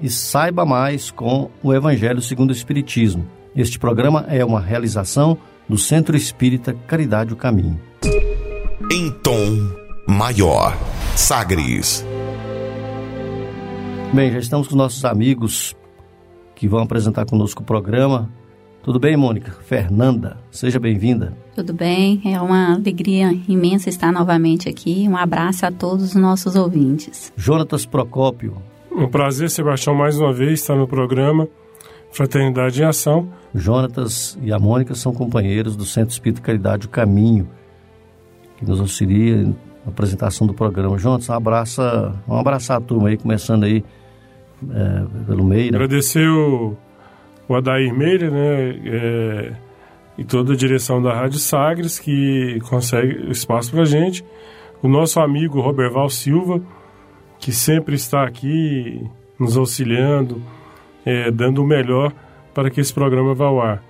e 0.00 0.08
saiba 0.10 0.64
mais 0.64 1.10
com 1.10 1.50
o 1.62 1.72
Evangelho 1.72 2.20
segundo 2.20 2.50
o 2.50 2.52
Espiritismo. 2.52 3.26
Este 3.54 3.78
programa 3.78 4.26
é 4.28 4.44
uma 4.44 4.60
realização 4.60 5.38
do 5.68 5.78
Centro 5.78 6.16
Espírita 6.16 6.74
Caridade 6.86 7.32
o 7.32 7.36
Caminho. 7.36 7.80
Em 8.92 9.10
tom 9.10 9.56
maior, 10.06 10.76
Sagres. 11.14 12.04
Bem, 14.12 14.30
já 14.30 14.38
estamos 14.38 14.68
com 14.68 14.76
nossos 14.76 15.04
amigos 15.04 15.74
que 16.54 16.68
vão 16.68 16.80
apresentar 16.80 17.26
conosco 17.26 17.62
o 17.62 17.66
programa. 17.66 18.30
Tudo 18.82 19.00
bem, 19.00 19.16
Mônica? 19.16 19.50
Fernanda, 19.64 20.36
seja 20.50 20.78
bem-vinda. 20.78 21.36
Tudo 21.54 21.72
bem, 21.72 22.22
é 22.24 22.40
uma 22.40 22.74
alegria 22.74 23.32
imensa 23.48 23.88
estar 23.88 24.12
novamente 24.12 24.68
aqui. 24.68 25.06
Um 25.08 25.16
abraço 25.16 25.66
a 25.66 25.72
todos 25.72 26.04
os 26.04 26.14
nossos 26.14 26.54
ouvintes. 26.54 27.32
Jonatas 27.36 27.84
Procópio. 27.84 28.56
Um 28.96 29.06
prazer, 29.08 29.50
Sebastião, 29.50 29.94
mais 29.94 30.18
uma 30.18 30.32
vez 30.32 30.60
estar 30.60 30.74
no 30.74 30.88
programa 30.88 31.46
Fraternidade 32.10 32.80
em 32.80 32.84
Ação. 32.86 33.28
Jonatas 33.54 34.38
e 34.40 34.50
a 34.50 34.58
Mônica 34.58 34.94
são 34.94 35.12
companheiros 35.12 35.76
do 35.76 35.84
Centro 35.84 36.12
Espírito 36.12 36.40
Caridade 36.40 36.86
O 36.86 36.88
Caminho, 36.88 37.46
que 38.56 38.64
nos 38.64 38.80
auxilia 38.80 39.42
na 39.42 39.52
apresentação 39.88 40.46
do 40.46 40.54
programa. 40.54 40.96
Jonatas, 40.96 41.28
um 41.28 41.34
abraço, 41.34 41.82
um 42.26 42.38
abraço 42.38 42.72
à 42.72 42.80
turma 42.80 43.10
aí, 43.10 43.18
começando 43.18 43.64
aí 43.64 43.84
é, 44.70 45.04
pelo 45.26 45.44
Meira. 45.44 45.76
Agradecer 45.76 46.26
o, 46.26 46.74
o 47.46 47.54
Adair 47.54 47.94
Meira, 47.94 48.30
né, 48.30 48.80
é, 48.86 49.52
e 50.16 50.24
toda 50.24 50.54
a 50.54 50.56
direção 50.56 51.02
da 51.02 51.12
Rádio 51.12 51.38
Sagres, 51.38 51.98
que 51.98 52.60
consegue 52.70 53.30
espaço 53.30 53.72
para 53.72 53.84
gente. 53.84 54.24
O 54.82 54.88
nosso 54.88 55.20
amigo 55.20 55.60
Roberval 55.60 56.08
Silva, 56.08 56.62
que 57.38 57.52
sempre 57.52 57.94
está 57.94 58.24
aqui 58.24 59.08
nos 59.38 59.56
auxiliando, 59.56 60.42
é, 61.04 61.30
dando 61.30 61.62
o 61.62 61.66
melhor 61.66 62.12
para 62.54 62.70
que 62.70 62.80
esse 62.80 62.92
programa 62.92 63.34
vá 63.34 63.46
ao 63.46 63.60
ar. 63.60 63.82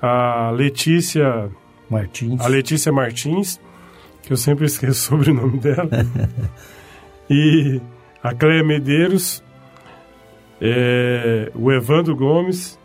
A 0.00 0.50
Letícia 0.50 1.48
Martins. 1.88 2.40
A 2.40 2.48
Letícia 2.48 2.92
Martins, 2.92 3.60
que 4.22 4.32
eu 4.32 4.36
sempre 4.36 4.66
esqueço 4.66 5.00
sobre 5.00 5.30
o 5.30 5.34
sobrenome 5.34 5.58
dela. 5.58 5.88
e 7.30 7.80
a 8.22 8.34
Cléia 8.34 8.64
Medeiros, 8.64 9.42
é, 10.60 11.50
o 11.54 11.70
Evandro 11.72 12.14
Gomes, 12.16 12.78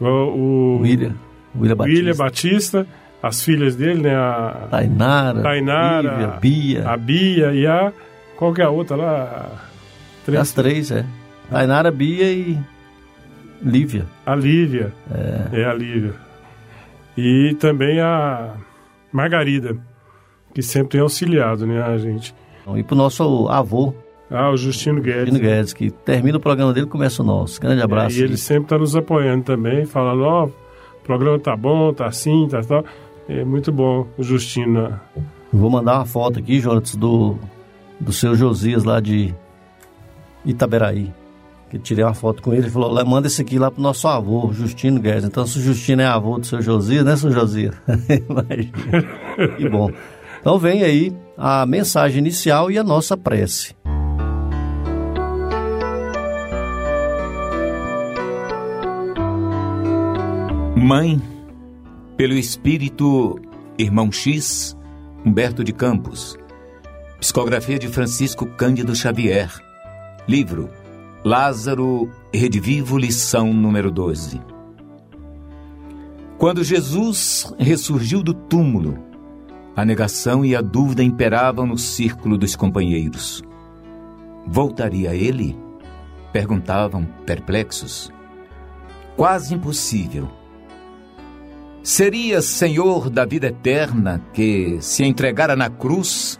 o, 0.00 0.78
William, 0.80 1.14
William 1.54 1.76
Batista. 1.76 1.98
William 1.98 2.16
Batista, 2.16 2.86
as 3.22 3.42
filhas 3.42 3.76
dele, 3.76 4.02
né? 4.02 4.16
A 4.16 4.66
Tainara, 4.70 5.42
Tainara 5.42 6.10
Lívia, 6.10 6.26
Bia. 6.40 6.88
a 6.88 6.96
Bia 6.96 7.52
e 7.52 7.66
a. 7.66 7.92
Qual 8.42 8.52
que 8.52 8.60
é 8.60 8.64
a 8.64 8.70
outra 8.70 8.96
lá? 8.96 9.52
Três. 10.26 10.40
As 10.40 10.52
três, 10.52 10.90
é. 10.90 11.06
Tainara, 11.48 11.92
Bia 11.92 12.32
e 12.32 12.58
Lívia. 13.62 14.04
A 14.26 14.34
Lívia. 14.34 14.92
É. 15.14 15.60
é 15.60 15.64
a 15.64 15.72
Lívia. 15.72 16.14
E 17.16 17.54
também 17.60 18.00
a 18.00 18.54
Margarida, 19.12 19.76
que 20.52 20.60
sempre 20.60 20.88
tem 20.88 21.00
auxiliado, 21.00 21.68
né, 21.68 21.80
a 21.84 21.96
gente. 21.98 22.34
E 22.74 22.82
pro 22.82 22.96
nosso 22.96 23.46
avô, 23.48 23.94
ah, 24.28 24.50
o 24.50 24.56
Justino 24.56 25.00
Guedes. 25.00 25.20
Justino 25.20 25.38
Guedes, 25.38 25.72
que 25.72 25.92
termina 25.92 26.36
o 26.36 26.40
programa 26.40 26.72
dele 26.72 26.86
e 26.86 26.90
começa 26.90 27.22
o 27.22 27.24
nosso. 27.24 27.60
Grande 27.60 27.80
abraço. 27.80 28.16
É, 28.16 28.22
e 28.22 28.24
ele 28.24 28.36
sempre 28.36 28.64
está 28.64 28.76
nos 28.76 28.96
apoiando 28.96 29.44
também, 29.44 29.86
falando, 29.86 30.24
ó, 30.24 30.46
oh, 30.46 30.46
o 30.46 31.04
programa 31.04 31.38
tá 31.38 31.56
bom, 31.56 31.92
tá 31.92 32.06
assim, 32.06 32.48
tá 32.50 32.60
tal. 32.60 32.84
É 33.28 33.44
muito 33.44 33.70
bom 33.70 34.04
o 34.18 34.22
Justino. 34.24 34.88
Né? 34.88 35.00
Vou 35.52 35.70
mandar 35.70 35.98
uma 35.98 36.06
foto 36.06 36.40
aqui, 36.40 36.58
Jonas, 36.58 36.96
do, 36.96 37.38
do 38.02 38.12
seu 38.12 38.34
Josias 38.34 38.84
lá 38.84 39.00
de 39.00 39.34
Itaberaí. 40.44 41.12
Que 41.70 41.78
tirei 41.78 42.04
uma 42.04 42.12
foto 42.12 42.42
com 42.42 42.52
ele 42.52 42.66
e 42.66 42.70
falou, 42.70 42.92
manda 43.06 43.28
esse 43.28 43.40
aqui 43.40 43.58
lá 43.58 43.70
pro 43.70 43.80
nosso 43.80 44.06
avô, 44.06 44.52
Justino 44.52 45.00
Guedes. 45.00 45.24
Então, 45.24 45.46
se 45.46 45.58
o 45.58 45.62
Justino 45.62 46.02
é 46.02 46.06
avô 46.06 46.38
do 46.38 46.44
seu 46.44 46.60
Josias, 46.60 47.04
né, 47.04 47.16
seu 47.16 47.30
Josias? 47.30 47.74
Imagina. 48.28 49.56
que 49.56 49.68
bom. 49.68 49.90
Então 50.38 50.58
vem 50.58 50.82
aí 50.82 51.16
a 51.38 51.64
mensagem 51.64 52.18
inicial 52.18 52.70
e 52.70 52.76
a 52.76 52.84
nossa 52.84 53.16
prece. 53.16 53.74
Mãe, 60.76 61.22
pelo 62.16 62.34
Espírito 62.34 63.38
Irmão 63.78 64.10
X, 64.10 64.76
Humberto 65.24 65.62
de 65.62 65.72
Campos. 65.72 66.36
Psicografia 67.22 67.78
de 67.78 67.86
Francisco 67.86 68.44
Cândido 68.46 68.96
Xavier. 68.96 69.48
Livro 70.26 70.68
Lázaro 71.24 72.10
Redivivo, 72.34 72.98
lição 72.98 73.52
número 73.52 73.92
12. 73.92 74.42
Quando 76.36 76.64
Jesus 76.64 77.54
ressurgiu 77.60 78.24
do 78.24 78.34
túmulo, 78.34 78.98
a 79.76 79.84
negação 79.84 80.44
e 80.44 80.56
a 80.56 80.60
dúvida 80.60 81.04
imperavam 81.04 81.64
no 81.64 81.78
círculo 81.78 82.36
dos 82.36 82.56
companheiros. 82.56 83.40
Voltaria 84.44 85.14
ele? 85.14 85.56
Perguntavam 86.32 87.04
perplexos. 87.24 88.12
Quase 89.16 89.54
impossível 89.54 90.28
Seria 91.82 92.40
Senhor 92.40 93.10
da 93.10 93.24
vida 93.24 93.48
eterna 93.48 94.24
que 94.32 94.78
se 94.80 95.02
entregara 95.04 95.56
na 95.56 95.68
cruz, 95.68 96.38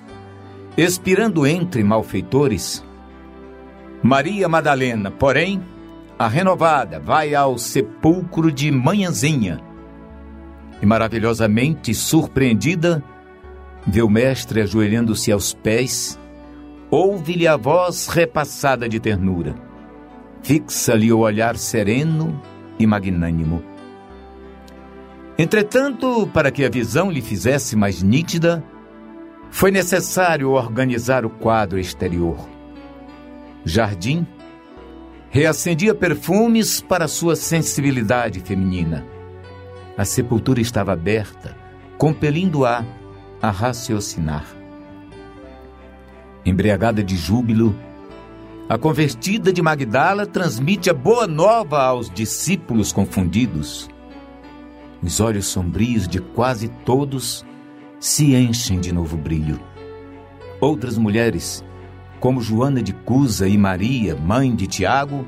expirando 0.77 1.47
entre 1.47 1.83
malfeitores? 1.83 2.85
Maria 4.03 4.49
Madalena, 4.49 5.11
porém, 5.11 5.63
a 6.19 6.27
renovada, 6.29 6.99
vai 6.99 7.35
ao 7.35 7.59
sepulcro 7.59 8.51
de 8.51 8.71
manhãzinha. 8.71 9.61
E, 10.81 10.87
maravilhosamente 10.87 11.95
surpreendida, 11.95 13.03
vê 13.87 14.03
o 14.03 14.09
mestre 14.09 14.61
ajoelhando-se 14.61 15.31
aos 15.31 15.55
pés, 15.55 16.19
ouve-lhe 16.91 17.47
a 17.47 17.57
voz 17.57 18.09
repassada 18.09 18.89
de 18.89 18.99
ternura, 18.99 19.55
fixa-lhe 20.43 21.13
o 21.13 21.21
olhar 21.21 21.57
sereno 21.57 22.41
e 22.79 22.87
magnânimo. 22.87 23.63
Entretanto, 25.39 26.29
para 26.33 26.51
que 26.51 26.65
a 26.65 26.69
visão 26.69 27.11
lhe 27.11 27.23
fizesse 27.23 27.75
mais 27.77 28.03
nítida, 28.03 28.63
foi 29.53 29.71
necessário 29.71 30.51
organizar 30.51 31.27
o 31.27 31.31
quadro 31.31 31.79
exterior. 31.79 32.39
Jardim 33.65 34.27
reacendia 35.29 35.95
perfumes 35.95 36.81
para 36.81 37.07
sua 37.07 37.37
sensibilidade 37.37 38.41
feminina. 38.41 39.07
A 39.97 40.07
sepultura 40.07 40.59
estava 40.59 40.95
aberta, 40.95 41.55
compelindo-a 41.99 42.83
a 43.43 43.51
raciocinar. 43.51 44.47
Embriagada 46.47 47.05
de 47.05 47.15
júbilo, 47.15 47.77
a 48.71 48.79
convertida 48.79 49.53
de 49.53 49.61
Magdala 49.61 50.25
transmite 50.25 50.89
a 50.89 50.95
boa 50.95 51.27
nova 51.27 51.83
aos 51.83 52.11
discípulos 52.11 52.91
confundidos. 52.91 53.89
Os 55.03 55.21
olhos 55.21 55.47
sombrios 55.47 56.09
de 56.09 56.21
quase 56.21 56.69
todos 56.87 57.45
se 58.03 58.35
enchem 58.35 58.81
de 58.81 58.91
novo 58.93 59.17
brilho. 59.17 59.61
Outras 60.61 60.99
mulheres, 60.99 61.65
como 62.19 62.41
Joana 62.41 62.83
de 62.83 62.93
Cusa 62.93 63.47
e 63.47 63.57
Maria, 63.57 64.17
mãe 64.17 64.53
de 64.57 64.67
Tiago, 64.67 65.25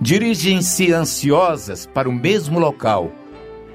dirigem-se 0.00 0.90
ansiosas 0.90 1.84
para 1.84 2.08
o 2.08 2.12
mesmo 2.12 2.58
local, 2.58 3.12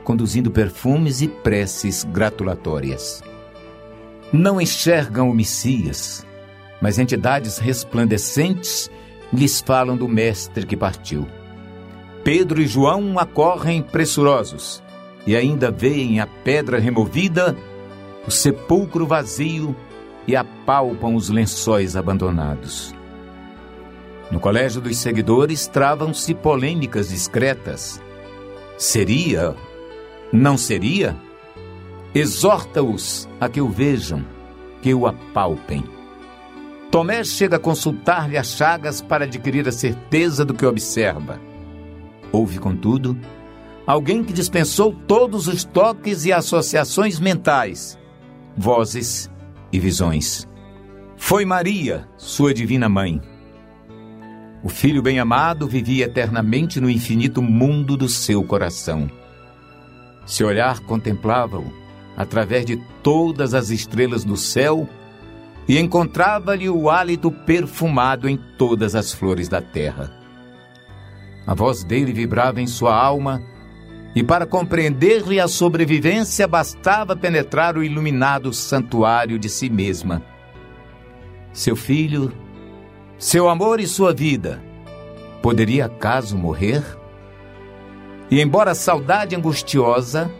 conduzindo 0.03 0.49
perfumes 0.49 1.21
e 1.21 1.27
preces 1.27 2.03
gratulatórias. 2.05 3.21
Não 4.33 4.59
enxergam 4.59 5.29
o 5.29 5.35
Messias, 5.35 6.25
mas 6.81 6.97
entidades 6.97 7.59
resplandecentes 7.59 8.89
lhes 9.31 9.61
falam 9.61 9.95
do 9.95 10.07
Mestre 10.07 10.65
que 10.65 10.75
partiu. 10.75 11.27
Pedro 12.23 12.59
e 12.63 12.65
João 12.65 13.19
acorrem 13.19 13.83
pressurosos 13.83 14.81
e 15.27 15.35
ainda 15.35 15.69
veem 15.69 16.19
a 16.19 16.25
pedra 16.25 16.79
removida, 16.79 17.55
o 18.27 18.31
sepulcro 18.31 19.07
vazio 19.07 19.73
e 20.27 20.35
apalpam 20.35 21.15
os 21.15 21.29
lençóis 21.29 21.95
abandonados. 21.95 22.93
No 24.29 24.39
colégio 24.39 24.81
dos 24.81 24.97
seguidores 24.97 25.67
travam-se 25.67 26.35
polêmicas 26.35 27.07
discretas. 27.07 28.03
Seria? 28.77 29.55
Não 30.33 30.57
seria? 30.57 31.15
Exorta-os 32.13 33.29
a 33.39 33.47
que 33.47 33.61
o 33.61 33.69
vejam, 33.69 34.25
que 34.81 34.93
o 34.93 35.07
apalpem. 35.07 35.85
Tomé 36.91 37.23
chega 37.23 37.55
a 37.55 37.59
consultar-lhe 37.59 38.37
as 38.37 38.51
chagas 38.51 39.01
para 39.01 39.23
adquirir 39.23 39.67
a 39.69 39.71
certeza 39.71 40.43
do 40.43 40.53
que 40.53 40.65
observa. 40.65 41.39
Houve, 42.31 42.59
contudo, 42.59 43.17
alguém 43.85 44.21
que 44.21 44.33
dispensou 44.33 44.93
todos 45.07 45.47
os 45.47 45.63
toques 45.63 46.25
e 46.25 46.33
associações 46.33 47.19
mentais, 47.19 47.97
vozes 48.57 49.29
e 49.71 49.79
visões. 49.79 50.47
Foi 51.15 51.45
Maria, 51.45 52.07
sua 52.17 52.53
divina 52.53 52.89
mãe. 52.89 53.21
O 54.63 54.69
filho 54.69 55.01
bem-amado 55.01 55.67
vivia 55.67 56.05
eternamente 56.05 56.81
no 56.81 56.89
infinito 56.89 57.41
mundo 57.41 57.95
do 57.95 58.09
seu 58.09 58.43
coração. 58.43 59.09
Seu 60.25 60.47
olhar 60.47 60.79
contemplava-o 60.81 61.71
através 62.17 62.65
de 62.65 62.77
todas 63.03 63.53
as 63.53 63.69
estrelas 63.69 64.23
do 64.23 64.35
céu 64.35 64.89
e 65.67 65.77
encontrava-lhe 65.77 66.69
o 66.69 66.89
hálito 66.89 67.29
perfumado 67.29 68.27
em 68.27 68.37
todas 68.57 68.95
as 68.95 69.13
flores 69.13 69.47
da 69.47 69.61
terra. 69.61 70.11
A 71.45 71.53
voz 71.53 71.83
dele 71.83 72.11
vibrava 72.11 72.59
em 72.59 72.67
sua 72.67 72.95
alma 72.95 73.41
e 74.17 74.23
para 74.23 74.47
compreender-lhe 74.47 75.39
a 75.39 75.47
sobrevivência 75.47 76.47
bastava 76.47 77.15
penetrar 77.15 77.77
o 77.77 77.83
iluminado 77.83 78.51
santuário 78.51 79.37
de 79.37 79.47
si 79.47 79.69
mesma. 79.69 80.23
Seu 81.53 81.75
filho, 81.75 82.33
seu 83.19 83.47
amor 83.47 83.79
e 83.79 83.85
sua 83.85 84.11
vida, 84.11 84.59
poderia 85.39 85.85
acaso 85.85 86.35
morrer? 86.35 86.83
E 88.31 88.41
embora 88.41 88.71
a 88.71 88.75
saudade 88.75 89.35
angustiosa, 89.35 90.31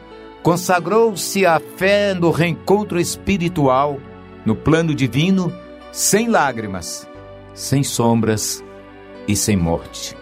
consagrou-se 0.41 1.45
à 1.45 1.59
fé 1.59 2.15
no 2.15 2.31
reencontro 2.31 2.99
espiritual, 2.99 3.99
no 4.43 4.55
plano 4.55 4.95
divino, 4.95 5.53
sem 5.91 6.27
lágrimas, 6.27 7.07
sem 7.53 7.83
sombras 7.83 8.63
e 9.27 9.35
sem 9.35 9.55
morte. 9.55 10.17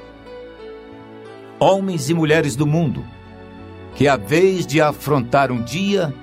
Homens 1.57 2.09
e 2.09 2.13
mulheres 2.13 2.57
do 2.57 2.67
mundo, 2.67 3.14
que 3.95 4.09
a 4.09 4.17
vez 4.17 4.67
de 4.67 4.81
afrontar 4.81 5.51
um 5.51 5.63
dia 5.63 6.13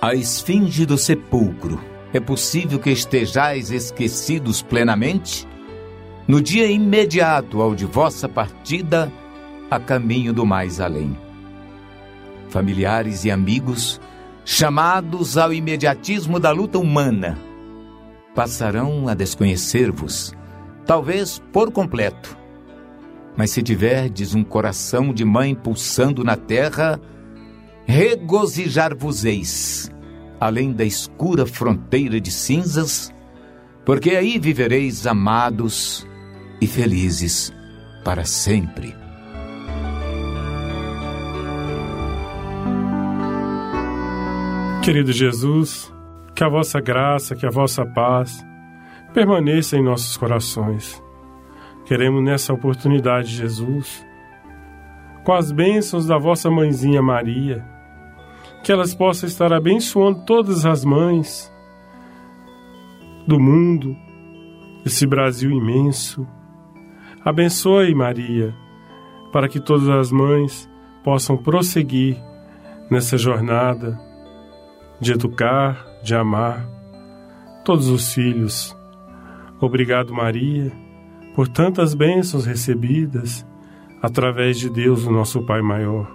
a 0.00 0.14
esfinge 0.14 0.86
do 0.86 0.96
sepulcro, 0.96 1.78
é 2.12 2.18
possível 2.18 2.78
que 2.78 2.90
estejais 2.90 3.70
esquecidos 3.70 4.62
plenamente? 4.62 5.46
No 6.26 6.40
dia 6.40 6.66
imediato 6.66 7.60
ao 7.60 7.74
de 7.74 7.84
vossa 7.84 8.28
partida, 8.28 9.12
a 9.70 9.78
caminho 9.78 10.32
do 10.32 10.46
mais 10.46 10.80
além. 10.80 11.16
Familiares 12.48 13.24
e 13.24 13.30
amigos, 13.30 14.00
chamados 14.44 15.36
ao 15.36 15.52
imediatismo 15.52 16.40
da 16.40 16.50
luta 16.50 16.78
humana, 16.78 17.38
passarão 18.34 19.08
a 19.08 19.14
desconhecer-vos, 19.14 20.34
talvez 20.86 21.38
por 21.52 21.70
completo 21.70 22.41
mas 23.36 23.50
se 23.50 23.62
tiverdes 23.62 24.34
um 24.34 24.44
coração 24.44 25.12
de 25.12 25.24
mãe 25.24 25.54
pulsando 25.54 26.22
na 26.22 26.36
terra, 26.36 27.00
regozijar-vos-eis, 27.86 29.90
além 30.38 30.72
da 30.72 30.84
escura 30.84 31.46
fronteira 31.46 32.20
de 32.20 32.30
cinzas, 32.30 33.12
porque 33.84 34.10
aí 34.10 34.38
vivereis 34.38 35.06
amados 35.06 36.06
e 36.60 36.66
felizes 36.66 37.52
para 38.04 38.24
sempre. 38.24 38.94
Querido 44.82 45.12
Jesus, 45.12 45.92
que 46.34 46.42
a 46.42 46.48
vossa 46.48 46.80
graça, 46.80 47.36
que 47.36 47.46
a 47.46 47.50
vossa 47.50 47.86
paz 47.86 48.44
permaneça 49.14 49.76
em 49.76 49.82
nossos 49.82 50.16
corações 50.16 51.00
Queremos 51.92 52.24
nessa 52.24 52.54
oportunidade, 52.54 53.36
Jesus, 53.36 54.02
com 55.24 55.34
as 55.34 55.52
bênçãos 55.52 56.06
da 56.06 56.16
vossa 56.16 56.50
mãezinha 56.50 57.02
Maria, 57.02 57.62
que 58.64 58.72
elas 58.72 58.94
possam 58.94 59.28
estar 59.28 59.52
abençoando 59.52 60.24
todas 60.24 60.64
as 60.64 60.86
mães 60.86 61.52
do 63.26 63.38
mundo, 63.38 63.94
desse 64.82 65.06
Brasil 65.06 65.50
imenso. 65.50 66.26
Abençoe, 67.22 67.94
Maria, 67.94 68.54
para 69.30 69.46
que 69.46 69.60
todas 69.60 69.90
as 69.90 70.10
mães 70.10 70.66
possam 71.04 71.36
prosseguir 71.36 72.16
nessa 72.90 73.18
jornada 73.18 74.00
de 74.98 75.12
educar, 75.12 75.86
de 76.02 76.14
amar 76.14 76.66
todos 77.66 77.90
os 77.90 78.14
filhos. 78.14 78.74
Obrigado, 79.60 80.14
Maria 80.14 80.81
por 81.34 81.48
tantas 81.48 81.94
bênçãos 81.94 82.44
recebidas 82.44 83.46
através 84.02 84.58
de 84.58 84.68
Deus, 84.68 85.04
o 85.04 85.10
nosso 85.10 85.42
Pai 85.42 85.62
maior. 85.62 86.10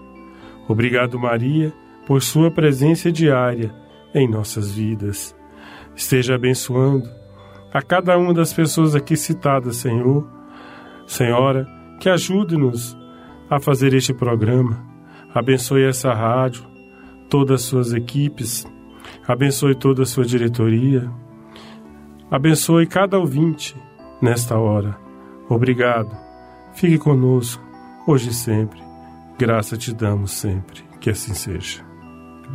Obrigado, 0.68 1.18
Maria, 1.18 1.74
por 2.06 2.22
sua 2.22 2.52
presença 2.52 3.12
diária 3.12 3.74
em 4.14 4.30
nossas 4.30 4.72
vidas. 4.72 5.36
Esteja 5.96 6.36
abençoando 6.36 7.10
a 7.74 7.82
cada 7.82 8.18
uma 8.18 8.34
das 8.34 8.54
pessoas 8.54 8.94
aqui 8.94 9.16
citadas, 9.16 9.78
Senhor. 9.78 10.28
Senhora, 11.08 11.66
que 12.00 12.10
ajude-nos 12.10 12.98
a 13.50 13.60
fazer 13.60 13.94
este 13.94 14.14
programa. 14.14 14.86
Abençoe 15.34 15.84
essa 15.84 16.14
rádio, 16.14 16.66
todas 17.30 17.62
as 17.62 17.68
suas 17.68 17.94
equipes. 17.94 18.66
Abençoe 19.28 19.74
toda 19.74 20.04
a 20.04 20.06
sua 20.06 20.26
diretoria. 20.26 21.10
Abençoe 22.30 22.86
cada 22.86 23.18
ouvinte 23.18 23.76
nesta 24.22 24.58
hora 24.58 25.07
Obrigado. 25.50 26.16
Fique 26.74 26.98
conosco, 26.98 27.64
hoje 28.06 28.30
e 28.30 28.34
sempre. 28.34 28.82
Graça 29.38 29.78
te 29.78 29.94
damos 29.94 30.32
sempre. 30.32 30.84
Que 31.00 31.12
assim 31.12 31.34
seja. 31.34 31.84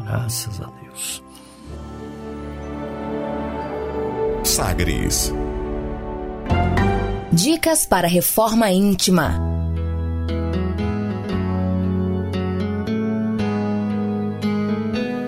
Graças 0.04 0.61
a 0.61 0.66
Deus. 0.82 1.22
Sagres. 4.44 5.32
Dicas 7.32 7.87
para 7.87 8.06
reforma 8.08 8.70
íntima. 8.70 9.52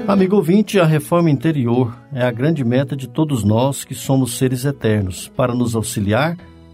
Amigo 0.06 0.36
ouvinte, 0.36 0.78
a 0.78 0.84
reforma 0.84 1.30
interior 1.30 1.96
é 2.12 2.22
a 2.22 2.30
grande 2.30 2.62
meta 2.62 2.94
de 2.94 3.08
todos 3.08 3.42
nós 3.42 3.84
que 3.84 3.94
somos 3.94 4.36
seres 4.36 4.66
eternos, 4.66 5.28
para 5.34 5.54
nos 5.54 5.74
auxiliar 5.74 6.36
a 6.36 6.53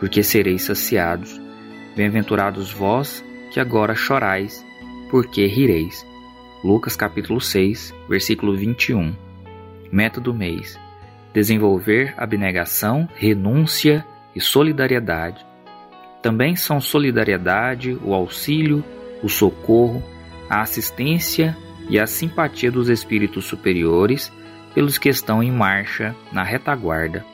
porque 0.00 0.22
sereis 0.22 0.62
saciados. 0.62 1.40
Bem-aventurados 1.94 2.72
vós 2.72 3.22
que 3.52 3.60
agora 3.60 3.94
chorais, 3.94 4.64
porque 5.10 5.46
rireis. 5.46 6.04
Lucas 6.64 6.96
capítulo 6.96 7.40
6, 7.40 7.94
versículo 8.08 8.56
21. 8.56 9.14
Método 9.92 10.32
mês: 10.32 10.78
desenvolver 11.34 12.14
abnegação, 12.16 13.08
renúncia 13.14 14.04
e 14.34 14.40
solidariedade. 14.40 15.44
Também 16.22 16.56
são 16.56 16.80
solidariedade, 16.80 17.98
o 18.02 18.14
auxílio, 18.14 18.84
o 19.22 19.28
socorro, 19.28 20.02
a 20.48 20.62
assistência 20.62 21.56
e 21.88 21.98
a 21.98 22.06
simpatia 22.06 22.70
dos 22.70 22.88
espíritos 22.88 23.44
superiores 23.44 24.32
pelos 24.74 24.98
que 24.98 25.08
estão 25.08 25.42
em 25.42 25.50
marcha 25.50 26.14
na 26.32 26.42
retaguarda. 26.42 27.24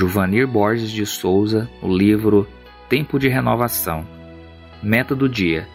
Juvanir 0.00 0.46
Borges 0.46 0.90
de 0.90 1.04
Souza, 1.04 1.68
no 1.82 1.94
livro 1.94 2.48
Tempo 2.88 3.18
de 3.18 3.28
Renovação. 3.28 4.06
Meta 4.82 5.14
do 5.14 5.28
dia: 5.28 5.68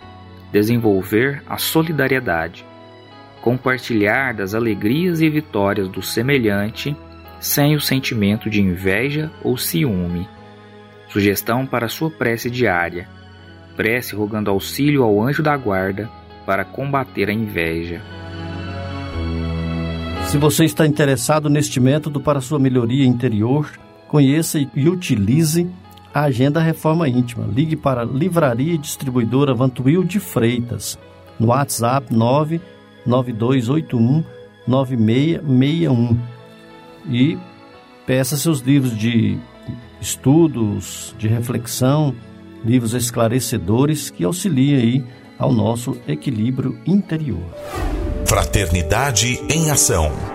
desenvolver 0.51 1.43
a 1.47 1.59
solidariedade, 1.59 2.65
compartilhar 3.39 4.33
das 4.33 4.55
alegrias 4.55 5.21
e 5.21 5.29
vitórias 5.29 5.87
do 5.87 6.01
semelhante 6.01 6.97
sem 7.39 7.75
o 7.75 7.79
sentimento 7.79 8.49
de 8.49 8.59
inveja 8.59 9.31
ou 9.43 9.59
ciúme. 9.59 10.27
Sugestão 11.09 11.67
para 11.67 11.87
sua 11.87 12.09
prece 12.09 12.49
diária: 12.49 13.07
prece 13.75 14.15
rogando 14.15 14.49
auxílio 14.49 15.03
ao 15.03 15.21
anjo 15.21 15.43
da 15.43 15.55
guarda 15.55 16.09
para 16.47 16.65
combater 16.65 17.29
a 17.29 17.33
inveja. 17.33 18.01
Se 20.23 20.39
você 20.39 20.65
está 20.65 20.87
interessado 20.87 21.47
neste 21.47 21.79
método 21.79 22.19
para 22.19 22.41
sua 22.41 22.57
melhoria 22.57 23.05
interior, 23.05 23.84
conheça 24.07 24.59
e 24.59 24.89
utilize 24.89 25.67
a 26.13 26.21
Agenda 26.21 26.61
Reforma 26.61 27.09
Íntima. 27.09 27.45
Ligue 27.45 27.75
para 27.75 28.03
Livraria 28.03 28.73
e 28.73 28.77
Distribuidora 28.77 29.53
Vantuil 29.53 30.03
de 30.03 30.19
Freitas 30.19 30.97
no 31.39 31.47
WhatsApp 31.47 32.13
99281 32.13 34.23
9661 34.67 36.17
e 37.09 37.37
peça 38.05 38.37
seus 38.37 38.59
livros 38.59 38.97
de 38.97 39.37
estudos, 40.01 41.15
de 41.17 41.27
reflexão, 41.27 42.15
livros 42.63 42.93
esclarecedores 42.93 44.09
que 44.09 44.23
auxiliem 44.23 44.75
aí 44.75 45.03
ao 45.37 45.51
nosso 45.51 45.97
equilíbrio 46.07 46.79
interior. 46.85 47.43
Fraternidade 48.25 49.39
em 49.49 49.69
Ação. 49.69 50.34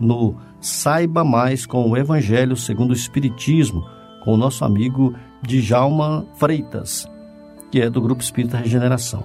no 0.00 0.36
Saiba 0.60 1.24
Mais 1.24 1.66
com 1.66 1.90
o 1.90 1.96
Evangelho 1.96 2.56
segundo 2.56 2.90
o 2.90 2.94
Espiritismo, 2.94 3.86
com 4.24 4.34
o 4.34 4.36
nosso 4.36 4.64
amigo 4.64 5.14
Djalma 5.42 6.26
Freitas, 6.34 7.08
que 7.70 7.80
é 7.80 7.88
do 7.88 8.00
Grupo 8.00 8.22
Espírita 8.22 8.56
Regeneração. 8.56 9.24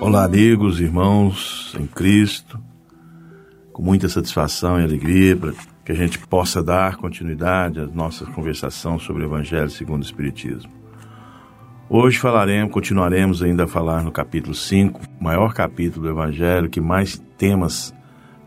Olá, 0.00 0.24
amigos, 0.24 0.80
irmãos 0.80 1.74
em 1.78 1.86
Cristo, 1.86 2.60
com 3.72 3.82
muita 3.82 4.08
satisfação 4.08 4.80
e 4.80 4.84
alegria 4.84 5.36
para 5.36 5.52
que 5.84 5.92
a 5.92 5.94
gente 5.94 6.18
possa 6.18 6.62
dar 6.62 6.96
continuidade 6.96 7.80
à 7.80 7.86
nossa 7.86 8.24
conversação 8.24 8.98
sobre 8.98 9.24
o 9.24 9.26
Evangelho 9.26 9.68
segundo 9.68 10.02
o 10.02 10.06
Espiritismo. 10.06 10.85
Hoje 11.88 12.18
falaremos, 12.18 12.72
continuaremos 12.72 13.44
ainda 13.44 13.62
a 13.62 13.68
falar 13.68 14.02
no 14.02 14.10
capítulo 14.10 14.56
5, 14.56 15.02
maior 15.20 15.54
capítulo 15.54 16.06
do 16.06 16.10
Evangelho, 16.10 16.68
que 16.68 16.80
mais 16.80 17.16
temas 17.38 17.94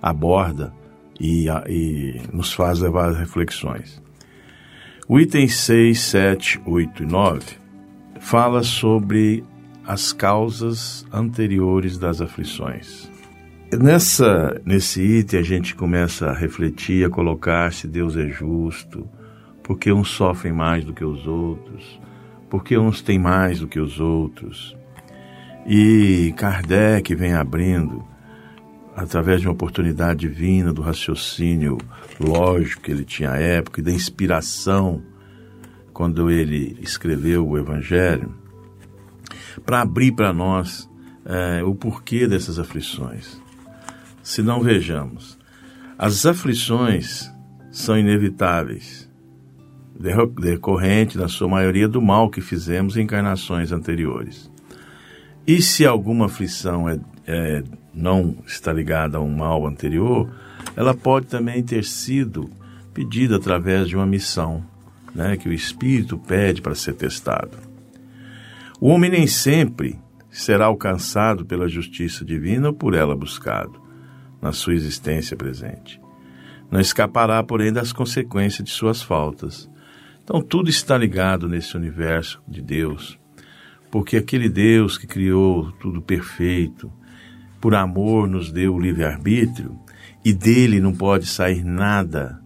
aborda 0.02 0.74
e, 1.18 1.48
e 1.70 2.22
nos 2.34 2.52
faz 2.52 2.82
levar 2.82 3.12
às 3.12 3.18
reflexões. 3.18 4.04
O 5.08 5.18
item 5.18 5.48
6, 5.48 5.98
7, 6.02 6.62
8 6.66 7.04
e 7.04 7.06
9 7.06 7.42
fala 8.20 8.62
sobre 8.62 9.42
as 9.88 10.12
causas 10.12 11.08
anteriores 11.10 11.98
das 11.98 12.20
aflições. 12.20 13.10
Nessa, 13.72 14.62
nesse 14.66 15.02
item 15.02 15.40
a 15.40 15.44
gente 15.44 15.76
começa 15.76 16.30
a 16.30 16.34
refletir, 16.34 17.06
a 17.06 17.10
colocar 17.10 17.72
se 17.72 17.88
Deus 17.88 18.18
é 18.18 18.28
justo, 18.28 19.08
porque 19.64 19.94
uns 19.94 20.10
sofrem 20.10 20.52
mais 20.52 20.84
do 20.84 20.94
que 20.94 21.06
os 21.06 21.26
outros, 21.26 22.00
porque 22.50 22.78
uns 22.78 23.02
têm 23.02 23.20
mais 23.20 23.60
do 23.60 23.68
que 23.68 23.80
os 23.80 24.00
outros. 24.00 24.76
E 25.66 26.34
Kardec 26.36 27.14
vem 27.14 27.34
abrindo, 27.34 28.04
através 28.96 29.42
de 29.42 29.48
uma 29.48 29.54
oportunidade 29.54 30.22
divina, 30.22 30.74
do 30.74 30.82
raciocínio 30.82 31.78
lógico 32.20 32.82
que 32.82 32.92
ele 32.92 33.06
tinha 33.06 33.32
à 33.32 33.38
época 33.38 33.80
e 33.80 33.84
da 33.84 33.92
inspiração 33.92 35.04
quando 35.94 36.32
ele 36.32 36.78
escreveu 36.82 37.46
o 37.48 37.58
Evangelho, 37.58 38.34
para 39.66 39.82
abrir 39.82 40.14
para 40.14 40.32
nós 40.32 40.90
é, 41.26 41.62
o 41.64 41.76
porquê 41.76 42.26
dessas 42.26 42.58
aflições. 42.58 43.40
Se 44.24 44.42
não 44.42 44.62
vejamos, 44.62 45.38
as 45.98 46.26
aflições 46.26 47.30
são 47.70 47.98
inevitáveis 47.98 49.09
decorrente, 50.00 51.18
na 51.18 51.28
sua 51.28 51.50
maioria, 51.50 51.88
do 51.88 52.02
mal 52.02 52.30
que 52.30 52.40
fizemos 52.40 52.96
em 52.96 53.02
encarnações 53.02 53.72
anteriores. 53.74 54.50
E 55.46 55.62
se 55.62 55.86
alguma 55.86 56.28
aflição 56.28 56.88
é, 56.88 57.00
é, 57.28 57.64
não 57.94 58.38
está 58.46 58.72
ligada 58.72 59.18
a 59.18 59.22
um 59.22 59.36
mal 59.36 59.68
anterior, 59.68 60.30
ela 60.76 60.94
pode 60.94 61.28
também 61.28 61.62
ter 61.62 61.84
sido 61.84 62.50
pedida 62.94 63.36
através 63.36 63.90
de 63.90 63.96
uma 63.96 64.06
missão 64.06 64.64
né, 65.14 65.36
que 65.36 65.50
o 65.50 65.54
Espírito 65.54 66.18
pede 66.18 66.62
para 66.62 66.76
ser 66.76 66.94
testado. 66.94 67.58
O 68.80 68.88
homem 68.88 69.12
nem 69.12 69.28
sempre 69.28 70.00
será 70.32 70.68
alcançado 70.68 71.46
pela 71.46 71.68
justiça 71.68 72.24
divina 72.24 72.68
ou 72.68 72.74
por 72.74 72.94
ela 72.94 73.16
buscado 73.16 73.82
na 74.42 74.54
sua 74.54 74.74
existência 74.74 75.36
presente. 75.36 76.00
Não 76.72 76.80
escapará, 76.80 77.44
porém, 77.44 77.74
das 77.74 77.92
consequências 77.92 78.64
de 78.64 78.72
suas 78.72 79.02
faltas 79.02 79.70
então 80.30 80.44
tudo 80.44 80.70
está 80.70 80.96
ligado 80.96 81.50
nesse 81.50 81.76
universo 81.76 82.40
de 82.48 82.62
Deus, 82.62 83.18
porque 83.90 84.16
aquele 84.16 84.48
Deus 84.48 84.96
que 84.96 85.08
criou 85.08 85.72
tudo 85.72 86.04
perfeito, 86.04 86.94
por 87.60 87.74
amor 87.74 88.28
nos 88.28 88.52
deu 88.52 88.76
o 88.76 88.80
livre-arbítrio 88.80 89.76
e 90.24 90.32
dele 90.32 90.80
não 90.80 90.94
pode 90.94 91.26
sair 91.26 91.64
nada 91.64 92.40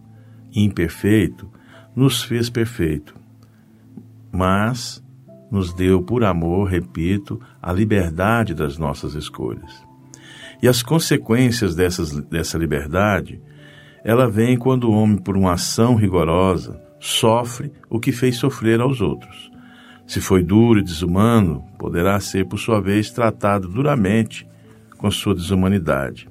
imperfeito, 0.54 1.46
nos 1.94 2.22
fez 2.22 2.48
perfeito. 2.48 3.14
Mas 4.32 5.04
nos 5.50 5.74
deu 5.74 6.02
por 6.02 6.24
amor, 6.24 6.70
repito, 6.70 7.38
a 7.60 7.70
liberdade 7.70 8.54
das 8.54 8.78
nossas 8.78 9.12
escolhas. 9.12 9.86
E 10.62 10.66
as 10.66 10.82
consequências 10.82 11.74
dessas, 11.74 12.18
dessa 12.28 12.56
liberdade, 12.56 13.42
ela 14.02 14.26
vem 14.26 14.56
quando 14.56 14.84
o 14.84 14.94
homem, 14.94 15.18
por 15.18 15.36
uma 15.36 15.52
ação 15.52 15.96
rigorosa, 15.96 16.82
sofre 17.04 17.70
o 17.90 18.00
que 18.00 18.10
fez 18.12 18.36
sofrer 18.36 18.80
aos 18.80 19.02
outros. 19.02 19.50
Se 20.06 20.22
foi 20.22 20.42
duro 20.42 20.80
e 20.80 20.82
desumano, 20.82 21.62
poderá 21.78 22.18
ser, 22.18 22.46
por 22.46 22.58
sua 22.58 22.80
vez, 22.80 23.10
tratado 23.10 23.68
duramente 23.68 24.48
com 24.96 25.10
sua 25.10 25.34
desumanidade. 25.34 26.26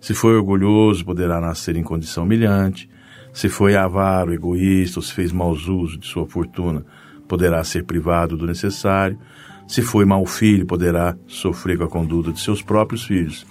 Se 0.00 0.14
foi 0.14 0.36
orgulhoso, 0.36 1.04
poderá 1.04 1.40
nascer 1.40 1.74
em 1.76 1.82
condição 1.82 2.22
humilhante. 2.22 2.88
Se 3.32 3.48
foi 3.48 3.74
avaro, 3.74 4.32
egoísta 4.32 5.00
ou 5.00 5.02
se 5.02 5.12
fez 5.12 5.32
maus 5.32 5.66
uso 5.66 5.98
de 5.98 6.06
sua 6.06 6.24
fortuna, 6.24 6.86
poderá 7.26 7.64
ser 7.64 7.84
privado 7.84 8.36
do 8.36 8.46
necessário. 8.46 9.18
Se 9.66 9.82
foi 9.82 10.04
mau 10.04 10.24
filho, 10.24 10.66
poderá 10.66 11.16
sofrer 11.26 11.78
com 11.78 11.84
a 11.84 11.88
conduta 11.88 12.30
de 12.30 12.38
seus 12.38 12.62
próprios 12.62 13.04
filhos. 13.04 13.44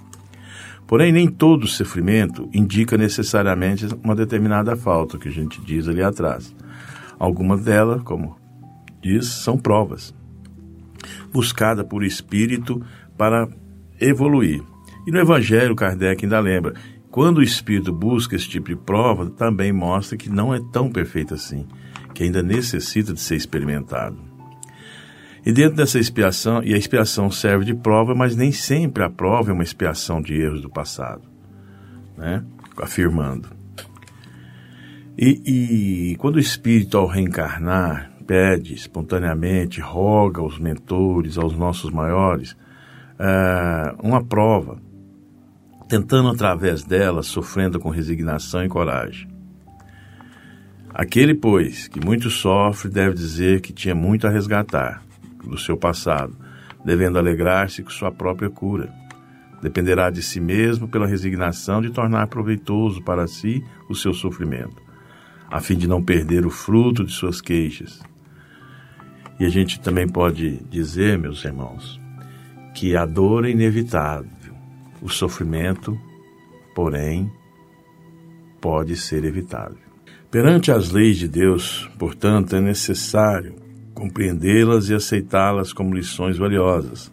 Porém, 0.88 1.12
nem 1.12 1.28
todo 1.28 1.68
sofrimento 1.68 2.48
indica 2.54 2.98
necessariamente 2.98 3.88
uma 4.04 4.16
determinada 4.16 4.76
falta, 4.76 5.18
que 5.18 5.28
a 5.28 5.32
gente 5.32 5.60
diz 5.62 5.88
ali 5.88 6.04
atrás. 6.04 6.56
Algumas 7.18 7.64
delas, 7.64 8.04
como 8.04 8.38
diz, 9.02 9.26
são 9.26 9.58
provas, 9.58 10.14
buscada 11.32 11.84
por 11.84 12.04
espírito 12.04 12.82
para 13.18 13.48
evoluir. 14.00 14.62
E 15.08 15.12
no 15.12 15.20
Evangelho, 15.20 15.76
Kardec 15.76 16.24
ainda 16.24 16.40
lembra: 16.40 16.74
quando 17.10 17.38
o 17.38 17.44
espírito 17.44 17.94
busca 17.94 18.36
esse 18.36 18.50
tipo 18.50 18.68
de 18.68 18.76
prova, 18.76 19.30
também 19.30 19.72
mostra 19.72 20.18
que 20.18 20.30
não 20.30 20.54
é 20.54 20.60
tão 20.72 20.92
perfeito 20.92 21.34
assim, 21.34 21.66
que 22.14 22.24
ainda 22.24 22.44
necessita 22.44 23.14
de 23.14 23.22
ser 23.22 23.36
experimentado. 23.36 24.18
E 25.46 25.54
dentro 25.54 25.76
dessa 25.76 26.00
expiação, 26.00 26.64
e 26.64 26.74
a 26.74 26.78
expiação 26.78 27.30
serve 27.30 27.66
de 27.66 27.76
prova, 27.76 28.16
mas 28.16 28.36
nem 28.36 28.52
sempre 28.52 29.04
a 29.04 29.10
prova 29.12 29.52
é 29.52 29.54
uma 29.54 29.62
expiação 29.62 30.20
de 30.20 30.34
erros 30.34 30.60
do 30.60 30.72
passado, 30.72 31.22
né? 32.18 32.44
afirmando. 32.78 33.50
E, 35.16 36.10
e 36.12 36.16
quando 36.16 36.38
o 36.38 36.40
espírito, 36.40 36.98
ao 36.98 37.06
reencarnar, 37.06 38.12
pede 38.26 38.74
espontaneamente, 38.74 39.80
roga 39.80 40.42
aos 40.42 40.58
mentores, 40.58 41.38
aos 41.38 41.56
nossos 41.56 41.92
maiores, 41.92 42.58
é, 43.20 43.96
uma 44.02 44.26
prova, 44.26 44.82
tentando 45.88 46.30
através 46.30 46.84
dela, 46.84 47.22
sofrendo 47.22 47.80
com 47.80 47.90
resignação 47.90 48.66
e 48.66 48.68
coragem. 48.68 49.28
Aquele, 50.92 51.36
pois, 51.36 51.88
que 51.88 52.04
muito 52.04 52.32
sofre, 52.32 52.90
deve 52.90 53.14
dizer 53.14 53.62
que 53.62 53.72
tinha 53.72 53.94
muito 53.94 54.26
a 54.26 54.30
resgatar 54.32 55.05
do 55.50 55.58
seu 55.58 55.78
passado, 55.78 56.36
devendo 56.84 57.18
alegrar-se 57.18 57.84
com 57.84 57.90
sua 57.90 58.12
própria 58.12 58.50
cura. 58.50 58.94
Dependerá 59.62 60.10
de 60.10 60.22
si 60.22 60.40
mesmo 60.40 60.88
pela 60.88 61.08
resignação 61.08 61.82
de 61.82 61.90
tornar 61.90 62.28
proveitoso 62.28 63.02
para 63.02 63.28
si 63.28 63.64
o 63.90 63.96
seu 63.96 64.14
sofrimento, 64.14 64.82
a 65.50 65.60
fim 65.60 65.76
de 65.76 65.88
não 65.88 66.04
perder 66.04 66.46
o 66.46 66.52
fruto 66.52 67.04
de 67.04 67.12
suas 67.12 67.42
queixas. 67.42 68.02
E 69.40 69.46
a 69.46 69.50
gente 69.50 69.80
também 69.82 70.08
pode 70.08 70.58
dizer, 70.70 71.18
meus 71.18 71.44
irmãos, 71.44 72.00
que 72.74 72.96
a 72.96 73.06
dor 73.06 73.46
é 73.46 73.50
inevitável, 73.50 74.54
o 75.02 75.10
sofrimento, 75.10 75.98
porém, 76.76 77.32
pode 78.62 78.96
ser 78.96 79.24
evitável. 79.26 79.78
Perante 80.30 80.72
as 80.72 80.92
leis 80.92 81.18
de 81.18 81.28
Deus, 81.28 81.90
portanto, 81.98 82.56
é 82.56 82.62
necessário 82.62 83.65
compreendê-las 83.96 84.90
e 84.90 84.94
aceitá-las 84.94 85.74
como 85.74 85.96
lições 85.96 86.38
valiosas. 86.38 87.12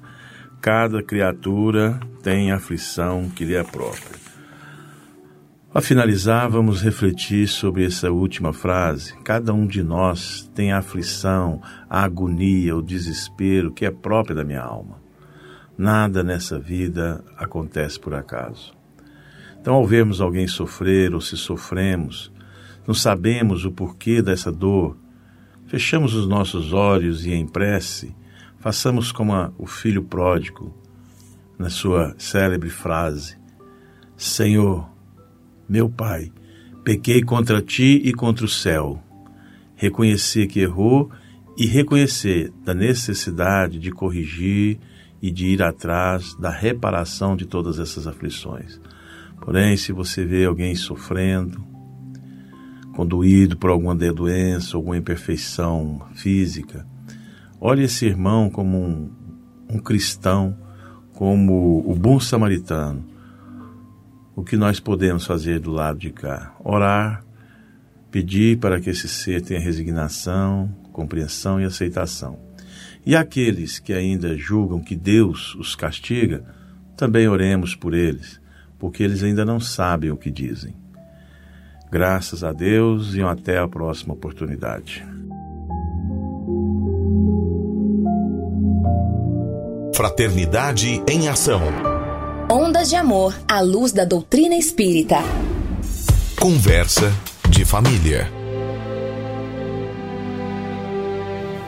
Cada 0.61 1.03
criatura 1.03 1.99
tem 2.23 2.53
a 2.53 2.57
aflição 2.57 3.31
que 3.31 3.45
lhe 3.45 3.55
é 3.55 3.63
própria. 3.63 4.21
A 5.75 5.81
finalizar, 5.81 6.51
vamos 6.51 6.83
refletir 6.83 7.49
sobre 7.49 7.87
essa 7.87 8.11
última 8.11 8.53
frase. 8.53 9.15
Cada 9.25 9.55
um 9.55 9.67
de 9.67 9.83
nós 9.83 10.51
tem 10.55 10.71
a 10.71 10.79
aflição, 10.79 11.63
a 11.89 12.03
agonia, 12.03 12.77
o 12.77 12.83
desespero 12.83 13.73
que 13.73 13.87
é 13.87 13.91
própria 13.91 14.37
da 14.37 14.45
minha 14.45 14.61
alma. 14.61 15.01
Nada 15.79 16.23
nessa 16.23 16.59
vida 16.59 17.25
acontece 17.39 17.99
por 17.99 18.13
acaso. 18.13 18.75
Então, 19.59 19.75
ao 19.75 19.87
vermos 19.87 20.21
alguém 20.21 20.47
sofrer 20.47 21.15
ou 21.15 21.21
se 21.21 21.39
sofremos, 21.39 22.31
não 22.87 22.95
sabemos 22.95 23.65
o 23.65 23.71
porquê 23.71 24.21
dessa 24.21 24.53
dor, 24.53 24.97
Fechamos 25.73 26.13
os 26.13 26.29
nossos 26.29 26.75
olhos 26.75 27.25
e 27.25 27.33
em 27.33 27.47
prece, 27.47 28.15
façamos 28.59 29.11
como 29.11 29.33
a, 29.33 29.51
o 29.57 29.67
filho 29.67 30.03
pródigo, 30.03 30.77
na 31.59 31.71
sua 31.71 32.15
célebre 32.19 32.69
frase: 32.69 33.39
Senhor, 34.15 34.87
meu 35.67 35.89
Pai, 35.89 36.31
pequei 36.85 37.23
contra 37.23 37.63
ti 37.63 38.03
e 38.05 38.13
contra 38.13 38.45
o 38.45 38.49
céu. 38.49 39.03
Reconhecer 39.75 40.47
que 40.47 40.61
errou 40.61 41.11
e 41.57 41.67
reconhecer 41.67 42.53
da 42.63 42.75
necessidade 42.75 43.79
de 43.79 43.91
corrigir 43.91 44.79
e 45.23 45.31
de 45.31 45.47
ir 45.47 45.63
atrás 45.63 46.35
da 46.35 46.51
reparação 46.51 47.35
de 47.35 47.47
todas 47.47 47.79
essas 47.79 48.07
aflições. 48.07 48.79
Porém, 49.41 49.75
se 49.79 49.91
você 49.91 50.23
vê 50.23 50.45
alguém 50.45 50.75
sofrendo, 50.75 51.72
conduído 52.93 53.57
por 53.57 53.71
alguma 53.71 53.95
doença, 53.95 54.77
alguma 54.77 54.97
imperfeição 54.97 56.03
física. 56.15 56.87
Olhe 57.61 57.85
esse 57.85 58.07
irmão 58.07 58.51
como 58.51 58.79
um, 58.79 59.11
um 59.71 59.79
cristão, 59.79 60.57
como 61.15 61.83
o 61.87 61.95
bom 61.95 62.19
samaritano. 62.21 63.05
O 64.35 64.43
que 64.43 64.57
nós 64.57 64.81
podemos 64.81 65.27
fazer 65.27 65.61
do 65.61 65.71
lado 65.71 65.99
de 65.99 66.11
cá? 66.11 66.55
Orar, 66.65 67.25
pedir 68.11 68.59
para 68.59 68.81
que 68.81 68.91
esse 68.91 69.09
ser 69.09 69.43
tenha 69.43 69.61
resignação, 69.61 70.75
compreensão 70.93 71.61
e 71.61 71.65
aceitação. 71.65 72.39
E 73.05 73.17
aqueles 73.17 73.79
que 73.79 73.93
ainda 73.93 74.37
julgam 74.37 74.81
que 74.81 74.95
Deus 74.95 75.55
os 75.55 75.75
castiga, 75.75 76.45
também 76.97 77.27
oremos 77.27 77.75
por 77.75 77.95
eles, 77.95 78.41
porque 78.79 79.03
eles 79.03 79.23
ainda 79.23 79.45
não 79.45 79.59
sabem 79.59 80.11
o 80.11 80.17
que 80.17 80.31
dizem. 80.31 80.82
Graças 81.93 82.43
a 82.43 82.55
Deus 82.55 83.13
e 83.13 83.21
até 83.21 83.59
a 83.59 83.69
próxima 83.69 84.15
oportunidade. 84.15 85.05
Fraternidade 89.95 91.03
em 91.07 91.29
Ação. 91.29 91.61
Ondas 92.51 92.89
de 92.89 92.97
Amor 92.97 93.39
à 93.47 93.61
luz 93.61 93.93
da 93.93 94.07
doutrina 94.07 94.55
espírita. 94.55 95.17
Conversa 96.41 97.13
de 97.51 97.63
família. 97.67 98.27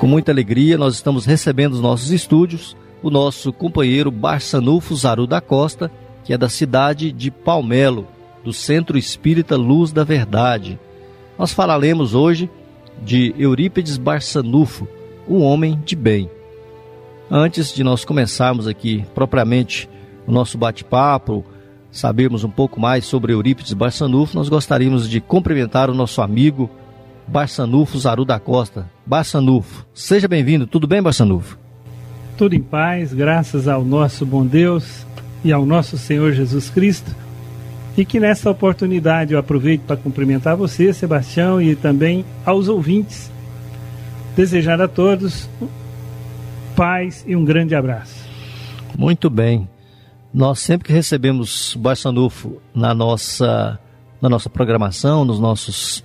Com 0.01 0.07
muita 0.07 0.33
alegria, 0.33 0.79
nós 0.79 0.95
estamos 0.95 1.27
recebendo 1.27 1.73
nos 1.73 1.83
nossos 1.83 2.11
estúdios 2.11 2.75
o 3.03 3.11
nosso 3.11 3.53
companheiro 3.53 4.11
Barçanufo 4.11 4.97
Zaru 4.97 5.27
da 5.27 5.43
Costa, 5.43 5.91
que 6.25 6.33
é 6.33 6.39
da 6.39 6.49
cidade 6.49 7.13
de 7.13 7.31
Palmelo, 7.31 8.09
do 8.44 8.52
Centro 8.52 8.98
Espírita 8.98 9.57
Luz 9.57 9.90
da 9.90 10.04
Verdade. 10.04 10.78
Nós 11.38 11.52
falaremos 11.52 12.14
hoje 12.14 12.48
de 13.02 13.35
Eurípides 13.38 13.96
Barçanufo, 13.96 14.87
o 15.26 15.38
homem 15.38 15.80
de 15.85 15.96
bem. 15.96 16.30
Antes 17.30 17.72
de 17.74 17.83
nós 17.83 18.04
começarmos 18.04 18.68
aqui 18.68 19.04
propriamente 19.14 19.88
o 20.26 20.30
nosso 20.30 20.59
bate-papo, 20.59 21.44
sabermos 21.90 22.44
um 22.44 22.50
pouco 22.50 22.78
mais 22.78 23.07
sobre 23.07 23.33
Eurípides 23.33 23.72
Barçanufo, 23.72 24.37
nós 24.37 24.48
gostaríamos 24.48 25.09
de 25.09 25.20
cumprimentar 25.20 25.88
o 25.88 25.94
nosso 25.94 26.20
amigo 26.20 26.70
Barçanufo 27.26 27.98
Zaru 27.98 28.26
da 28.26 28.38
Costa. 28.38 28.90
Barçanufo, 29.07 29.87
seja 29.94 30.28
bem-vindo. 30.28 30.66
Tudo 30.66 30.87
bem, 30.87 31.02
Barçanufo? 31.02 31.59
Tudo 32.37 32.54
em 32.54 32.62
paz, 32.62 33.14
graças 33.14 33.66
ao 33.66 33.85
nosso 33.85 34.26
bom 34.26 34.44
Deus 34.44 35.07
e 35.42 35.50
ao 35.50 35.64
nosso 35.64 35.96
Senhor 35.96 36.33
Jesus 36.33 36.68
Cristo 36.68 37.24
e 37.96 38.04
que 38.04 38.18
nessa 38.18 38.50
oportunidade 38.50 39.33
eu 39.33 39.38
aproveito 39.38 39.83
para 39.83 39.96
cumprimentar 39.96 40.57
você, 40.57 40.92
Sebastião, 40.92 41.61
e 41.61 41.76
também 41.76 42.24
aos 42.44 42.68
ouvintes. 42.68 43.30
Desejar 44.37 44.80
a 44.80 44.88
todos 44.88 45.48
paz 46.74 47.24
e 47.26 47.37
um 47.37 47.44
grande 47.44 47.74
abraço. 47.74 48.28
Muito 48.98 49.30
bem. 49.30 49.68
Nós 50.33 50.59
sempre 50.59 50.88
que 50.88 50.92
recebemos 50.92 51.76
Barçanufo 51.78 52.61
na 52.74 52.92
nossa, 52.92 53.78
na 54.20 54.28
nossa 54.28 54.50
programação, 54.50 55.24
nos 55.24 55.38
nossos 55.38 56.04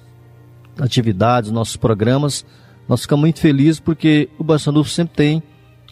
atividades, 0.79 1.49
nossos 1.49 1.75
programas, 1.75 2.45
nós 2.87 3.01
ficamos 3.01 3.21
muito 3.21 3.39
felizes 3.39 3.79
porque 3.79 4.29
o 4.37 4.43
Barçanufo 4.43 4.89
sempre 4.89 5.15
tem 5.15 5.43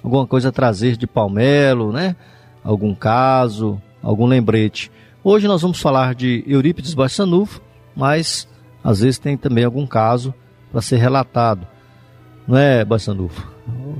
alguma 0.03 0.25
coisa 0.25 0.49
a 0.49 0.51
trazer 0.51 0.97
de 0.97 1.05
Palmelo, 1.05 1.91
né? 1.91 2.15
Algum 2.63 2.93
caso, 2.93 3.81
algum 4.01 4.25
lembrete. 4.25 4.91
Hoje 5.29 5.45
nós 5.45 5.61
vamos 5.61 5.81
falar 5.81 6.15
de 6.15 6.41
Eurípides 6.47 6.93
Barçanufo, 6.93 7.61
mas 7.93 8.47
às 8.81 9.01
vezes 9.01 9.19
tem 9.19 9.35
também 9.35 9.65
algum 9.65 9.85
caso 9.85 10.33
para 10.71 10.81
ser 10.81 10.95
relatado. 10.95 11.67
Não 12.47 12.57
é, 12.57 12.85
Barçanufo? 12.85 13.45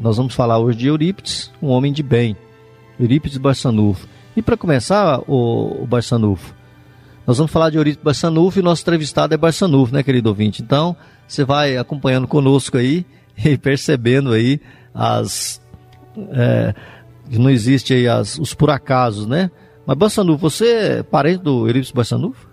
Nós 0.02 0.16
vamos 0.16 0.34
falar 0.34 0.58
hoje 0.58 0.78
de 0.78 0.88
Eurípides, 0.88 1.52
um 1.62 1.68
homem 1.68 1.92
de 1.92 2.02
bem. 2.02 2.38
Eurípides 2.98 3.38
Barçanufo. 3.40 4.08
E 4.38 4.42
para 4.42 4.56
começar, 4.56 5.20
o, 5.28 5.84
o 5.84 5.86
Barçanufo, 5.86 6.56
nós 7.28 7.38
vamos 7.38 7.52
falar 7.52 7.72
de 7.72 7.78
Eurípides 7.78 8.06
Barçanufo 8.06 8.60
e 8.60 8.62
nosso 8.62 8.84
entrevistado 8.84 9.34
é 9.34 9.38
Barçanufo, 9.38 9.94
né, 9.94 10.04
querido 10.04 10.30
ouvinte? 10.30 10.62
Então, 10.62 10.96
você 11.28 11.44
vai 11.44 11.76
acompanhando 11.76 12.26
conosco 12.26 12.78
aí 12.78 13.06
e 13.44 13.58
percebendo 13.58 14.32
aí 14.32 14.62
as... 14.94 15.62
É, 16.32 16.74
não 17.30 17.50
existe 17.50 17.94
aí 17.94 18.08
as, 18.08 18.40
os 18.40 18.54
por 18.54 18.70
acasos, 18.70 19.28
né? 19.28 19.52
Mas 19.88 19.97
Bassanufo, 19.97 20.38
você 20.38 20.65
é 20.65 21.04
parente 21.04 21.41
do 21.41 21.65
Eurípides 21.65 21.91
Bassanufo? 21.91 22.50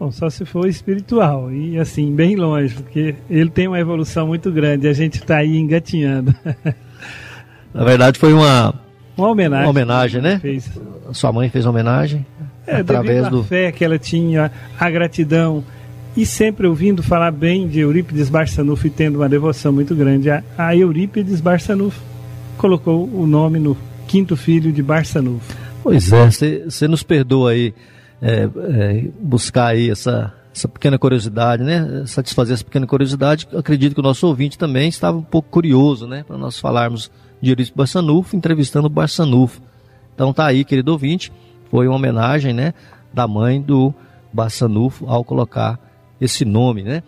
Bom, 0.00 0.10
só 0.10 0.30
se 0.30 0.46
for 0.46 0.66
espiritual 0.66 1.52
e 1.52 1.78
assim, 1.78 2.12
bem 2.14 2.34
longe, 2.34 2.74
porque 2.74 3.14
ele 3.28 3.50
tem 3.50 3.68
uma 3.68 3.78
evolução 3.78 4.26
muito 4.26 4.50
grande 4.50 4.86
e 4.86 4.88
a 4.88 4.92
gente 4.94 5.18
está 5.18 5.36
aí 5.36 5.58
engatinhando. 5.58 6.34
Na 7.74 7.84
verdade 7.84 8.18
foi 8.18 8.32
uma, 8.32 8.74
uma 9.16 9.28
homenagem. 9.28 9.66
Uma 9.66 9.70
homenagem, 9.70 10.22
né? 10.22 10.38
Fez. 10.38 10.70
Sua 11.12 11.30
mãe 11.30 11.50
fez 11.50 11.66
homenagem 11.66 12.24
é, 12.66 12.76
através 12.76 13.28
do 13.28 13.44
fé 13.44 13.70
que 13.70 13.84
ela 13.84 13.98
tinha, 13.98 14.50
a 14.80 14.90
gratidão 14.90 15.62
e 16.16 16.24
sempre 16.24 16.66
ouvindo 16.66 17.02
falar 17.02 17.30
bem 17.30 17.68
de 17.68 17.80
Eurípides 17.80 18.30
Barçanufo 18.30 18.86
e 18.86 18.90
tendo 18.90 19.16
uma 19.16 19.28
devoção 19.28 19.72
muito 19.72 19.94
grande 19.94 20.30
a, 20.30 20.42
a 20.56 20.74
Eurípides 20.74 21.40
Barçanufo, 21.40 22.00
colocou 22.56 23.08
o 23.12 23.26
nome 23.26 23.58
no 23.58 23.76
quinto 24.08 24.36
filho 24.36 24.72
de 24.72 24.82
Barçanufo. 24.82 25.54
Pois 25.82 26.12
é, 26.12 26.30
você 26.64 26.86
nos 26.88 27.02
perdoa 27.02 27.50
aí 27.50 27.74
é, 28.20 28.44
é, 28.44 29.04
buscar 29.20 29.68
aí 29.68 29.90
essa, 29.90 30.32
essa 30.54 30.68
pequena 30.68 30.96
curiosidade, 30.96 31.64
né? 31.64 32.04
Satisfazer 32.06 32.54
essa 32.54 32.64
pequena 32.64 32.86
curiosidade. 32.86 33.48
Acredito 33.52 33.94
que 33.94 34.00
o 34.00 34.02
nosso 34.02 34.26
ouvinte 34.28 34.56
também 34.56 34.88
estava 34.88 35.18
um 35.18 35.22
pouco 35.22 35.48
curioso, 35.50 36.06
né? 36.06 36.22
Para 36.22 36.38
nós 36.38 36.58
falarmos 36.58 37.10
de 37.40 37.50
Eurípides 37.50 37.74
Barçanufo, 37.74 38.36
entrevistando 38.36 38.86
o 38.86 38.90
Barçanufo. 38.90 39.60
Então 40.14 40.32
tá 40.32 40.46
aí, 40.46 40.64
querido 40.64 40.92
ouvinte, 40.92 41.32
foi 41.68 41.88
uma 41.88 41.96
homenagem, 41.96 42.52
né? 42.52 42.74
Da 43.12 43.26
mãe 43.26 43.60
do 43.60 43.92
Barçanufo 44.32 45.04
ao 45.08 45.24
colocar 45.24 45.80
esse 46.20 46.44
nome, 46.44 46.84
né? 46.84 47.02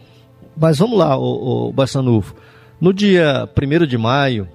Mas 0.56 0.78
vamos 0.78 0.98
lá, 0.98 1.16
o, 1.16 1.68
o 1.68 1.72
Barçanufo. 1.72 2.34
No 2.80 2.92
dia 2.92 3.48
1 3.56 3.86
de 3.86 3.96
maio 3.96 4.48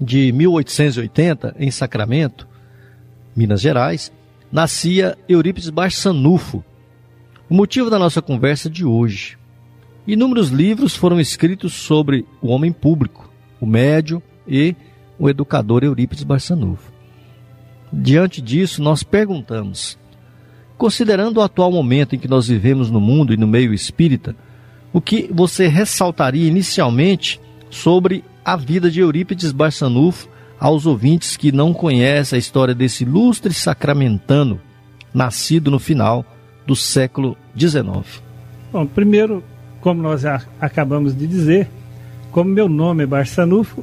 de 0.00 0.30
1880, 0.32 1.56
em 1.58 1.70
Sacramento, 1.70 2.48
Minas 3.34 3.60
Gerais, 3.60 4.12
nascia 4.50 5.16
Eurípides 5.28 5.70
Barçanufo, 5.70 6.64
o 7.48 7.54
motivo 7.54 7.90
da 7.90 7.98
nossa 7.98 8.20
conversa 8.20 8.68
de 8.68 8.84
hoje. 8.84 9.38
Inúmeros 10.06 10.48
livros 10.48 10.96
foram 10.96 11.20
escritos 11.20 11.72
sobre 11.72 12.26
o 12.42 12.48
homem 12.48 12.72
público, 12.72 13.30
o 13.60 13.66
médio 13.66 14.22
e 14.46 14.74
o 15.18 15.28
educador 15.28 15.84
Eurípides 15.84 16.24
Barçanufo. 16.24 16.90
Diante 17.92 18.40
disso, 18.40 18.82
nós 18.82 19.02
perguntamos: 19.02 19.98
considerando 20.76 21.38
o 21.38 21.42
atual 21.42 21.70
momento 21.70 22.14
em 22.14 22.18
que 22.18 22.28
nós 22.28 22.48
vivemos 22.48 22.90
no 22.90 23.00
mundo 23.00 23.32
e 23.32 23.36
no 23.36 23.46
meio 23.46 23.72
espírita, 23.72 24.34
o 24.92 25.00
que 25.00 25.28
você 25.32 25.68
ressaltaria 25.68 26.48
inicialmente 26.48 27.40
sobre 27.68 28.24
a 28.44 28.56
vida 28.56 28.90
de 28.90 29.00
Eurípides 29.00 29.52
Barçanufo 29.52 30.28
aos 30.60 30.84
ouvintes 30.84 31.38
que 31.38 31.50
não 31.50 31.72
conhecem 31.72 32.36
a 32.36 32.38
história 32.38 32.74
desse 32.74 33.04
ilustre 33.04 33.54
sacramentano, 33.54 34.60
nascido 35.12 35.70
no 35.70 35.78
final 35.78 36.22
do 36.66 36.76
século 36.76 37.36
XIX? 37.58 38.22
Bom, 38.70 38.86
primeiro, 38.86 39.42
como 39.80 40.02
nós 40.02 40.20
já 40.20 40.42
acabamos 40.60 41.16
de 41.16 41.26
dizer, 41.26 41.66
como 42.30 42.50
meu 42.50 42.68
nome 42.68 43.04
é 43.04 43.06
Barçanufo, 43.06 43.82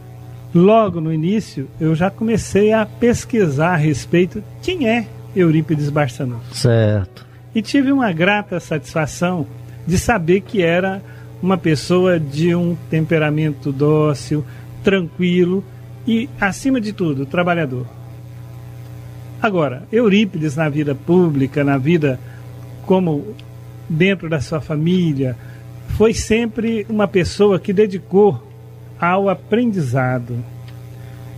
logo 0.53 1.01
no 1.01 1.11
início 1.11 1.67
eu 1.81 1.95
já 1.95 2.11
comecei 2.11 2.71
a 2.71 2.85
pesquisar 2.85 3.73
a 3.73 3.75
respeito 3.75 4.39
de 4.39 4.45
quem 4.61 4.87
é 4.87 5.07
Eurípides 5.35 5.89
Barçanufo. 5.89 6.55
Certo. 6.55 7.25
E 7.55 7.61
tive 7.61 7.91
uma 7.91 8.11
grata 8.11 8.59
satisfação 8.59 9.47
de 9.85 9.97
saber 9.97 10.41
que 10.41 10.61
era 10.61 11.01
uma 11.41 11.57
pessoa 11.57 12.19
de 12.19 12.53
um 12.53 12.75
temperamento 12.89 13.71
dócil, 13.71 14.45
tranquilo 14.83 15.63
e, 16.07 16.29
acima 16.39 16.79
de 16.79 16.93
tudo, 16.93 17.25
trabalhador. 17.25 17.85
Agora, 19.41 19.83
Eurípides 19.91 20.55
na 20.55 20.69
vida 20.69 20.95
pública, 20.95 21.63
na 21.63 21.77
vida 21.77 22.19
como 22.85 23.35
dentro 23.89 24.29
da 24.29 24.39
sua 24.39 24.61
família, 24.61 25.35
foi 25.89 26.13
sempre 26.13 26.85
uma 26.89 27.07
pessoa 27.07 27.59
que 27.59 27.73
dedicou 27.73 28.41
ao 28.99 29.29
aprendizado. 29.29 30.43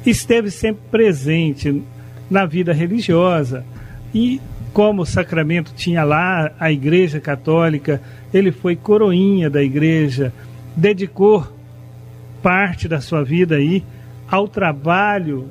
Esteve 0.05 0.51
sempre 0.51 0.84
presente 0.89 1.84
na 2.29 2.45
vida 2.45 2.71
religiosa 2.71 3.65
e 4.13 4.39
como 4.71 5.01
o 5.01 5.05
sacramento 5.05 5.73
tinha 5.75 6.03
lá 6.03 6.51
a 6.60 6.71
Igreja 6.71 7.19
Católica, 7.19 8.01
ele 8.34 8.51
foi 8.51 8.75
coroinha 8.75 9.49
da 9.49 9.63
igreja, 9.63 10.32
dedicou 10.75 11.45
parte 12.41 12.88
da 12.88 13.01
sua 13.01 13.23
vida 13.23 13.55
aí 13.55 13.84
ao 14.29 14.47
trabalho 14.47 15.49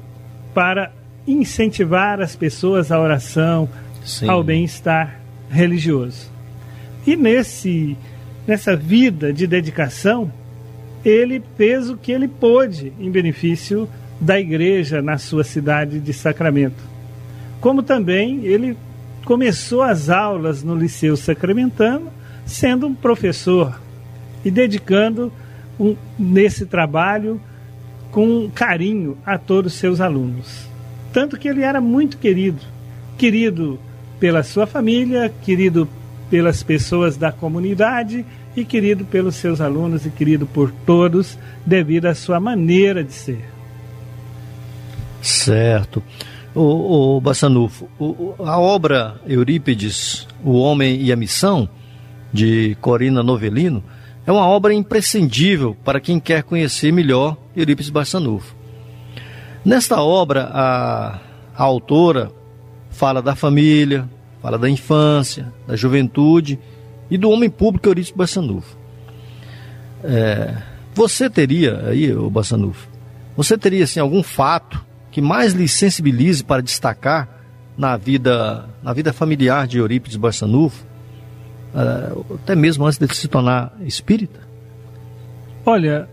para 0.54 0.92
incentivar 1.26 2.20
as 2.20 2.34
pessoas 2.34 2.90
à 2.90 3.00
oração, 3.00 3.68
Sim. 4.04 4.28
ao 4.28 4.42
bem-estar 4.42 5.20
religioso. 5.50 6.30
E 7.06 7.16
nesse 7.16 7.96
nessa 8.46 8.74
vida 8.74 9.30
de 9.30 9.46
dedicação, 9.46 10.32
ele 11.04 11.42
fez 11.58 11.90
o 11.90 11.98
que 11.98 12.10
ele 12.10 12.26
pôde 12.26 12.94
em 12.98 13.10
benefício 13.10 13.86
da 14.18 14.40
igreja 14.40 15.02
na 15.02 15.18
sua 15.18 15.44
cidade 15.44 16.00
de 16.00 16.12
Sacramento. 16.14 16.82
Como 17.60 17.82
também 17.82 18.44
ele 18.44 18.74
começou 19.24 19.82
as 19.82 20.08
aulas 20.08 20.62
no 20.62 20.74
Liceu 20.74 21.14
Sacramentano, 21.14 22.10
sendo 22.46 22.86
um 22.86 22.94
professor 22.94 23.78
e 24.42 24.50
dedicando 24.50 25.30
um, 25.78 25.94
nesse 26.18 26.64
trabalho 26.64 27.38
com 28.11 28.49
carinho 28.55 29.16
a 29.25 29.38
todos 29.38 29.73
os 29.75 29.79
seus 29.79 30.01
alunos. 30.01 30.66
Tanto 31.12 31.37
que 31.37 31.49
ele 31.49 31.62
era 31.62 31.81
muito 31.81 32.18
querido, 32.18 32.61
querido 33.16 33.79
pela 34.18 34.42
sua 34.42 34.66
família, 34.66 35.33
querido 35.42 35.88
pelas 36.31 36.62
pessoas 36.62 37.16
da 37.16 37.33
comunidade 37.33 38.25
e 38.57 38.64
querido 38.64 39.05
pelos 39.05 39.37
seus 39.37 39.61
alunos 39.61 40.05
e 40.05 40.11
querido 40.11 40.47
por 40.47 40.71
todos 40.85 41.38
devido 41.64 42.07
à 42.07 42.14
sua 42.14 42.38
maneira 42.40 43.03
de 43.03 43.12
ser. 43.12 43.44
Certo. 45.23 46.03
O, 46.55 47.16
o 47.16 47.21
Bassanufo, 47.21 47.88
o, 47.99 48.35
a 48.38 48.59
obra 48.59 49.21
Eurípides, 49.27 50.27
O 50.42 50.59
Homem 50.59 51.01
e 51.03 51.12
a 51.12 51.16
Missão, 51.16 51.68
de 52.33 52.77
Corina 52.81 53.23
Novelino, 53.23 53.83
é 54.28 54.32
uma 54.32 54.46
obra 54.46 54.74
imprescindível 54.74 55.74
para 55.82 55.98
quem 55.98 56.20
quer 56.20 56.42
conhecer 56.42 56.92
melhor 56.92 57.34
Eurípides 57.56 57.88
Bassanufo. 57.88 58.54
Nesta 59.64 60.02
obra, 60.02 60.50
a, 60.52 61.18
a 61.56 61.62
autora 61.62 62.30
fala 62.90 63.22
da 63.22 63.34
família, 63.34 64.06
fala 64.42 64.58
da 64.58 64.68
infância, 64.68 65.50
da 65.66 65.74
juventude 65.74 66.58
e 67.10 67.16
do 67.16 67.30
homem 67.30 67.48
público 67.48 67.88
Eurípides 67.88 68.14
Bassanufo. 68.14 68.76
É, 70.04 70.58
você 70.94 71.30
teria 71.30 71.86
aí, 71.86 72.12
o 72.12 72.28
Bassanufo, 72.28 72.86
você 73.34 73.56
teria 73.56 73.84
assim, 73.84 73.98
algum 73.98 74.22
fato 74.22 74.84
que 75.10 75.22
mais 75.22 75.54
lhe 75.54 75.66
sensibilize 75.66 76.44
para 76.44 76.60
destacar 76.60 77.26
na 77.78 77.96
vida, 77.96 78.68
na 78.82 78.92
vida 78.92 79.10
familiar 79.10 79.66
de 79.66 79.78
Eurípides 79.78 80.18
Barçanufo, 80.18 80.84
uh, 80.84 80.88
até 81.74 82.57
mesmo 82.57 82.87
antes 82.87 82.98
de 82.98 83.14
se 83.14 83.28
tornar 83.28 83.76
espírita? 83.81 84.40
Olha, 85.64 86.09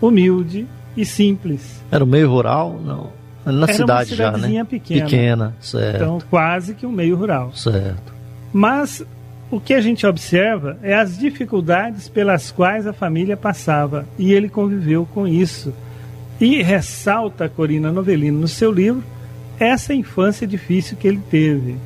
humilde 0.00 0.66
e 0.96 1.04
simples. 1.04 1.82
Era 1.90 2.04
o 2.04 2.06
meio 2.06 2.30
rural? 2.30 2.80
Não. 2.84 3.10
Na 3.44 3.64
Era 3.64 3.74
cidade 3.74 4.14
já, 4.14 4.32
né? 4.32 4.64
pequena. 4.64 5.04
Pequena, 5.04 5.56
certo. 5.60 5.96
Então, 5.96 6.18
quase 6.28 6.74
que 6.74 6.84
um 6.84 6.90
meio 6.90 7.16
rural. 7.16 7.52
Certo. 7.54 8.12
Mas 8.52 9.04
o 9.50 9.60
que 9.60 9.72
a 9.72 9.80
gente 9.80 10.04
observa 10.06 10.76
é 10.82 10.94
as 10.94 11.16
dificuldades 11.16 12.08
pelas 12.08 12.50
quais 12.50 12.86
a 12.86 12.92
família 12.92 13.36
passava 13.36 14.04
e 14.18 14.32
ele 14.32 14.48
conviveu 14.48 15.06
com 15.14 15.28
isso. 15.28 15.72
E 16.40 16.62
ressalta 16.62 17.44
a 17.44 17.48
Corina 17.48 17.90
Novelino 17.90 18.40
no 18.40 18.48
seu 18.48 18.70
livro 18.70 19.02
essa 19.58 19.94
infância 19.94 20.46
difícil 20.46 20.96
que 20.96 21.08
ele 21.08 21.20
teve. 21.30 21.76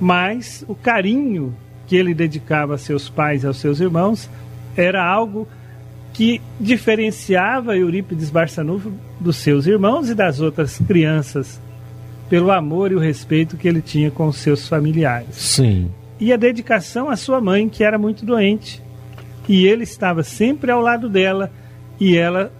Mas 0.00 0.64
o 0.66 0.74
carinho 0.74 1.54
que 1.86 1.96
ele 1.96 2.12
dedicava 2.12 2.74
a 2.74 2.78
seus 2.78 3.08
pais 3.08 3.44
e 3.44 3.46
aos 3.46 3.58
seus 3.58 3.78
irmãos 3.78 4.28
era 4.76 5.04
algo 5.04 5.46
que 6.12 6.40
diferenciava 6.58 7.76
Eurípides 7.76 8.30
Barçanufo 8.30 8.92
dos 9.20 9.36
seus 9.36 9.66
irmãos 9.66 10.08
e 10.08 10.14
das 10.14 10.40
outras 10.40 10.78
crianças 10.78 11.60
pelo 12.28 12.50
amor 12.50 12.90
e 12.90 12.94
o 12.94 13.00
respeito 13.00 13.56
que 13.56 13.68
ele 13.68 13.80
tinha 13.80 14.10
com 14.10 14.26
os 14.26 14.36
seus 14.36 14.68
familiares. 14.68 15.36
Sim 15.36 15.90
e 16.18 16.32
a 16.32 16.36
dedicação 16.36 17.10
à 17.10 17.16
sua 17.16 17.40
mãe, 17.40 17.68
que 17.68 17.82
era 17.82 17.98
muito 17.98 18.24
doente. 18.24 18.82
E 19.48 19.66
ele 19.66 19.82
estava 19.82 20.22
sempre 20.22 20.70
ao 20.70 20.80
lado 20.80 21.08
dela, 21.08 21.50
e 22.00 22.16
ela 22.16 22.52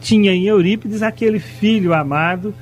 tinha 0.00 0.32
em 0.32 0.46
Eurípides 0.46 1.02
aquele 1.02 1.38
filho 1.38 1.94
amado 1.94 2.54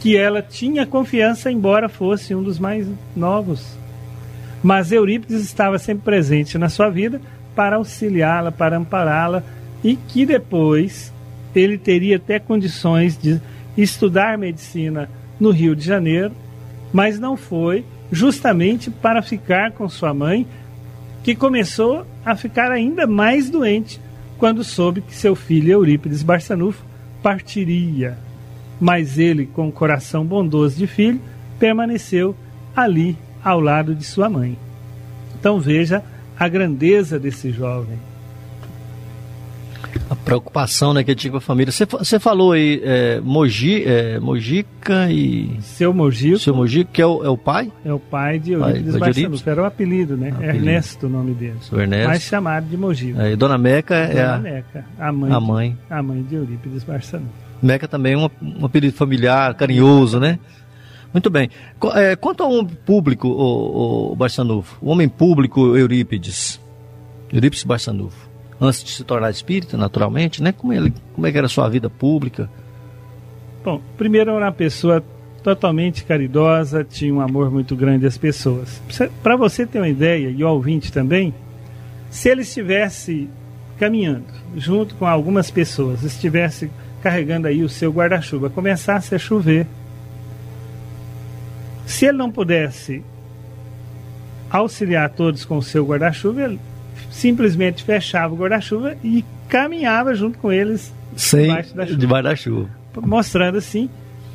que 0.00 0.16
ela 0.16 0.42
tinha 0.42 0.86
confiança, 0.86 1.50
embora 1.50 1.88
fosse 1.88 2.34
um 2.34 2.42
dos 2.42 2.58
mais 2.58 2.86
novos. 3.14 3.78
Mas 4.62 4.90
Eurípides 4.92 5.42
estava 5.42 5.78
sempre 5.78 6.04
presente 6.04 6.58
na 6.58 6.68
sua 6.68 6.88
vida 6.88 7.20
para 7.54 7.76
auxiliá-la, 7.76 8.50
para 8.50 8.76
ampará-la 8.76 9.42
e 9.84 9.96
que 9.96 10.26
depois 10.26 11.12
ele 11.54 11.78
teria 11.78 12.16
até 12.16 12.38
condições 12.38 13.16
de 13.16 13.40
estudar 13.76 14.38
medicina 14.38 15.08
no 15.38 15.50
Rio 15.50 15.74
de 15.74 15.84
Janeiro, 15.84 16.32
mas 16.92 17.18
não 17.18 17.36
foi, 17.36 17.84
justamente 18.10 18.90
para 18.90 19.22
ficar 19.22 19.72
com 19.72 19.88
sua 19.88 20.12
mãe, 20.12 20.46
que 21.22 21.34
começou 21.34 22.06
a 22.24 22.34
ficar 22.34 22.70
ainda 22.70 23.06
mais 23.06 23.50
doente 23.50 24.00
quando 24.40 24.64
soube 24.64 25.02
que 25.02 25.14
seu 25.14 25.36
filho 25.36 25.70
Eurípides 25.70 26.22
Barçanufo 26.22 26.82
partiria. 27.22 28.16
Mas 28.80 29.18
ele, 29.18 29.44
com 29.44 29.68
o 29.68 29.72
coração 29.72 30.24
bondoso 30.24 30.78
de 30.78 30.86
filho, 30.86 31.20
permaneceu 31.58 32.34
ali 32.74 33.18
ao 33.44 33.60
lado 33.60 33.94
de 33.94 34.02
sua 34.02 34.30
mãe. 34.30 34.56
Então 35.38 35.60
veja 35.60 36.02
a 36.38 36.48
grandeza 36.48 37.18
desse 37.18 37.52
jovem 37.52 37.98
a 40.10 40.16
preocupação 40.16 40.92
né, 40.92 41.04
que 41.04 41.14
tinha 41.14 41.30
com 41.30 41.36
a 41.36 41.40
família. 41.40 41.72
Você, 41.72 42.18
falou 42.18 42.50
aí, 42.50 42.80
é, 42.82 43.20
Mogi, 43.20 43.84
é, 43.86 44.18
Mojica 44.18 45.08
e. 45.08 45.56
Seu 45.60 45.94
Mojica. 45.94 46.38
Seu 46.40 46.52
Mojica, 46.52 46.90
que 46.92 47.00
é 47.00 47.06
o, 47.06 47.24
é 47.24 47.28
o 47.28 47.38
pai? 47.38 47.70
É 47.84 47.92
o 47.92 48.00
pai 48.00 48.40
de 48.40 48.52
Eurípides 48.52 48.96
Barçanufo. 48.96 49.48
Era 49.48 49.62
o 49.62 49.64
apelido, 49.64 50.16
né? 50.16 50.30
Apelido. 50.30 50.56
Ernesto 50.56 51.06
o 51.06 51.08
nome 51.08 51.32
dele. 51.32 51.54
O 51.70 51.80
Ernesto. 51.80 52.08
Mais 52.08 52.22
chamado 52.22 52.68
de 52.68 52.76
Mojica. 52.76 53.22
É, 53.22 53.36
Dona 53.36 53.56
Meca 53.56 53.94
é 53.94 54.14
Dona 54.14 54.34
a. 54.34 54.38
Meca, 54.38 54.84
a 54.98 55.12
mãe. 55.12 55.32
A 55.32 55.40
mãe. 55.40 55.70
De, 55.70 55.94
a 55.94 56.02
mãe 56.02 56.22
de 56.24 56.34
Eurípides 56.34 56.82
Barçanufo. 56.82 57.30
Meca 57.62 57.86
também 57.86 58.14
é 58.14 58.18
um, 58.18 58.28
um 58.42 58.66
apelido 58.66 58.96
familiar, 58.96 59.54
carinhoso, 59.54 60.18
né? 60.18 60.40
Muito 61.12 61.30
bem. 61.30 61.50
É, 61.94 62.16
quanto 62.16 62.42
ao 62.42 62.64
público, 62.64 63.28
o, 63.28 64.12
o 64.12 64.16
Barçanufo, 64.16 64.76
o 64.82 64.90
homem 64.90 65.08
público 65.08 65.76
Eurípides, 65.76 66.60
Eurípides 67.32 67.62
Barçanufo, 67.62 68.29
antes 68.60 68.84
de 68.84 68.90
se 68.90 69.04
tornar 69.04 69.30
espírita, 69.30 69.76
naturalmente, 69.76 70.42
né? 70.42 70.52
Como, 70.52 70.72
ele, 70.72 70.92
como 71.14 71.26
é 71.26 71.32
que 71.32 71.38
era 71.38 71.46
a 71.46 71.50
sua 71.50 71.68
vida 71.68 71.88
pública? 71.88 72.50
Bom, 73.64 73.80
primeiro 73.96 74.30
era 74.30 74.44
uma 74.44 74.52
pessoa 74.52 75.02
totalmente 75.42 76.04
caridosa, 76.04 76.84
tinha 76.84 77.14
um 77.14 77.20
amor 77.20 77.50
muito 77.50 77.74
grande 77.74 78.06
às 78.06 78.18
pessoas. 78.18 78.80
Para 79.22 79.36
você 79.36 79.66
ter 79.66 79.78
uma 79.78 79.88
ideia, 79.88 80.28
e 80.28 80.44
o 80.44 80.48
ouvinte 80.48 80.92
também, 80.92 81.32
se 82.10 82.28
ele 82.28 82.42
estivesse 82.42 83.28
caminhando 83.78 84.26
junto 84.56 84.94
com 84.96 85.06
algumas 85.06 85.50
pessoas, 85.50 86.02
estivesse 86.02 86.70
carregando 87.02 87.48
aí 87.48 87.62
o 87.62 87.68
seu 87.68 87.90
guarda-chuva, 87.90 88.50
começasse 88.50 89.14
a 89.14 89.18
chover, 89.18 89.66
se 91.86 92.04
ele 92.04 92.18
não 92.18 92.30
pudesse 92.30 93.02
auxiliar 94.50 95.08
todos 95.10 95.44
com 95.44 95.56
o 95.56 95.62
seu 95.62 95.84
guarda-chuva, 95.86 96.58
simplesmente 97.10 97.82
fechava 97.82 98.32
o 98.32 98.36
guarda-chuva 98.36 98.96
e 99.02 99.24
caminhava 99.48 100.14
junto 100.14 100.38
com 100.38 100.52
eles 100.52 100.92
Sem, 101.16 101.48
debaixo 101.48 101.74
da 101.74 101.86
chuva. 101.86 101.98
Debaixo 101.98 102.24
da 102.24 102.36
chuva. 102.36 102.70
Mostrando 103.02 103.58
assim 103.58 103.90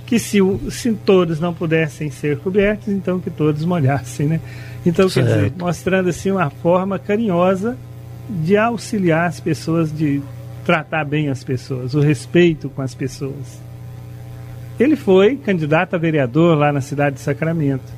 que 0.05 0.19
se, 0.19 0.39
se 0.69 0.93
todos 0.93 1.39
não 1.39 1.53
pudessem 1.53 2.11
ser 2.11 2.37
cobertos, 2.37 2.89
então 2.89 3.19
que 3.19 3.31
todos 3.31 3.65
molhassem, 3.65 4.27
né? 4.27 4.39
Então, 4.85 5.09
certo. 5.09 5.27
quer 5.27 5.35
dizer, 5.35 5.53
mostrando 5.57 6.09
assim 6.09 6.29
uma 6.29 6.49
forma 6.49 6.99
carinhosa 6.99 7.75
de 8.29 8.55
auxiliar 8.55 9.27
as 9.27 9.39
pessoas, 9.39 9.91
de 9.91 10.21
tratar 10.63 11.05
bem 11.05 11.29
as 11.29 11.43
pessoas, 11.43 11.95
o 11.95 11.99
respeito 11.99 12.69
com 12.69 12.81
as 12.81 12.93
pessoas. 12.93 13.59
Ele 14.79 14.95
foi 14.95 15.37
candidato 15.37 15.95
a 15.95 15.97
vereador 15.97 16.57
lá 16.57 16.71
na 16.71 16.81
cidade 16.81 17.15
de 17.15 17.21
Sacramento. 17.21 17.93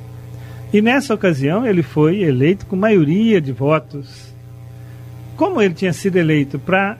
E 0.72 0.80
nessa 0.80 1.12
ocasião 1.12 1.66
ele 1.66 1.82
foi 1.82 2.22
eleito 2.22 2.66
com 2.66 2.76
maioria 2.76 3.40
de 3.40 3.52
votos 3.52 4.27
como 5.38 5.62
ele 5.62 5.72
tinha 5.72 5.92
sido 5.92 6.16
eleito 6.16 6.58
para 6.58 6.98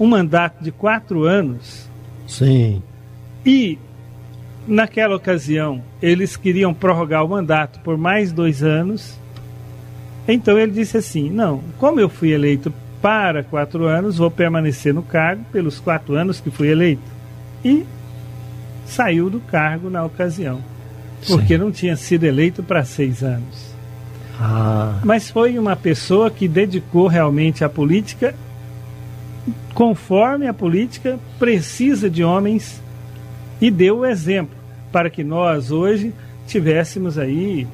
um 0.00 0.06
mandato 0.06 0.64
de 0.64 0.72
quatro 0.72 1.24
anos. 1.24 1.86
Sim. 2.26 2.82
E 3.44 3.78
naquela 4.66 5.14
ocasião 5.14 5.82
eles 6.00 6.34
queriam 6.34 6.72
prorrogar 6.72 7.22
o 7.22 7.28
mandato 7.28 7.78
por 7.80 7.98
mais 7.98 8.32
dois 8.32 8.62
anos. 8.62 9.20
Então 10.26 10.58
ele 10.58 10.72
disse 10.72 10.96
assim: 10.96 11.28
não, 11.28 11.62
como 11.78 12.00
eu 12.00 12.08
fui 12.08 12.32
eleito 12.32 12.72
para 13.02 13.44
quatro 13.44 13.84
anos, 13.84 14.16
vou 14.16 14.30
permanecer 14.30 14.94
no 14.94 15.02
cargo 15.02 15.44
pelos 15.52 15.78
quatro 15.78 16.14
anos 16.14 16.40
que 16.40 16.50
fui 16.50 16.68
eleito. 16.68 17.02
E 17.62 17.84
saiu 18.86 19.28
do 19.28 19.40
cargo 19.40 19.90
na 19.90 20.02
ocasião, 20.02 20.58
porque 21.26 21.54
Sim. 21.54 21.60
não 21.60 21.70
tinha 21.70 21.96
sido 21.96 22.24
eleito 22.24 22.62
para 22.62 22.82
seis 22.82 23.22
anos. 23.22 23.73
Ah. 24.40 24.98
Mas 25.04 25.30
foi 25.30 25.58
uma 25.58 25.76
pessoa 25.76 26.30
que 26.30 26.48
dedicou 26.48 27.06
realmente 27.06 27.64
à 27.64 27.68
política, 27.68 28.34
conforme 29.72 30.46
a 30.46 30.54
política 30.54 31.18
precisa 31.38 32.08
de 32.10 32.24
homens, 32.24 32.82
e 33.60 33.70
deu 33.70 33.98
o 33.98 34.06
exemplo 34.06 34.56
para 34.92 35.10
que 35.10 35.24
nós 35.24 35.70
hoje 35.70 36.12
tivéssemos 36.46 37.18
aí 37.18 37.66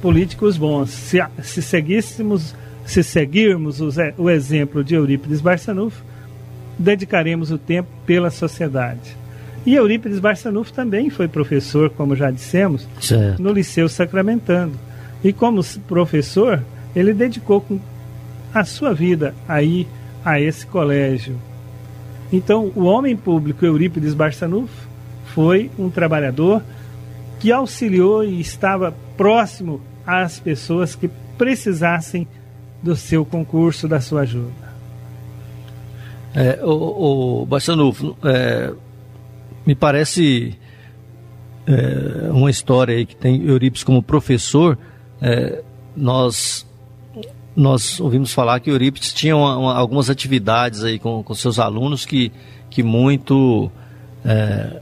políticos 0.00 0.56
bons. 0.56 0.90
Se, 0.90 1.18
se 1.42 1.62
seguíssemos, 1.62 2.54
se 2.84 3.02
seguirmos 3.02 3.80
o, 3.80 3.88
o 4.16 4.30
exemplo 4.30 4.84
de 4.84 4.94
Eurípides 4.94 5.40
Barçanufo, 5.40 6.02
dedicaremos 6.78 7.50
o 7.50 7.58
tempo 7.58 7.88
pela 8.06 8.30
sociedade. 8.30 9.16
E 9.66 9.74
Eurípides 9.74 10.20
Barçanufo 10.20 10.72
também 10.72 11.10
foi 11.10 11.28
professor, 11.28 11.90
como 11.90 12.14
já 12.14 12.30
dissemos, 12.30 12.86
certo. 13.00 13.42
no 13.42 13.52
Liceu 13.52 13.88
Sacramentando. 13.88 14.87
E 15.22 15.32
como 15.32 15.60
professor, 15.86 16.62
ele 16.94 17.12
dedicou 17.12 17.64
a 18.54 18.64
sua 18.64 18.94
vida 18.94 19.34
aí 19.46 19.86
a 20.24 20.40
esse 20.40 20.66
colégio. 20.66 21.36
Então, 22.32 22.70
o 22.74 22.84
homem 22.84 23.16
público 23.16 23.64
Eurípides 23.64 24.14
Barçanufo 24.14 24.88
foi 25.26 25.70
um 25.78 25.90
trabalhador 25.90 26.62
que 27.40 27.52
auxiliou 27.52 28.24
e 28.24 28.40
estava 28.40 28.94
próximo 29.16 29.80
às 30.06 30.38
pessoas 30.38 30.94
que 30.94 31.08
precisassem 31.36 32.26
do 32.82 32.94
seu 32.96 33.24
concurso, 33.24 33.88
da 33.88 34.00
sua 34.00 34.22
ajuda. 34.22 34.68
É, 36.34 36.60
o, 36.62 37.42
o 37.42 37.48
é, 38.24 38.72
me 39.66 39.74
parece 39.74 40.56
é, 41.66 42.30
uma 42.30 42.50
história 42.50 42.94
aí 42.94 43.06
que 43.06 43.16
tem 43.16 43.42
Eurípides 43.44 43.84
como 43.84 44.02
professor, 44.02 44.78
é, 45.20 45.62
nós 45.96 46.66
nós 47.58 47.98
ouvimos 47.98 48.32
falar 48.32 48.60
que 48.60 48.70
Eurípides 48.70 49.12
tinha 49.12 49.36
uma, 49.36 49.56
uma, 49.56 49.74
algumas 49.74 50.08
atividades 50.08 50.84
aí 50.84 50.96
com, 50.96 51.24
com 51.24 51.34
seus 51.34 51.58
alunos 51.58 52.06
que, 52.06 52.30
que 52.70 52.84
muito 52.84 53.68
é, 54.24 54.80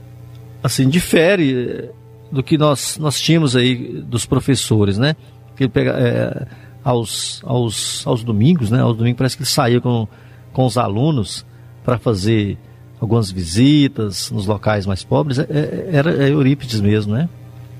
assim 0.61 0.87
difere 0.87 1.89
do 2.31 2.43
que 2.43 2.55
nós, 2.55 2.99
nós 2.99 3.19
tínhamos 3.19 3.55
aí 3.55 4.01
dos 4.03 4.27
professores, 4.27 4.99
né? 4.99 5.15
Que 5.55 5.63
ele 5.63 5.71
pega 5.71 5.91
é, 5.91 6.47
aos, 6.83 7.41
aos, 7.43 8.05
aos 8.05 8.23
domingos, 8.23 8.69
né? 8.69 8.79
Aos 8.79 8.95
domingos 8.95 9.17
parece 9.17 9.37
que 9.37 9.43
ele 9.43 9.49
saía 9.49 9.81
com, 9.81 10.07
com 10.53 10.65
os 10.65 10.77
alunos 10.77 11.43
para 11.83 11.97
fazer 11.97 12.59
algumas 12.99 13.31
visitas 13.31 14.29
nos 14.29 14.45
locais 14.45 14.85
mais 14.85 15.03
pobres. 15.03 15.39
É, 15.39 15.45
é 15.49 15.89
era 15.93 16.11
Eurípides 16.11 16.79
mesmo, 16.79 17.13
né? 17.13 17.27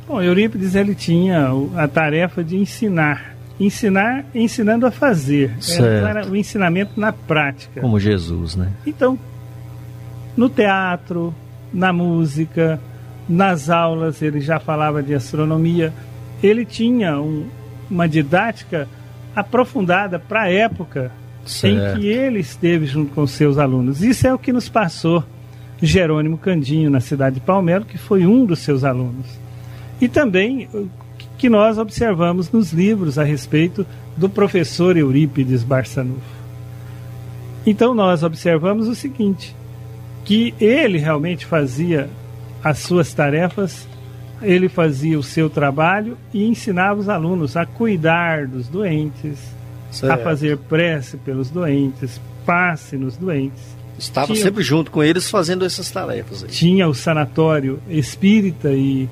Bom, 0.07 0.21
Eurípides 0.21 0.73
ele 0.73 0.95
tinha 0.95 1.49
a 1.75 1.87
tarefa 1.87 2.43
de 2.43 2.55
ensinar. 2.55 3.35
Ensinar 3.59 4.23
ensinando 4.33 4.85
a 4.85 4.91
fazer. 4.91 5.51
Era 5.79 6.27
o 6.27 6.35
ensinamento 6.35 6.99
na 6.99 7.11
prática. 7.11 7.81
Como 7.81 7.99
Jesus, 7.99 8.55
né? 8.55 8.71
Então, 8.85 9.19
no 10.35 10.47
teatro, 10.47 11.33
na 11.73 11.91
música, 11.91 12.79
nas 13.27 13.69
aulas, 13.69 14.21
ele 14.21 14.39
já 14.39 14.59
falava 14.59 15.03
de 15.03 15.13
astronomia. 15.13 15.91
Ele 16.41 16.63
tinha 16.65 17.19
um, 17.19 17.47
uma 17.89 18.07
didática 18.07 18.87
aprofundada 19.35 20.19
para 20.19 20.43
a 20.43 20.51
época 20.51 21.11
certo. 21.45 21.97
em 21.97 21.99
que 21.99 22.07
ele 22.07 22.39
esteve 22.39 22.85
junto 22.85 23.13
com 23.13 23.25
seus 23.27 23.57
alunos. 23.57 24.01
Isso 24.03 24.25
é 24.27 24.33
o 24.33 24.39
que 24.39 24.53
nos 24.53 24.69
passou 24.69 25.23
Jerônimo 25.81 26.37
Candinho 26.37 26.89
na 26.89 26.99
cidade 26.99 27.35
de 27.35 27.41
Palmelo, 27.41 27.85
que 27.85 27.97
foi 27.97 28.25
um 28.25 28.45
dos 28.45 28.59
seus 28.59 28.83
alunos. 28.83 29.25
E 29.99 30.07
também 30.07 30.67
que 31.37 31.49
nós 31.49 31.77
observamos 31.77 32.51
nos 32.51 32.71
livros 32.71 33.17
a 33.17 33.23
respeito 33.23 33.85
do 34.15 34.27
professor 34.27 34.97
Eurípides 34.97 35.63
Barçanufo. 35.63 36.37
Então 37.65 37.93
nós 37.93 38.23
observamos 38.23 38.87
o 38.87 38.95
seguinte, 38.95 39.55
que 40.25 40.53
ele 40.59 40.97
realmente 40.97 41.45
fazia 41.45 42.09
as 42.63 42.79
suas 42.79 43.13
tarefas, 43.13 43.87
ele 44.41 44.69
fazia 44.69 45.17
o 45.17 45.23
seu 45.23 45.49
trabalho 45.49 46.17
e 46.33 46.45
ensinava 46.45 46.99
os 46.99 47.09
alunos 47.09 47.55
a 47.55 47.65
cuidar 47.65 48.47
dos 48.47 48.67
doentes, 48.67 49.39
certo. 49.91 50.11
a 50.11 50.17
fazer 50.17 50.57
prece 50.57 51.17
pelos 51.17 51.49
doentes, 51.49 52.19
passe 52.45 52.97
nos 52.97 53.17
doentes. 53.17 53.75
Estava 53.97 54.27
tinha, 54.27 54.43
sempre 54.43 54.63
junto 54.63 54.91
com 54.91 55.03
eles 55.03 55.29
fazendo 55.29 55.65
essas 55.65 55.89
tarefas. 55.89 56.43
Aí. 56.43 56.49
Tinha 56.49 56.87
o 56.87 56.93
sanatório 56.93 57.79
espírita 57.89 58.71
e 58.71 59.09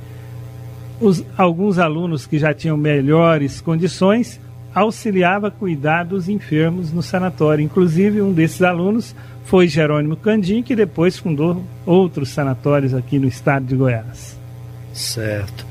os, 0.99 1.23
alguns 1.38 1.79
alunos 1.79 2.25
que 2.25 2.38
já 2.38 2.53
tinham 2.53 2.77
melhores 2.77 3.62
condições 3.62 4.39
auxiliava 4.73 5.47
a 5.47 5.51
cuidar 5.51 6.03
dos 6.03 6.27
enfermos 6.27 6.91
no 6.91 7.01
sanatório. 7.01 7.63
Inclusive, 7.63 8.21
um 8.21 8.34
desses 8.34 8.62
alunos 8.62 9.15
foi 9.45 9.67
Jerônimo 9.67 10.17
Candim, 10.17 10.62
que 10.62 10.75
depois 10.75 11.17
fundou 11.17 11.63
outros 11.86 12.29
sanatórios 12.29 12.93
aqui 12.93 13.17
no 13.17 13.27
estado 13.27 13.65
de 13.65 13.75
Goiás. 13.75 14.38
Certo. 14.91 15.65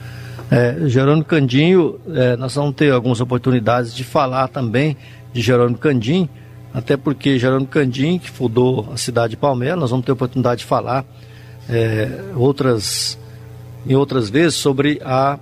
É, 0.51 0.89
Jerônimo 0.89 1.25
Candinho, 1.25 1.99
é, 2.15 2.37
nós 2.37 2.55
vamos 2.55 2.75
ter 2.75 2.93
algumas 2.93 3.21
oportunidades 3.21 3.95
de 3.95 4.05
falar 4.05 4.49
também 4.49 4.97
de 5.33 5.41
Jerônimo 5.41 5.79
Candim, 5.79 6.29
até 6.73 6.97
porque 6.97 7.39
Jerônimo 7.39 7.67
Candim, 7.67 8.19
que 8.19 8.31
fundou 8.31 8.89
a 8.93 8.97
cidade 8.97 9.33
de 9.33 9.37
Palmeiras, 9.37 9.79
nós 9.79 9.91
vamos 9.91 10.07
ter 10.07 10.13
oportunidade 10.13 10.61
de 10.61 10.67
falar 10.67 11.05
é, 11.69 12.09
outras, 12.37 13.19
em 13.87 13.95
outras 13.95 14.31
vezes 14.31 14.55
sobre 14.55 15.01
a 15.05 15.39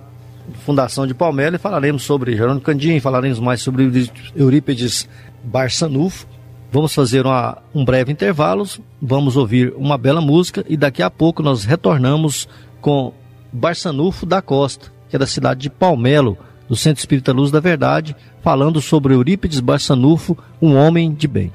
fundação 0.65 1.07
de 1.07 1.13
Palmeiras 1.13 1.59
e 1.59 1.61
falaremos 1.61 2.03
sobre 2.03 2.35
Jerônimo 2.35 2.61
Candim, 2.61 2.99
falaremos 2.99 3.39
mais 3.39 3.61
sobre 3.61 3.89
Eurípides 4.35 5.07
Barçanufo. 5.43 6.27
Vamos 6.71 6.93
fazer 6.93 7.25
uma, 7.25 7.59
um 7.73 7.85
breve 7.85 8.11
intervalo, 8.11 8.67
vamos 9.01 9.37
ouvir 9.37 9.73
uma 9.77 9.97
bela 9.97 10.19
música 10.19 10.65
e 10.67 10.75
daqui 10.75 11.03
a 11.03 11.09
pouco 11.09 11.43
nós 11.43 11.63
retornamos 11.63 12.47
com 12.81 13.13
Barçanufo 13.51 14.25
da 14.25 14.41
Costa, 14.41 14.91
que 15.09 15.15
é 15.15 15.19
da 15.19 15.27
cidade 15.27 15.61
de 15.61 15.69
Palmelo, 15.69 16.37
do 16.67 16.75
Centro 16.75 16.99
Espírita 16.99 17.31
Luz 17.31 17.51
da 17.51 17.59
Verdade, 17.59 18.15
falando 18.41 18.81
sobre 18.81 19.13
Eurípides 19.13 19.59
Barçanufo, 19.59 20.35
um 20.59 20.75
homem 20.75 21.13
de 21.13 21.27
bem. 21.27 21.51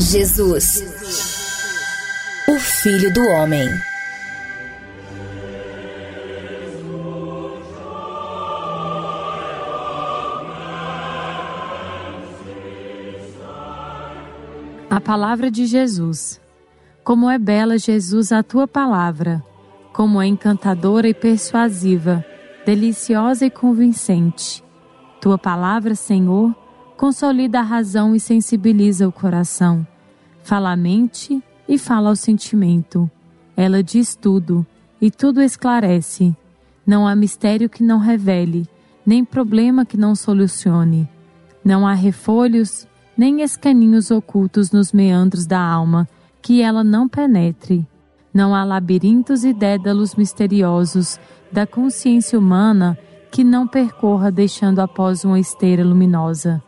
Jesus, 0.00 0.82
o 2.48 2.58
Filho 2.58 3.12
do 3.14 3.20
Homem. 3.20 3.68
A 14.96 15.00
palavra 15.00 15.50
de 15.50 15.66
Jesus. 15.66 16.40
Como 17.04 17.28
é 17.28 17.38
bela, 17.38 17.76
Jesus, 17.76 18.32
a 18.32 18.42
tua 18.42 18.66
palavra, 18.66 19.44
como 19.92 20.22
é 20.22 20.26
encantadora 20.26 21.06
e 21.06 21.12
persuasiva 21.12 22.24
deliciosa 22.64 23.44
e 23.44 23.50
convincente. 23.50 24.64
Tua 25.20 25.36
palavra, 25.36 25.94
Senhor, 25.94 26.56
consolida 26.96 27.58
a 27.58 27.62
razão 27.62 28.16
e 28.16 28.18
sensibiliza 28.18 29.06
o 29.06 29.12
coração. 29.12 29.86
Fala 30.42 30.72
a 30.72 30.76
mente 30.76 31.42
e 31.68 31.76
fala 31.76 32.08
ao 32.08 32.16
sentimento. 32.16 33.10
Ela 33.54 33.82
diz 33.82 34.16
tudo 34.16 34.66
e 34.98 35.10
tudo 35.10 35.42
esclarece. 35.42 36.34
Não 36.86 37.06
há 37.06 37.14
mistério 37.14 37.68
que 37.68 37.82
não 37.82 37.98
revele, 37.98 38.66
nem 39.04 39.26
problema 39.26 39.84
que 39.84 39.98
não 39.98 40.14
solucione. 40.14 41.06
Não 41.62 41.86
há 41.86 41.92
refolhos, 41.92 42.88
nem 43.16 43.42
escaninhos 43.42 44.10
ocultos 44.10 44.70
nos 44.70 44.92
meandros 44.92 45.46
da 45.46 45.60
alma 45.60 46.08
que 46.42 46.60
ela 46.62 46.84
não 46.84 47.08
penetre. 47.08 47.86
Não 48.32 48.54
há 48.54 48.62
labirintos 48.64 49.44
e 49.44 49.52
dédalos 49.52 50.14
misteriosos 50.14 51.18
da 51.50 51.66
consciência 51.66 52.38
humana 52.38 52.98
que 53.30 53.42
não 53.42 53.66
percorra 53.66 54.30
deixando 54.30 54.80
após 54.80 55.24
uma 55.24 55.40
esteira 55.40 55.84
luminosa. 55.84 56.62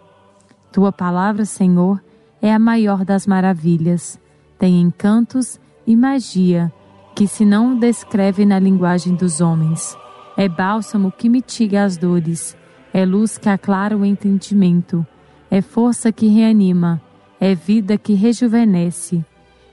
Tua 0.72 0.90
palavra, 0.90 1.44
Senhor, 1.44 2.02
é 2.40 2.52
a 2.52 2.58
maior 2.58 3.04
das 3.04 3.26
maravilhas. 3.26 4.18
Tem 4.58 4.80
encantos 4.80 5.60
e 5.86 5.94
magia 5.94 6.72
que 7.14 7.26
se 7.26 7.44
não 7.44 7.78
descreve 7.78 8.44
na 8.44 8.58
linguagem 8.58 9.14
dos 9.14 9.40
homens. 9.40 9.96
É 10.36 10.48
bálsamo 10.48 11.10
que 11.10 11.28
mitiga 11.28 11.84
as 11.84 11.96
dores, 11.96 12.56
é 12.92 13.04
luz 13.04 13.36
que 13.36 13.48
aclara 13.48 13.96
o 13.96 14.04
entendimento, 14.04 15.06
é 15.50 15.60
força 15.62 16.12
que 16.12 16.26
reanima, 16.26 17.00
é 17.40 17.54
vida 17.54 17.96
que 17.96 18.14
rejuvenesce, 18.14 19.24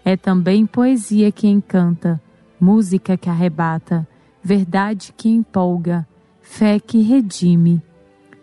é 0.03 0.15
também 0.15 0.65
poesia 0.65 1.31
que 1.31 1.47
encanta, 1.47 2.21
música 2.59 3.17
que 3.17 3.29
arrebata, 3.29 4.07
verdade 4.41 5.13
que 5.17 5.29
empolga, 5.29 6.07
fé 6.41 6.79
que 6.79 7.01
redime. 7.01 7.81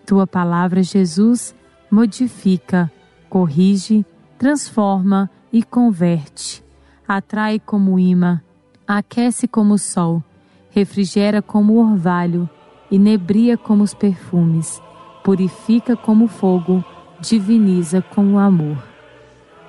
Tua 0.05 0.27
palavra, 0.27 0.83
Jesus, 0.83 1.55
modifica, 1.91 2.91
corrige, 3.31 4.05
transforma 4.37 5.31
e 5.53 5.63
converte. 5.63 6.63
Atrai 7.07 7.61
como 7.61 7.99
imã, 7.99 8.43
aquece 8.87 9.47
como 9.47 9.75
o 9.75 9.79
sol, 9.79 10.23
refrigera 10.71 11.41
como 11.41 11.75
o 11.75 11.79
orvalho, 11.79 12.49
inebria 12.91 13.57
como 13.57 13.83
os 13.83 13.95
perfumes, 13.95 14.83
purifica 15.23 15.97
como 15.97 16.27
fogo, 16.27 16.85
diviniza 17.23 18.03
com 18.03 18.35
o 18.35 18.39
amor. 18.39 18.77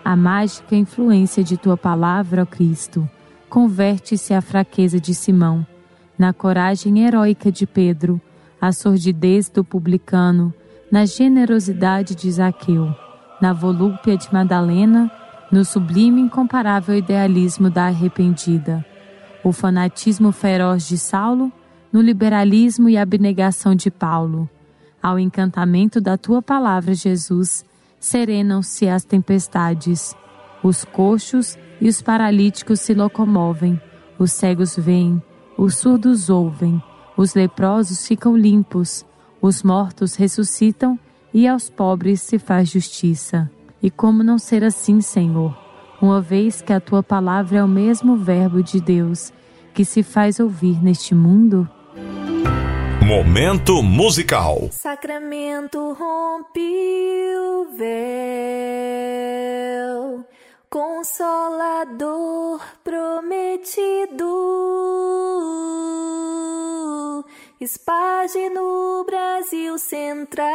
A 0.03 0.15
mágica 0.15 0.75
influência 0.75 1.43
de 1.43 1.55
tua 1.55 1.77
palavra, 1.77 2.41
ó 2.41 2.45
Cristo, 2.45 3.07
converte-se 3.47 4.33
à 4.33 4.41
fraqueza 4.41 4.99
de 4.99 5.13
Simão 5.13 5.65
na 6.17 6.33
coragem 6.33 7.05
heróica 7.05 7.51
de 7.51 7.65
Pedro, 7.65 8.19
a 8.59 8.71
sordidez 8.71 9.49
do 9.49 9.63
publicano, 9.63 10.53
na 10.91 11.05
generosidade 11.05 12.15
de 12.15 12.31
Zaqueu, 12.31 12.93
na 13.41 13.51
volúpia 13.51 14.17
de 14.17 14.31
Madalena, 14.31 15.11
no 15.51 15.63
sublime 15.63 16.21
e 16.21 16.25
incomparável 16.25 16.95
idealismo 16.95 17.69
da 17.69 17.85
arrependida, 17.85 18.85
o 19.43 19.51
fanatismo 19.51 20.31
feroz 20.31 20.87
de 20.87 20.97
Saulo, 20.97 21.51
no 21.91 22.01
liberalismo 22.01 22.89
e 22.89 22.97
abnegação 22.97 23.75
de 23.75 23.91
Paulo. 23.91 24.49
Ao 25.03 25.19
encantamento 25.19 25.99
da 25.99 26.17
tua 26.17 26.41
palavra, 26.41 26.95
Jesus, 26.95 27.65
serenam-se 27.99 28.87
as 28.87 29.03
tempestades. 29.03 30.15
Os 30.63 30.85
coxos 30.85 31.57
e 31.81 31.89
os 31.89 32.01
paralíticos 32.01 32.79
se 32.79 32.93
locomovem, 32.93 33.81
os 34.17 34.31
cegos 34.31 34.77
veem, 34.77 35.21
os 35.57 35.75
surdos 35.75 36.29
ouvem, 36.29 36.81
os 37.17 37.33
leprosos 37.33 38.07
ficam 38.07 38.37
limpos, 38.37 39.05
os 39.41 39.61
mortos 39.61 40.15
ressuscitam 40.15 40.97
e 41.33 41.49
aos 41.49 41.69
pobres 41.69 42.21
se 42.21 42.39
faz 42.39 42.69
justiça. 42.69 43.51
E 43.81 43.91
como 43.91 44.23
não 44.23 44.37
ser 44.37 44.63
assim, 44.63 45.01
Senhor, 45.01 45.53
uma 46.01 46.21
vez 46.21 46.61
que 46.61 46.71
a 46.71 46.79
tua 46.79 47.03
palavra 47.03 47.57
é 47.57 47.63
o 47.63 47.67
mesmo 47.67 48.15
Verbo 48.15 48.63
de 48.63 48.79
Deus 48.79 49.33
que 49.73 49.83
se 49.83 50.01
faz 50.01 50.39
ouvir 50.39 50.81
neste 50.81 51.13
mundo? 51.13 51.67
Momento 53.15 53.83
musical. 53.83 54.69
Sacramento 54.71 55.93
rompe 55.93 56.59
o 57.37 57.67
véu 57.77 59.05
Consolador 60.67 62.59
prometido, 62.83 64.25
esparge 67.61 68.49
no 68.49 69.05
Brasil 69.05 69.77
central 69.77 70.47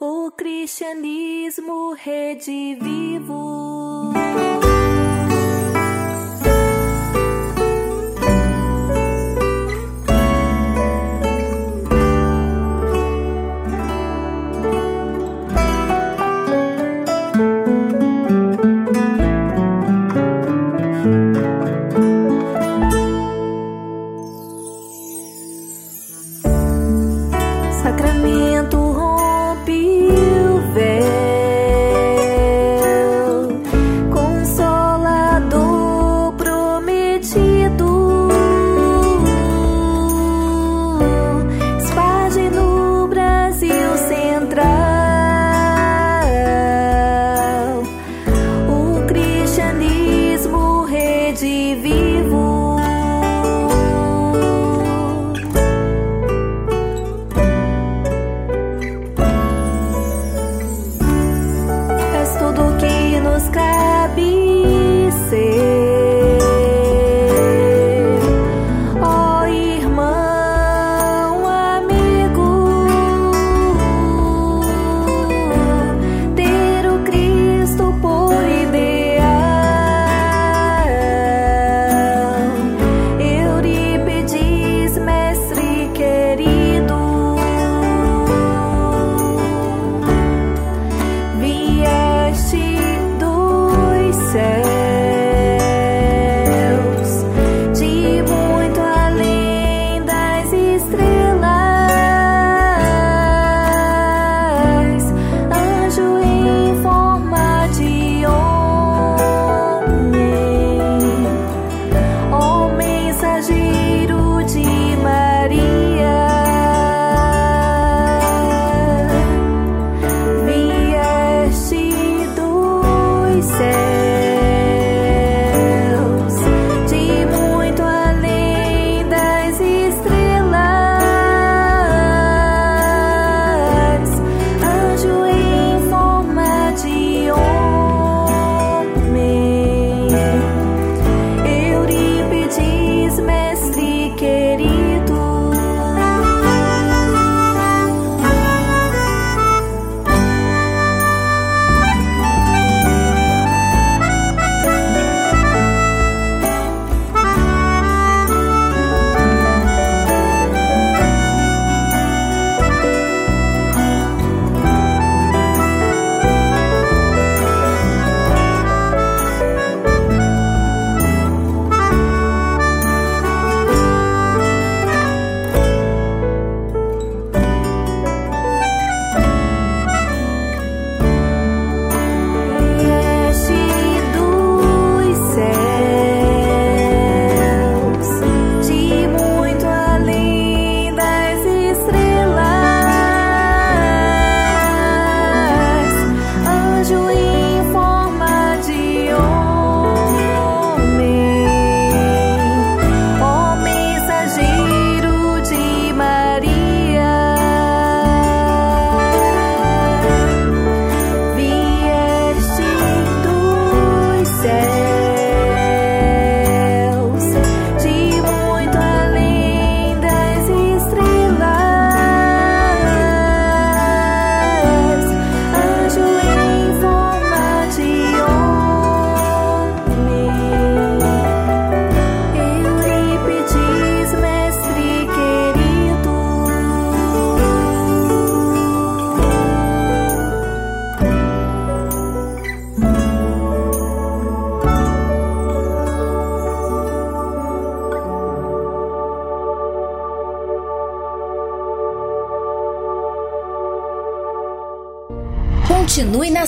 o 0.00 0.30
cristianismo 0.30 1.92
redivivo. 1.92 3.44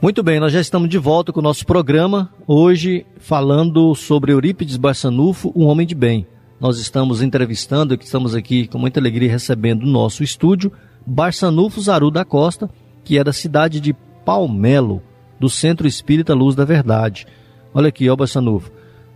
Muito 0.00 0.22
bem, 0.22 0.38
nós 0.38 0.52
já 0.52 0.60
estamos 0.60 0.88
de 0.88 0.96
volta 0.96 1.32
com 1.32 1.40
o 1.40 1.42
nosso 1.42 1.66
programa, 1.66 2.32
hoje 2.46 3.04
falando 3.18 3.96
sobre 3.96 4.30
Eurípides 4.30 4.76
Barçanufo, 4.76 5.52
um 5.56 5.64
homem 5.66 5.84
de 5.84 5.94
bem. 5.96 6.24
Nós 6.60 6.78
estamos 6.78 7.20
entrevistando, 7.20 7.98
estamos 8.00 8.32
aqui 8.32 8.68
com 8.68 8.78
muita 8.78 9.00
alegria 9.00 9.28
recebendo 9.28 9.84
no 9.84 9.90
nosso 9.90 10.22
estúdio, 10.22 10.70
Barçanufo 11.04 11.80
Zaru 11.80 12.12
da 12.12 12.24
Costa, 12.24 12.70
que 13.02 13.18
é 13.18 13.24
da 13.24 13.32
cidade 13.32 13.80
de 13.80 13.92
Palmelo, 14.24 15.02
do 15.40 15.48
Centro 15.48 15.88
Espírita 15.88 16.32
Luz 16.32 16.54
da 16.54 16.64
Verdade. 16.64 17.26
Olha 17.74 17.88
aqui, 17.88 18.08
ó 18.08 18.14
Barçanufo, 18.14 18.70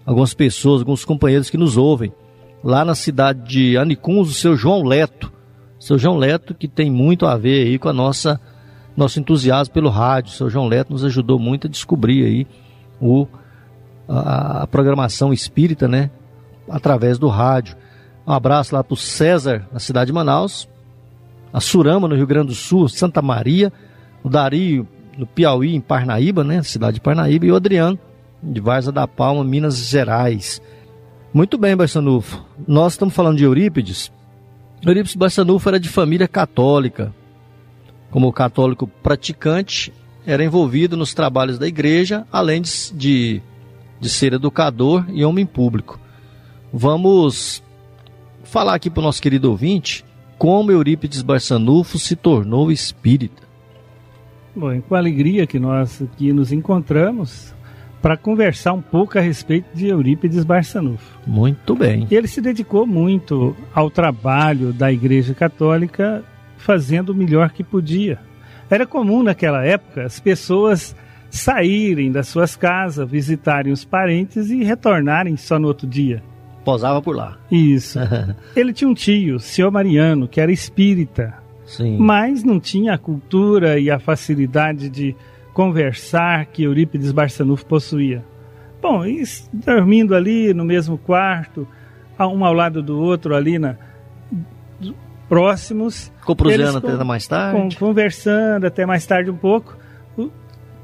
algumas 0.05 0.35
pessoas, 0.35 0.81
alguns 0.81 1.05
companheiros 1.05 1.49
que 1.49 1.57
nos 1.57 1.77
ouvem, 1.77 2.13
lá 2.63 2.85
na 2.85 2.97
cidade 2.97 3.49
de 3.49 3.77
Anicuns, 3.77 4.29
o 4.29 4.35
seu 4.35 4.57
João 4.57 4.83
Leto, 4.83 5.33
seu 5.79 5.97
João 5.97 6.17
Leto 6.17 6.53
que 6.55 6.67
tem 6.67 6.91
muito 6.91 7.25
a 7.25 7.37
ver 7.37 7.69
aí 7.69 7.79
com 7.79 7.89
a 7.89 7.93
nossa 7.93 8.41
nosso 8.97 9.19
entusiasmo 9.21 9.73
pelo 9.73 9.89
rádio. 9.89 10.33
O 10.33 10.35
seu 10.35 10.51
João 10.51 10.69
Leto 10.69 10.93
nos 10.93 11.05
ajudou 11.05 11.39
muito 11.39 11.67
a 11.67 11.71
descobrir 11.71 12.25
aí 12.25 12.47
o, 13.01 13.27
a, 14.09 14.63
a 14.63 14.67
programação 14.67 15.33
espírita, 15.33 15.89
né? 15.89 16.11
Através 16.69 17.19
do 17.19 17.29
rádio. 17.29 17.77
Um 18.27 18.33
abraço 18.33 18.75
lá 18.75 18.85
para 18.85 18.95
o 18.95 18.97
César, 18.97 19.67
na 19.73 19.81
cidade 19.81 20.07
de 20.07 20.13
Manaus, 20.13 20.69
a 21.53 21.61
Surama, 21.61 22.07
no 22.07 22.15
Rio 22.15 22.27
Grande 22.27 22.49
do 22.49 22.55
Sul, 22.55 22.89
Santa 22.89 23.21
Maria, 23.21 23.73
o 24.23 24.29
Dario, 24.29 24.87
no 25.19 25.27
Piauí, 25.27 25.75
em 25.75 25.81
Parnaíba, 25.81 26.45
né? 26.45 26.63
Cidade 26.63 26.95
de 26.95 27.01
Parnaíba, 27.01 27.47
e 27.47 27.53
o 27.53 27.57
Adriano, 27.57 27.99
de 28.43 28.61
Varza 28.61 28.93
da 28.93 29.07
Palma, 29.09 29.45
Minas 29.45 29.77
Gerais. 29.77 30.63
Muito 31.35 31.59
bem, 31.59 31.77
Barçanufo. 31.77 32.45
Nós 32.67 32.93
estamos 32.93 33.15
falando 33.15 33.39
de 33.39 33.45
Eurípides. 33.45 34.13
Eurípides 34.85 35.17
Barçanufo 35.17 35.69
era 35.69 35.81
de 35.81 35.89
família 35.89 36.29
católica, 36.29 37.13
como 38.13 38.31
católico 38.31 38.87
praticante, 38.87 39.93
era 40.25 40.45
envolvido 40.45 40.97
nos 40.97 41.15
trabalhos 41.15 41.59
da 41.59 41.67
igreja, 41.67 42.27
além 42.31 42.61
de, 42.61 42.93
de, 42.93 43.43
de 43.99 44.09
ser 44.11 44.35
educador 44.35 45.05
e 45.09 45.25
homem 45.25 45.47
público. 45.47 45.99
Vamos 46.71 47.63
falar 48.45 48.75
aqui 48.75 48.91
para 48.91 49.01
o 49.01 49.05
nosso 49.05 49.21
querido 49.21 49.51
ouvinte 49.51 50.05
como 50.39 50.71
Eurípides 50.71 51.23
Barçanufo 51.23 51.99
se 51.99 52.15
tornou 52.15 52.71
espírita. 52.71 53.43
Bom, 54.55 54.79
com 54.83 54.95
alegria 54.95 55.47
que 55.47 55.59
nós 55.59 56.03
aqui 56.03 56.33
nos 56.33 56.53
encontramos 56.53 57.55
para 58.03 58.17
conversar 58.17 58.75
um 58.75 58.83
pouco 58.83 59.17
a 59.17 59.23
respeito 59.23 59.69
de 59.73 59.87
Eurípides 59.87 60.45
Barçanufo. 60.45 61.19
Muito 61.27 61.75
bem. 61.75 62.07
Ele 62.11 62.27
se 62.27 62.43
dedicou 62.43 62.87
muito 62.87 63.57
ao 63.73 63.89
trabalho 63.89 64.73
da 64.73 64.93
Igreja 64.93 65.33
Católica 65.33 66.23
fazendo 66.63 67.11
o 67.11 67.15
melhor 67.15 67.51
que 67.51 67.65
podia. 67.65 68.19
Era 68.71 68.87
comum 68.87 69.23
naquela 69.23 69.65
época 69.65 70.05
as 70.05 70.19
pessoas 70.19 70.97
saírem 71.31 72.13
das 72.13 72.29
suas 72.29 72.57
casas, 72.57 73.11
visitarem 73.11 73.73
os 73.73 73.85
parentes 73.85 74.51
e 74.51 74.63
retornarem 74.63 75.37
só 75.37 75.59
no 75.59 75.69
outro 75.69 75.87
dia. 75.87 76.23
Posava 76.65 77.03
por 77.03 77.17
lá. 77.17 77.39
Isso. 77.51 77.99
Ele 78.55 78.73
tinha 78.73 78.89
um 78.89 78.95
tio, 78.95 79.41
senhor 79.41 79.71
Mariano, 79.71 80.29
que 80.29 80.41
era 80.41 80.53
espírita. 80.53 81.35
Sim. 81.67 81.99
Mas 81.99 82.45
não 82.45 82.61
tinha 82.61 82.95
a 82.95 82.99
cultura 82.99 83.79
e 83.79 83.91
a 83.91 83.99
facilidade 83.99 84.89
de 84.89 85.17
conversar 85.53 86.47
que 86.47 86.63
Eurípides 86.63 87.13
Barçanufo 87.13 87.67
possuía. 87.67 88.25
Bom, 88.81 89.05
e 89.05 89.23
dormindo 89.53 90.15
ali 90.15 90.53
no 90.55 90.65
mesmo 90.65 90.99
quarto, 90.99 91.67
um 92.19 92.45
ao 92.45 92.53
lado 92.53 92.83
do 92.83 92.99
outro 92.99 93.35
ali 93.35 93.59
na, 93.59 93.77
próximos. 95.33 96.13
Ficou 96.19 96.37
prosseando 96.37 96.77
até 96.77 97.05
mais 97.05 97.27
tarde? 97.27 97.77
conversando 97.79 98.67
até 98.67 98.85
mais 98.85 99.07
tarde 99.07 99.31
um 99.31 99.37
pouco. 99.37 99.79
O 100.15 100.31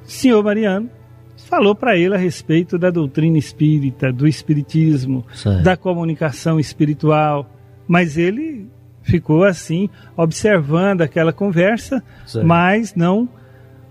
senhor 0.05 0.43
Mariano 0.43 0.89
falou 1.37 1.75
para 1.75 1.99
ele 1.99 2.15
a 2.15 2.17
respeito 2.19 2.79
da 2.79 2.89
doutrina 2.89 3.37
espírita, 3.37 4.11
do 4.11 4.27
espiritismo, 4.27 5.23
certo. 5.35 5.63
da 5.63 5.77
comunicação 5.77 6.59
espiritual. 6.59 7.47
Mas 7.87 8.17
ele 8.17 8.71
ficou 9.03 9.45
assim, 9.45 9.91
observando 10.17 11.03
aquela 11.03 11.31
conversa, 11.31 12.03
certo. 12.25 12.47
mas 12.47 12.95
não 12.95 13.29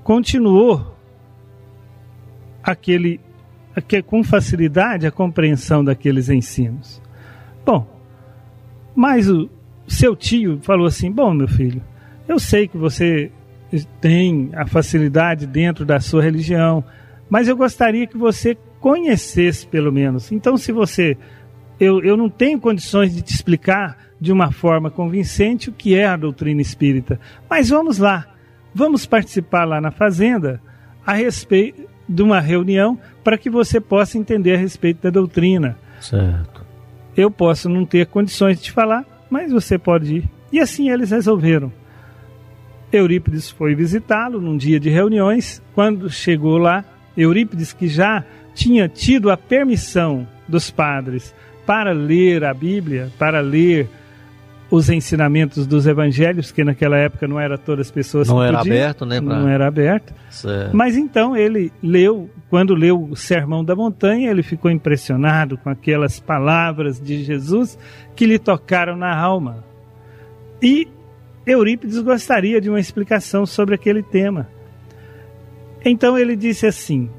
continuou 0.03 0.97
aquele, 2.63 3.21
aquele 3.75 4.01
com 4.01 4.23
facilidade 4.23 5.05
a 5.05 5.11
compreensão 5.11 5.83
daqueles 5.85 6.29
ensinos. 6.29 6.99
Bom, 7.63 7.87
mas 8.95 9.29
o, 9.29 9.47
seu 9.87 10.15
tio 10.15 10.59
falou 10.61 10.85
assim: 10.85 11.11
Bom, 11.11 11.33
meu 11.33 11.47
filho, 11.47 11.81
eu 12.27 12.39
sei 12.39 12.67
que 12.67 12.77
você 12.77 13.31
tem 13.99 14.49
a 14.53 14.65
facilidade 14.65 15.45
dentro 15.45 15.85
da 15.85 15.99
sua 15.99 16.21
religião, 16.21 16.83
mas 17.29 17.47
eu 17.47 17.55
gostaria 17.55 18.07
que 18.07 18.17
você 18.17 18.57
conhecesse 18.79 19.67
pelo 19.67 19.91
menos. 19.91 20.31
Então, 20.31 20.57
se 20.57 20.71
você. 20.71 21.17
Eu, 21.79 22.01
eu 22.03 22.17
não 22.17 22.27
tenho 22.27 22.59
condições 22.59 23.13
de 23.13 23.21
te 23.21 23.33
explicar 23.33 23.97
de 24.19 24.31
uma 24.31 24.51
forma 24.51 24.89
convincente 24.89 25.69
o 25.69 25.73
que 25.73 25.93
é 25.93 26.07
a 26.07 26.17
doutrina 26.17 26.59
espírita, 26.59 27.19
mas 27.47 27.69
vamos 27.69 27.99
lá, 27.99 28.25
vamos 28.73 29.05
participar 29.05 29.63
lá 29.63 29.79
na 29.79 29.91
fazenda 29.91 30.59
a 31.05 31.13
respeito 31.13 31.87
de 32.09 32.23
uma 32.23 32.39
reunião 32.39 32.97
para 33.23 33.37
que 33.37 33.47
você 33.47 33.79
possa 33.79 34.17
entender 34.17 34.55
a 34.55 34.57
respeito 34.57 35.03
da 35.03 35.11
doutrina. 35.11 35.77
Certo. 35.99 36.65
Eu 37.15 37.29
posso 37.29 37.69
não 37.69 37.85
ter 37.85 38.07
condições 38.07 38.57
de 38.57 38.63
te 38.63 38.71
falar, 38.71 39.05
mas 39.29 39.51
você 39.51 39.77
pode 39.77 40.17
ir. 40.17 40.29
E 40.51 40.59
assim 40.59 40.89
eles 40.89 41.11
resolveram. 41.11 41.71
Eurípides 42.91 43.49
foi 43.49 43.75
visitá-lo 43.75 44.39
num 44.39 44.55
dia 44.55 44.79
de 44.79 44.89
reuniões. 44.89 45.61
Quando 45.73 46.09
chegou 46.09 46.57
lá, 46.57 46.85
Eurípides, 47.17 47.73
que 47.73 47.87
já 47.87 48.23
tinha 48.53 48.87
tido 48.87 49.29
a 49.29 49.37
permissão 49.37 50.27
dos 50.47 50.71
padres 50.71 51.33
para 51.65 51.91
ler 51.91 52.45
a 52.45 52.53
Bíblia, 52.53 53.11
para 53.19 53.41
ler 53.41 53.89
os 54.69 54.89
ensinamentos 54.89 55.65
dos 55.65 55.87
evangelhos, 55.87 56.51
que 56.51 56.63
naquela 56.63 56.97
época 56.97 57.27
não 57.27 57.39
era 57.39 57.57
todas 57.57 57.87
as 57.87 57.91
pessoas 57.91 58.27
não 58.27 58.37
que 58.37 58.43
era 58.43 58.57
podiam, 58.57 58.75
aberto, 58.75 59.05
né? 59.05 59.21
Pra... 59.21 59.39
Não 59.39 59.47
era 59.47 59.67
aberto. 59.67 60.13
Certo. 60.29 60.75
Mas 60.75 60.97
então 60.97 61.35
ele 61.35 61.71
leu, 61.81 62.29
quando 62.49 62.75
leu 62.75 63.01
o 63.09 63.15
Sermão 63.15 63.63
da 63.63 63.75
Montanha, 63.75 64.29
ele 64.29 64.43
ficou 64.43 64.69
impressionado 64.69 65.57
com 65.57 65.69
aquelas 65.69 66.19
palavras 66.19 66.99
de 66.99 67.23
Jesus 67.23 67.77
que 68.15 68.25
lhe 68.25 68.37
tocaram 68.37 68.97
na 68.97 69.15
alma. 69.15 69.63
E 70.61 70.87
Eurípides 71.45 71.99
gostaria 71.99 72.59
de 72.59 72.69
uma 72.69 72.79
explicação 72.79 73.45
sobre 73.45 73.75
aquele 73.75 74.03
tema. 74.03 74.49
Então 75.85 76.17
ele 76.17 76.35
disse 76.35 76.65
assim: 76.65 77.09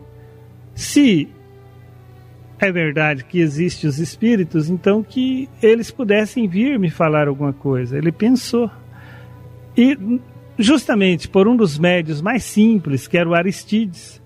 se 0.75 1.29
é 2.59 2.73
verdade 2.73 3.25
que 3.25 3.41
existem 3.41 3.89
os 3.89 3.99
espíritos, 3.99 4.69
então 4.69 5.03
que 5.03 5.49
eles 5.63 5.91
pudessem 5.91 6.49
vir 6.49 6.79
me 6.79 6.91
falar 6.91 7.29
alguma 7.29 7.53
coisa. 7.53 7.97
Ele 7.97 8.11
pensou. 8.11 8.71
E 9.77 10.21
justamente 10.59 11.29
por 11.29 11.47
um 11.47 11.57
dos 11.57 11.79
médios 11.79 12.21
mais 12.21 12.43
simples, 12.43 13.07
que 13.07 13.17
era 13.17 13.29
o 13.29 13.35
Aristides, 13.35 14.21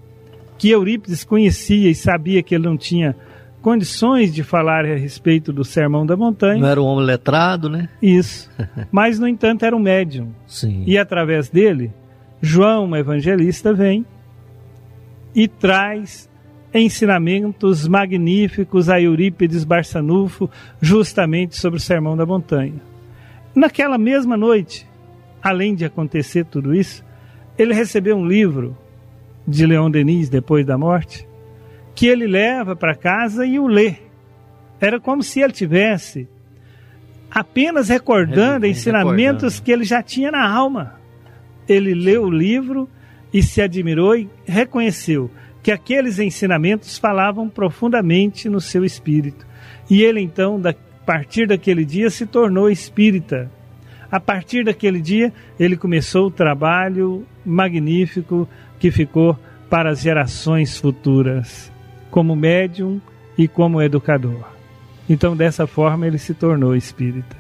que 0.57 0.71
Eurípides 0.71 1.25
conhecia 1.25 1.91
e 1.91 1.95
sabia 1.95 2.43
que 2.43 2.55
ele 2.55 2.65
não 2.65 2.77
tinha 2.77 3.15
condições 3.61 4.35
de 4.35 4.43
falar 4.43 4.85
a 4.85 4.95
respeito 4.95 5.53
do 5.53 5.65
Sermão 5.65 6.05
da 6.05 6.17
Montanha. 6.17 6.61
Não 6.61 6.69
era 6.69 6.83
um 6.83 6.87
homem 6.87 7.05
letrado, 7.05 7.69
né? 7.69 7.89
Isso. 8.01 8.51
Mas, 8.91 9.19
no 9.19 9.29
entanto, 9.29 9.65
era 9.65 9.77
um 9.77 9.79
médium. 9.79 10.33
Sim. 10.47 10.83
E 10.87 10.99
através 10.99 11.49
dele, 11.49 11.93
João, 12.41 12.95
evangelista, 12.97 13.73
vem 13.73 14.05
e 15.35 15.47
traz 15.47 16.29
ensinamentos 16.75 17.87
magníficos 17.87 18.89
a 18.89 19.01
Eurípides 19.01 19.65
Barçanufo, 19.65 20.51
justamente 20.81 21.59
sobre 21.59 21.79
o 21.79 21.83
Sermão 21.83 22.17
da 22.17 22.25
Montanha. 22.25 22.81
Naquela 23.55 23.99
mesma 23.99 24.37
noite, 24.37 24.89
além 25.43 25.75
de 25.75 25.85
acontecer 25.85 26.45
tudo 26.47 26.75
isso, 26.75 27.05
ele 27.59 27.75
recebeu 27.75 28.17
um 28.17 28.27
livro 28.27 28.77
de 29.47 29.67
Leon 29.67 29.91
Denis 29.91 30.29
depois 30.29 30.65
da 30.65 30.79
morte, 30.79 31.29
que 31.95 32.07
ele 32.07 32.27
leva 32.27 32.75
para 32.75 32.95
casa 32.95 33.45
e 33.45 33.59
o 33.59 33.67
lê. 33.67 33.97
Era 34.81 34.99
como 34.99 35.23
se 35.23 35.41
ele 35.41 35.53
tivesse 35.53 36.27
apenas 37.31 37.89
recordando 37.89 38.67
ensinamentos 38.67 39.55
recordando. 39.55 39.63
que 39.63 39.73
ele 39.73 39.85
já 39.85 40.03
tinha 40.03 40.31
na 40.31 40.49
alma. 40.49 40.95
Ele 41.69 41.95
leu 41.95 42.25
o 42.25 42.31
livro 42.31 42.89
e 43.33 43.43
se 43.43 43.61
admirou 43.61 44.17
e 44.17 44.29
reconheceu 44.45 45.31
que 45.63 45.71
aqueles 45.71 46.19
ensinamentos 46.19 46.99
falavam 46.99 47.49
profundamente 47.49 48.49
no 48.49 48.61
seu 48.61 48.85
espírito. 48.85 49.47
E 49.89 50.03
ele 50.03 50.21
então, 50.21 50.61
a 50.65 50.75
partir 51.05 51.47
daquele 51.47 51.85
dia, 51.85 52.11
se 52.11 52.27
tornou 52.27 52.69
espírita. 52.69 53.51
A 54.11 54.21
partir 54.21 54.65
daquele 54.65 55.01
dia, 55.01 55.33
ele 55.59 55.77
começou 55.77 56.27
o 56.27 56.31
trabalho 56.31 57.27
magnífico 57.45 58.49
que 58.79 58.91
ficou 58.91 59.39
para 59.71 59.91
as 59.91 60.01
gerações 60.01 60.77
futuras, 60.77 61.73
como 62.11 62.37
médium 62.37 63.01
e 63.39 63.49
como 63.49 63.81
educador. 63.81 64.45
Então, 65.09 65.37
dessa 65.37 65.67
forma, 65.67 66.07
ele 66.07 66.19
se 66.19 66.35
tornou 66.35 66.77
espírita. 66.77 67.37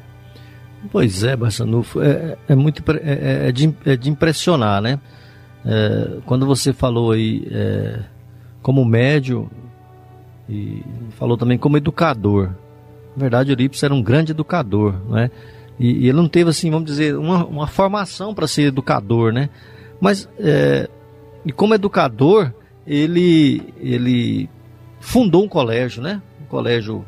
Pois 0.90 1.22
é, 1.22 1.36
Bassanufo, 1.36 2.00
é, 2.02 2.36
é 2.48 2.54
muito 2.54 2.82
é, 3.02 3.48
é, 3.48 3.52
de, 3.52 3.74
é 3.84 3.96
de 3.96 4.10
impressionar, 4.10 4.80
né? 4.80 4.98
É, 5.64 6.18
quando 6.26 6.46
você 6.46 6.72
falou 6.72 7.12
aí 7.12 7.46
é, 7.50 8.00
como 8.62 8.84
médium 8.84 9.48
e 10.48 10.82
falou 11.10 11.36
também 11.36 11.56
como 11.56 11.76
educador, 11.76 12.50
na 13.16 13.20
verdade, 13.20 13.50
Eurípides 13.52 13.82
era 13.82 13.94
um 13.94 14.02
grande 14.02 14.32
educador, 14.32 14.94
né? 15.08 15.30
E, 15.78 16.04
e 16.04 16.08
ele 16.08 16.16
não 16.16 16.28
teve 16.28 16.50
assim, 16.50 16.70
vamos 16.70 16.86
dizer, 16.86 17.16
uma, 17.16 17.44
uma 17.44 17.66
formação 17.66 18.34
para 18.34 18.46
ser 18.46 18.62
educador, 18.62 19.32
né? 19.32 19.50
Mas 20.00 20.28
é, 20.38 20.88
e 21.44 21.52
como 21.52 21.74
educador, 21.74 22.52
ele 22.86 23.62
ele 23.78 24.48
fundou 25.00 25.44
um 25.44 25.48
colégio, 25.48 26.02
né? 26.02 26.22
Um 26.40 26.46
colégio, 26.46 27.04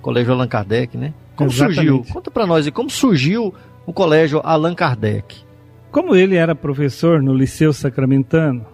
colégio 0.00 0.32
Allan 0.32 0.48
Kardec, 0.48 0.96
né? 0.96 1.12
Como 1.36 1.50
Exatamente. 1.50 1.76
surgiu? 1.76 2.04
Conta 2.12 2.30
para 2.30 2.46
nós, 2.46 2.66
e 2.66 2.70
como 2.70 2.90
surgiu 2.90 3.54
o 3.86 3.92
colégio 3.92 4.40
Allan 4.42 4.74
Kardec? 4.74 5.42
Como 5.92 6.16
ele 6.16 6.36
era 6.36 6.54
professor 6.54 7.22
no 7.22 7.34
Liceu 7.34 7.70
Sacramentano 7.70 8.66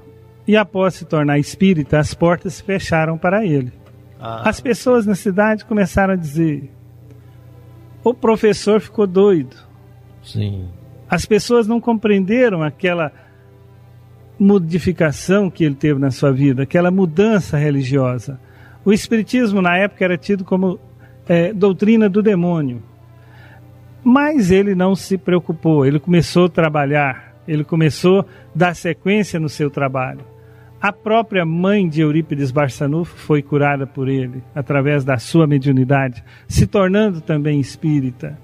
e 0.47 0.57
após 0.57 0.95
se 0.95 1.05
tornar 1.05 1.37
espírita, 1.39 1.99
as 1.99 2.14
portas 2.14 2.55
se 2.55 2.62
fecharam 2.62 3.19
para 3.19 3.45
ele. 3.45 3.73
Ah. 4.21 4.49
As 4.49 4.61
pessoas 4.61 5.05
na 5.05 5.16
cidade 5.16 5.64
começaram 5.64 6.14
a 6.14 6.16
dizer: 6.16 6.71
o 8.05 8.14
professor 8.14 8.81
ficou 8.81 9.05
doido. 9.05 9.57
Sim. 10.23 10.69
As 11.11 11.27
pessoas 11.27 11.66
não 11.66 11.81
compreenderam 11.81 12.62
aquela 12.62 13.11
modificação 14.39 15.51
que 15.51 15.64
ele 15.64 15.75
teve 15.75 15.99
na 15.99 16.12
sua 16.12 16.31
vida, 16.31 16.62
aquela 16.62 16.91
mudança 16.91 17.59
religiosa. 17.59 18.39
O 18.85 18.93
Espiritismo, 18.93 19.61
na 19.61 19.77
época, 19.77 20.05
era 20.05 20.16
tido 20.16 20.45
como 20.45 20.79
é, 21.29 21.53
doutrina 21.53 22.09
do 22.09 22.23
demônio. 22.23 22.81
Mas 24.11 24.50
ele 24.50 24.74
não 24.74 24.94
se 24.94 25.18
preocupou, 25.18 25.84
ele 25.84 26.00
começou 26.00 26.46
a 26.46 26.48
trabalhar, 26.48 27.34
ele 27.46 27.62
começou 27.62 28.20
a 28.20 28.24
dar 28.54 28.74
sequência 28.74 29.38
no 29.38 29.50
seu 29.50 29.68
trabalho. 29.68 30.24
A 30.80 30.90
própria 30.90 31.44
mãe 31.44 31.86
de 31.86 32.00
Eurípides 32.00 32.50
Barçanufo 32.50 33.14
foi 33.18 33.42
curada 33.42 33.86
por 33.86 34.09
ele, 34.09 34.42
através 34.54 35.04
da 35.04 35.18
sua 35.18 35.46
mediunidade, 35.46 36.24
se 36.48 36.66
tornando 36.66 37.20
também 37.20 37.61
espírita. 37.61 38.38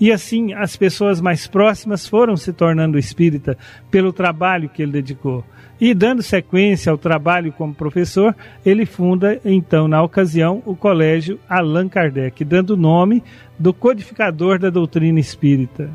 E 0.00 0.10
assim, 0.10 0.52
as 0.52 0.76
pessoas 0.76 1.20
mais 1.20 1.46
próximas 1.46 2.08
foram 2.08 2.36
se 2.36 2.52
tornando 2.52 2.98
espírita 2.98 3.56
pelo 3.92 4.12
trabalho 4.12 4.68
que 4.68 4.82
ele 4.82 4.90
dedicou. 4.90 5.44
E 5.84 5.92
dando 5.92 6.22
sequência 6.22 6.90
ao 6.90 6.96
trabalho 6.96 7.52
como 7.52 7.74
professor, 7.74 8.34
ele 8.64 8.86
funda, 8.86 9.38
então, 9.44 9.86
na 9.86 10.02
ocasião, 10.02 10.62
o 10.64 10.74
Colégio 10.74 11.38
Allan 11.46 11.90
Kardec, 11.90 12.42
dando 12.42 12.74
nome 12.74 13.22
do 13.58 13.74
codificador 13.74 14.58
da 14.58 14.70
doutrina 14.70 15.20
espírita. 15.20 15.90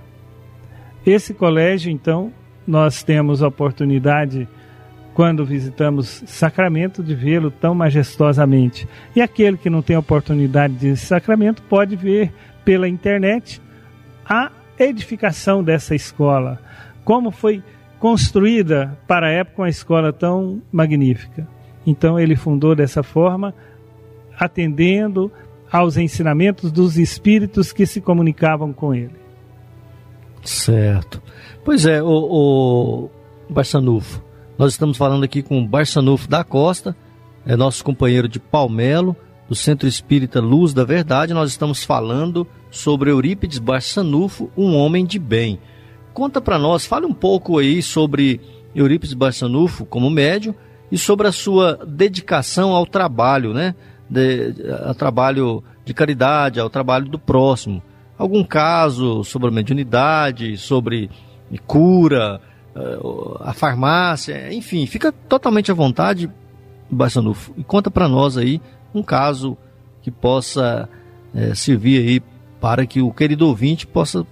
Esse 1.03 1.33
colégio, 1.33 1.91
então, 1.91 2.31
nós 2.67 3.01
temos 3.01 3.41
a 3.41 3.47
oportunidade 3.47 4.47
quando 5.15 5.43
visitamos 5.43 6.21
Sacramento, 6.27 7.01
de 7.01 7.15
vê-lo 7.15 7.49
tão 7.49 7.73
majestosamente. 7.73 8.87
E 9.15 9.23
aquele 9.23 9.57
que 9.57 9.71
não 9.71 9.81
tem 9.81 9.97
oportunidade 9.97 10.75
de 10.75 10.95
Sacramento 10.97 11.63
pode 11.63 11.95
ver 11.95 12.31
pela 12.63 12.87
internet 12.87 13.59
a 14.23 14.51
edificação 14.77 15.63
dessa 15.63 15.95
escola, 15.95 16.59
como 17.03 17.31
foi 17.31 17.63
construída 17.99 18.97
para 19.07 19.27
a 19.27 19.31
época 19.31 19.61
uma 19.61 19.69
escola 19.69 20.13
tão 20.13 20.61
magnífica. 20.71 21.47
Então 21.85 22.19
ele 22.19 22.35
fundou 22.35 22.75
dessa 22.75 23.03
forma, 23.03 23.53
atendendo 24.37 25.31
aos 25.71 25.97
ensinamentos 25.97 26.71
dos 26.71 26.97
espíritos 26.97 27.71
que 27.71 27.85
se 27.85 28.01
comunicavam 28.01 28.73
com 28.73 28.93
ele. 28.93 29.15
Certo. 30.43 31.21
Pois 31.63 31.85
é, 31.85 32.01
o, 32.01 32.07
o 32.07 33.09
Barçanufo, 33.49 34.23
nós 34.57 34.71
estamos 34.71 34.97
falando 34.97 35.23
aqui 35.23 35.43
com 35.43 35.61
o 35.61 35.67
Barçanufo 35.67 36.27
da 36.27 36.43
Costa, 36.43 36.95
é 37.45 37.55
nosso 37.55 37.83
companheiro 37.83 38.27
de 38.27 38.39
Palmelo, 38.39 39.15
do 39.47 39.55
Centro 39.55 39.87
Espírita 39.87 40.39
Luz 40.39 40.73
da 40.73 40.83
Verdade. 40.83 41.33
Nós 41.33 41.49
estamos 41.49 41.83
falando 41.83 42.47
sobre 42.69 43.09
Eurípides 43.09 43.57
Barçanufo, 43.57 44.51
um 44.55 44.75
homem 44.75 45.05
de 45.05 45.17
bem. 45.17 45.59
Conta 46.13 46.41
para 46.41 46.57
nós, 46.57 46.85
fale 46.85 47.05
um 47.05 47.13
pouco 47.13 47.59
aí 47.59 47.81
sobre 47.81 48.41
Eurípides 48.75 49.13
Barçanufo 49.13 49.85
como 49.85 50.09
médium 50.09 50.53
e 50.91 50.97
sobre 50.97 51.27
a 51.27 51.31
sua 51.31 51.79
dedicação 51.85 52.73
ao 52.73 52.85
trabalho, 52.85 53.53
né? 53.53 53.75
De, 54.09 54.53
ao 54.83 54.95
trabalho 54.95 55.63
de 55.85 55.93
caridade, 55.93 56.59
ao 56.59 56.69
trabalho 56.69 57.07
do 57.07 57.19
próximo. 57.19 57.81
Algum 58.17 58.43
caso 58.43 59.23
sobre 59.23 59.47
a 59.47 59.51
mediunidade, 59.51 60.57
sobre 60.57 61.09
cura, 61.65 62.41
eh, 62.75 62.99
a 63.41 63.53
farmácia, 63.53 64.53
enfim, 64.53 64.85
fica 64.85 65.11
totalmente 65.11 65.71
à 65.71 65.73
vontade, 65.73 66.29
Barçanufo, 66.91 67.53
e 67.57 67.63
conta 67.63 67.89
para 67.89 68.07
nós 68.07 68.35
aí 68.35 68.59
um 68.93 69.03
caso 69.03 69.57
que 70.01 70.11
possa 70.11 70.89
é, 71.33 71.53
servir 71.53 71.99
aí 71.99 72.21
para 72.59 72.85
que 72.85 73.01
o 73.01 73.11
querido 73.11 73.47
ouvinte 73.47 73.85
possa 73.85 74.25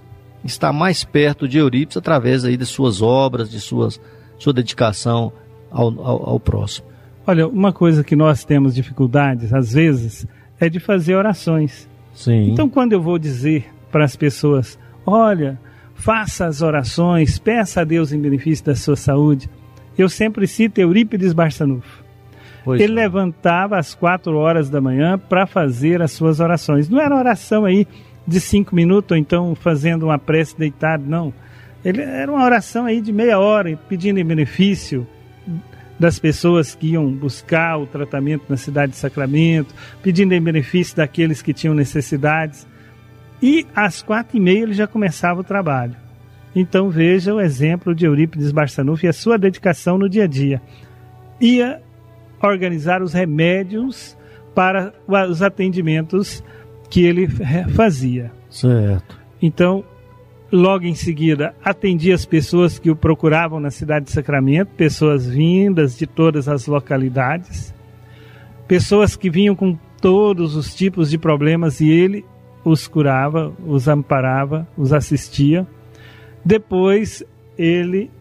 estar 0.44 0.72
mais 0.72 1.04
perto 1.04 1.48
de 1.48 1.58
Eurípides 1.58 1.98
através 1.98 2.46
aí 2.46 2.58
de 2.58 2.66
suas 2.66 3.02
obras, 3.02 3.50
de 3.50 3.60
suas, 3.60 4.00
sua 4.38 4.54
dedicação 4.54 5.32
ao, 5.72 5.88
ao, 6.00 6.30
ao 6.30 6.40
próximo. 6.40 6.88
Olha, 7.26 7.48
uma 7.48 7.74
coisa 7.74 8.04
que 8.04 8.16
nós 8.16 8.46
temos 8.46 8.74
dificuldades, 8.74 9.54
às 9.54 9.74
vezes, 9.74 10.26
é 10.60 10.70
de 10.70 10.80
fazer 10.80 11.16
orações. 11.16 11.90
Sim. 12.14 12.52
Então, 12.52 12.70
quando 12.70 12.94
eu 12.94 13.02
vou 13.02 13.20
dizer 13.20 13.66
para 13.92 14.06
as 14.06 14.16
pessoas, 14.16 14.80
olha, 15.06 15.60
faça 15.94 16.46
as 16.46 16.62
orações, 16.62 17.38
peça 17.38 17.82
a 17.82 17.84
Deus 17.84 18.12
em 18.12 18.20
benefício 18.20 18.66
da 18.66 18.76
sua 18.76 18.96
saúde. 18.96 19.50
Eu 19.98 20.08
sempre 20.08 20.48
cito 20.48 20.80
Eurípides 20.80 21.34
Barçanufo. 21.34 22.04
Pois 22.64 22.82
Ele 22.82 22.94
é. 22.94 23.04
levantava 23.04 23.78
às 23.78 23.96
quatro 23.96 24.38
horas 24.38 24.70
da 24.70 24.80
manhã 24.80 25.18
para 25.18 25.46
fazer 25.46 26.02
as 26.02 26.12
suas 26.12 26.40
orações. 26.40 26.90
Não 26.90 27.00
era 27.00 27.16
oração 27.16 27.66
aí 27.66 27.88
de 28.28 28.42
cinco 28.42 28.76
minutos, 28.76 29.12
ou 29.12 29.18
então 29.18 29.56
fazendo 29.56 30.04
uma 30.04 30.20
prece 30.20 30.58
deitado, 30.58 31.04
não. 31.08 31.34
Ele 31.86 32.02
era 32.02 32.30
uma 32.30 32.44
oração 32.44 32.86
aí 32.86 33.00
de 33.00 33.14
meia 33.14 33.40
hora, 33.40 33.78
pedindo 33.88 34.20
em 34.20 34.26
benefício 34.26 35.08
das 36.00 36.20
pessoas 36.20 36.76
que 36.76 36.92
iam 36.92 37.12
buscar 37.12 37.78
o 37.78 37.88
tratamento 37.88 38.44
na 38.50 38.58
cidade 38.58 38.92
de 38.92 38.98
Sacramento, 38.98 39.74
pedindo 40.04 40.34
em 40.34 40.42
benefício 40.42 40.96
daqueles 40.96 41.42
que 41.42 41.54
tinham 41.54 41.74
necessidades. 41.74 42.68
E 43.42 43.66
às 43.76 44.02
quatro 44.02 44.38
e 44.38 44.40
meia 44.40 44.64
ele 44.64 44.74
já 44.74 44.86
começava 44.86 45.40
o 45.40 45.44
trabalho. 45.44 45.96
Então 46.56 46.90
veja 46.90 47.34
o 47.34 47.42
exemplo 47.42 47.96
de 47.96 48.06
Eurípides 48.06 48.52
Barçanufo 48.52 49.06
e 49.06 49.10
a 49.10 49.14
sua 49.14 49.38
dedicação 49.38 49.98
no 49.98 50.10
dia 50.10 50.26
a 50.26 50.28
dia. 50.28 50.62
Ia 51.40 51.82
organizar 52.42 53.02
os 53.02 53.14
remédios 53.14 54.18
para 54.54 54.94
os 55.30 55.42
atendimentos 55.42 56.44
que 56.90 57.04
ele 57.04 57.28
fazia. 57.74 58.32
Certo. 58.50 59.18
Então, 59.42 59.84
logo 60.52 60.86
em 60.86 60.96
seguida, 60.96 61.54
atendia 61.64 62.16
as 62.16 62.26
pessoas 62.26 62.80
que 62.80 62.90
o 62.90 62.96
procuravam 62.96 63.60
na 63.60 63.70
cidade 63.70 64.06
de 64.06 64.12
Sacramento, 64.12 64.70
pessoas 64.76 65.28
vindas 65.28 65.98
de 65.98 66.08
todas 66.08 66.48
as 66.48 66.68
localidades, 66.68 67.74
pessoas 68.68 69.16
que 69.16 69.30
vinham 69.30 69.56
com 69.56 69.78
todos 70.02 70.56
os 70.56 70.74
tipos 70.74 71.10
de 71.10 71.18
problemas 71.18 71.82
e 71.82 71.90
ele 71.90 72.26
os 72.64 72.88
curava, 72.88 73.54
os 73.66 73.88
amparava, 73.88 74.68
os 74.78 74.92
assistia. 74.94 75.66
Depois 76.44 77.24
ele 77.58 78.12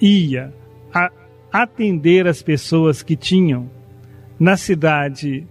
ia 0.00 0.52
atender 1.52 2.26
as 2.26 2.42
pessoas 2.42 3.02
que 3.02 3.14
tinham 3.14 3.70
na 4.38 4.56
cidade 4.56 5.46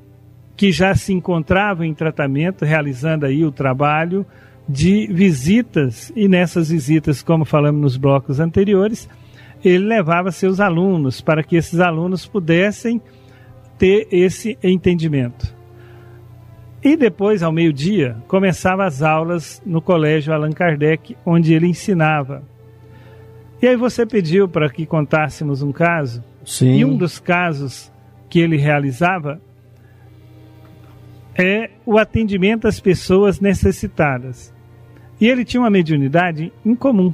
que 0.55 0.71
já 0.71 0.95
se 0.95 1.13
encontravam 1.13 1.85
em 1.85 1.93
tratamento, 1.93 2.65
realizando 2.65 3.25
aí 3.25 3.43
o 3.43 3.51
trabalho 3.51 4.25
de 4.67 5.07
visitas 5.07 6.11
e 6.15 6.27
nessas 6.27 6.69
visitas, 6.69 7.21
como 7.21 7.43
falamos 7.43 7.81
nos 7.81 7.97
blocos 7.97 8.39
anteriores, 8.39 9.09
ele 9.63 9.85
levava 9.85 10.31
seus 10.31 10.59
alunos 10.59 11.21
para 11.21 11.43
que 11.43 11.55
esses 11.55 11.79
alunos 11.79 12.25
pudessem 12.25 13.01
ter 13.77 14.07
esse 14.11 14.57
entendimento. 14.63 15.53
E 16.83 16.97
depois, 16.97 17.41
ao 17.41 17.51
meio-dia, 17.51 18.17
começava 18.27 18.85
as 18.85 19.01
aulas 19.01 19.61
no 19.65 19.81
colégio 19.81 20.33
Allan 20.33 20.51
Kardec, 20.51 21.15
onde 21.25 21.53
ele 21.53 21.67
ensinava. 21.67 22.43
E 23.61 23.67
aí 23.67 23.77
você 23.77 24.05
pediu 24.05 24.49
para 24.49 24.69
que 24.69 24.85
contássemos 24.85 25.61
um 25.61 25.71
caso. 25.71 26.21
Sim. 26.45 26.73
E 26.73 26.85
um 26.85 26.97
dos 26.97 27.19
casos 27.19 27.89
que 28.29 28.39
ele 28.39 28.57
realizava 28.57 29.41
é 31.37 31.69
o 31.85 31.97
atendimento 31.97 32.67
às 32.67 32.79
pessoas 32.79 33.39
necessitadas. 33.39 34.53
E 35.19 35.27
ele 35.27 35.45
tinha 35.45 35.61
uma 35.61 35.69
mediunidade 35.69 36.51
incomum. 36.65 37.13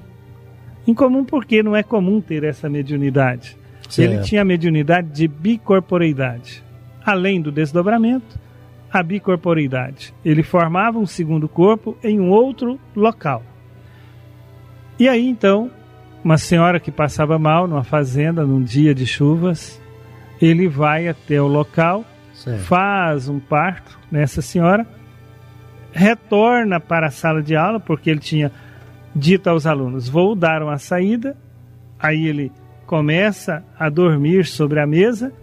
Incomum 0.88 1.24
porque 1.24 1.62
não 1.62 1.76
é 1.76 1.84
comum 1.84 2.20
ter 2.20 2.44
essa 2.44 2.70
mediunidade. 2.70 3.58
Certo. 3.90 4.12
Ele 4.12 4.22
tinha 4.24 4.42
a 4.42 4.46
mediunidade 4.46 5.10
de 5.10 5.28
bicorporeidade. 5.28 6.64
Além 7.06 7.42
do 7.42 7.52
desdobramento, 7.52 8.40
a 8.92 9.04
bicorporeidade. 9.04 10.14
Ele 10.26 10.44
formava 10.44 10.98
um 10.98 11.06
segundo 11.06 11.48
corpo 11.48 11.98
em 12.04 12.20
um 12.20 12.30
outro 12.30 12.80
local. 12.96 13.44
E 15.00 15.08
aí 15.08 15.28
então, 15.28 15.72
uma 16.24 16.38
senhora 16.38 16.80
que 16.80 16.92
passava 16.92 17.40
mal 17.40 17.68
numa 17.68 17.84
fazenda 17.84 18.46
num 18.46 18.62
dia 18.62 18.94
de 18.94 19.06
chuvas, 19.06 19.82
ele 20.42 20.68
vai 20.68 21.08
até 21.08 21.42
o 21.42 21.48
local, 21.48 22.04
Certo. 22.40 22.62
faz 22.62 23.28
um 23.28 23.38
parto 23.38 24.00
nessa 24.10 24.42
senhora, 24.42 24.88
retorna 25.92 26.80
para 26.80 27.08
a 27.08 27.12
sala 27.12 27.44
de 27.44 27.54
aula 27.54 27.82
porque 27.82 28.10
ele 28.10 28.22
tinha 28.22 28.50
dito 29.14 29.50
aos 29.50 29.66
alunos: 29.66 30.08
"Vou 30.08 30.36
dar 30.36 30.64
uma 30.64 30.78
saída". 30.78 31.36
Aí 32.00 32.28
ele 32.28 32.50
começa 32.86 33.62
a 33.78 33.90
dormir 33.90 34.46
sobre 34.46 34.80
a 34.80 34.88
mesa. 34.88 35.34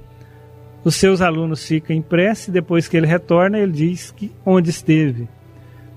Os 0.83 0.95
seus 0.95 1.21
alunos 1.21 1.67
ficam 1.67 1.95
em 1.95 2.01
prece, 2.01 2.51
depois 2.51 2.89
que 2.89 2.97
ele 2.97 3.07
retorna, 3.07 3.59
ele 3.59 3.73
diz 3.73 4.11
que 4.11 4.33
onde 4.45 4.71
esteve. 4.71 5.29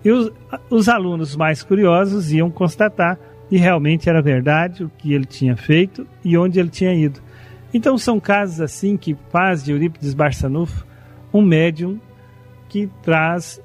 E 0.03 0.11
os, 0.11 0.31
os 0.69 0.89
alunos 0.89 1.33
mais 1.35 1.63
curiosos 1.63 2.33
iam 2.33 2.51
constatar 2.51 3.17
e 3.49 3.57
realmente 3.57 4.09
era 4.09 4.21
verdade 4.21 4.83
o 4.83 4.91
que 4.97 5.13
ele 5.13 5.25
tinha 5.25 5.55
feito 5.55 6.05
e 6.25 6.37
onde 6.37 6.59
ele 6.59 6.69
tinha 6.69 6.93
ido. 6.93 7.21
Então 7.73 7.97
são 7.97 8.19
casos 8.19 8.59
assim 8.59 8.97
que 8.97 9.15
faz 9.29 9.63
de 9.63 9.71
Eurípides 9.71 10.13
Barçanufo 10.13 10.88
um 11.33 11.41
médium 11.41 11.99
que 12.67 12.89
traz 13.01 13.61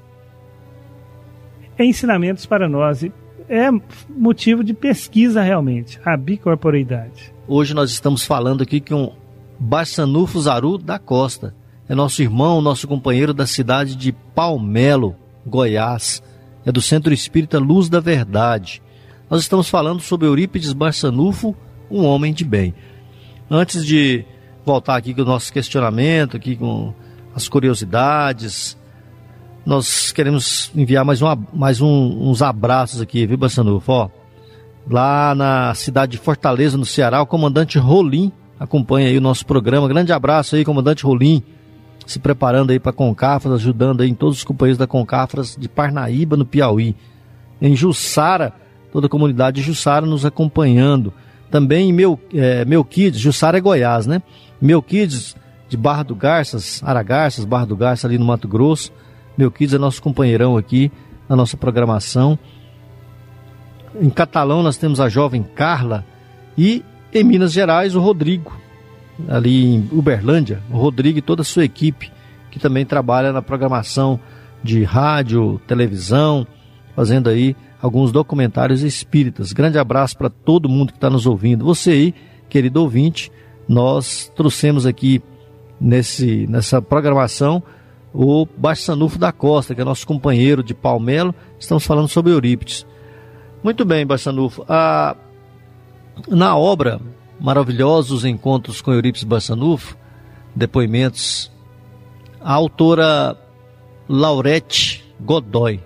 ensinamentos 1.77 2.45
para 2.45 2.67
nós 2.67 3.03
e 3.03 3.11
é 3.47 3.69
motivo 4.09 4.63
de 4.63 4.73
pesquisa 4.73 5.41
realmente, 5.41 5.99
a 6.03 6.17
bicorporeidade. 6.17 7.33
Hoje 7.47 7.73
nós 7.73 7.91
estamos 7.91 8.23
falando 8.23 8.63
aqui 8.63 8.81
com 8.81 9.13
Barçanufo 9.59 10.41
Zaru 10.41 10.77
da 10.77 10.97
Costa. 10.97 11.53
É 11.87 11.93
nosso 11.93 12.21
irmão, 12.21 12.61
nosso 12.61 12.87
companheiro 12.87 13.33
da 13.33 13.45
cidade 13.45 13.95
de 13.95 14.11
Palmelo, 14.11 15.15
Goiás. 15.45 16.23
É 16.65 16.71
do 16.71 16.81
Centro 16.81 17.13
Espírita 17.13 17.59
Luz 17.59 17.87
da 17.87 17.99
Verdade. 17.99 18.81
Nós 19.29 19.41
estamos 19.41 19.69
falando 19.69 20.01
sobre 20.01 20.27
Eurípides 20.27 20.73
Barçanufo, 20.73 21.55
um 21.89 22.03
homem 22.03 22.33
de 22.33 22.43
bem. 22.43 22.73
Antes 23.49 23.85
de 23.85 24.25
voltar 24.65 24.95
aqui 24.95 25.13
com 25.13 25.21
o 25.21 25.25
nosso 25.25 25.53
questionamento, 25.53 26.35
aqui 26.35 26.55
com 26.55 26.93
as 27.35 27.49
curiosidades, 27.49 28.77
nós 29.65 30.13
queremos 30.13 30.71
enviar 30.73 31.03
mais, 31.03 31.21
uma, 31.21 31.37
mais 31.53 31.81
um, 31.81 32.29
uns 32.29 32.41
abraços 32.41 33.01
aqui, 33.01 33.27
viu, 33.27 33.37
Barçanufo? 33.37 33.91
Ó, 33.91 34.09
lá 34.89 35.35
na 35.35 35.73
cidade 35.75 36.13
de 36.13 36.17
Fortaleza, 36.17 36.77
no 36.77 36.85
Ceará, 36.85 37.21
o 37.21 37.25
comandante 37.25 37.77
Rolim 37.77 38.31
acompanha 38.57 39.09
aí 39.09 39.17
o 39.17 39.21
nosso 39.21 39.45
programa. 39.45 39.87
Grande 39.89 40.13
abraço 40.13 40.55
aí, 40.55 40.63
comandante 40.63 41.03
Rolim, 41.03 41.43
se 42.05 42.19
preparando 42.19 42.71
aí 42.71 42.79
para 42.79 42.93
Concafras, 42.93 43.55
ajudando 43.55 44.01
aí 44.01 44.09
em 44.09 44.15
todos 44.15 44.37
os 44.37 44.43
companheiros 44.45 44.77
da 44.77 44.87
Concafras 44.87 45.57
de 45.59 45.67
Parnaíba, 45.67 46.37
no 46.37 46.45
Piauí. 46.45 46.95
Em 47.61 47.75
Jussara, 47.75 48.53
toda 48.93 49.07
a 49.07 49.09
comunidade 49.09 49.57
de 49.57 49.61
Jussara 49.61 50.05
nos 50.05 50.25
acompanhando. 50.25 51.13
Também 51.51 51.89
em 51.89 51.93
Meu, 51.93 52.17
é, 52.33 52.63
Melquides, 52.63 53.19
Jussara 53.19 53.57
é 53.57 53.61
Goiás, 53.61 54.07
né? 54.07 54.21
Melquides, 54.61 55.35
de 55.67 55.77
Barra 55.77 56.03
do 56.03 56.15
Garças, 56.15 56.81
Aragarças, 56.83 57.45
Barra 57.45 57.65
do 57.65 57.75
Garças, 57.75 58.05
ali 58.05 58.17
no 58.17 58.25
Mato 58.25 58.47
Grosso. 58.47 58.91
Melquides 59.37 59.73
é 59.73 59.77
nosso 59.77 60.01
companheirão 60.01 60.57
aqui 60.57 60.91
na 61.27 61.35
nossa 61.35 61.57
programação. 61.57 62.37
Em 63.99 64.09
Catalão 64.09 64.61
nós 64.61 64.77
temos 64.77 64.99
a 64.99 65.09
jovem 65.09 65.43
Carla 65.43 66.05
e 66.57 66.83
em 67.13 67.23
Minas 67.23 67.51
Gerais 67.51 67.95
o 67.95 67.99
Rodrigo, 67.99 68.57
ali 69.27 69.75
em 69.75 69.89
Uberlândia, 69.91 70.61
o 70.69 70.77
Rodrigo 70.77 71.19
e 71.19 71.21
toda 71.21 71.41
a 71.41 71.45
sua 71.45 71.63
equipe 71.63 72.11
que 72.51 72.59
também 72.59 72.85
trabalha 72.85 73.33
na 73.33 73.41
programação 73.41 74.19
de 74.63 74.83
rádio, 74.83 75.59
televisão, 75.67 76.47
fazendo 76.95 77.29
aí 77.29 77.55
alguns 77.81 78.11
documentários 78.11 78.81
espíritas. 78.81 79.51
Grande 79.51 79.77
abraço 79.77 80.17
para 80.17 80.29
todo 80.29 80.69
mundo 80.69 80.91
que 80.91 80.97
está 80.97 81.09
nos 81.09 81.25
ouvindo. 81.25 81.65
Você 81.65 81.91
aí, 81.91 82.15
querido 82.47 82.81
ouvinte, 82.81 83.29
nós 83.67 84.31
trouxemos 84.35 84.85
aqui 84.85 85.21
nesse, 85.79 86.47
nessa 86.47 86.81
programação 86.81 87.61
o 88.13 88.47
Barçanufo 88.57 89.19
da 89.19 89.31
Costa, 89.31 89.75
que 89.75 89.81
é 89.81 89.83
nosso 89.83 90.07
companheiro 90.07 90.63
de 90.63 90.73
Palmelo. 90.73 91.35
Estamos 91.59 91.85
falando 91.85 92.07
sobre 92.07 92.31
Eurípides. 92.31 92.85
Muito 93.61 93.83
bem, 93.83 94.05
Barçanufo. 94.05 94.63
Ah, 94.69 95.17
na 96.29 96.55
obra 96.55 97.01
Maravilhosos 97.39 98.23
Encontros 98.23 98.81
com 98.81 98.93
Eurípides 98.93 99.25
Barçanufo, 99.25 99.97
depoimentos, 100.55 101.51
a 102.39 102.53
autora 102.53 103.37
Laurette 104.07 105.03
Godoy, 105.19 105.81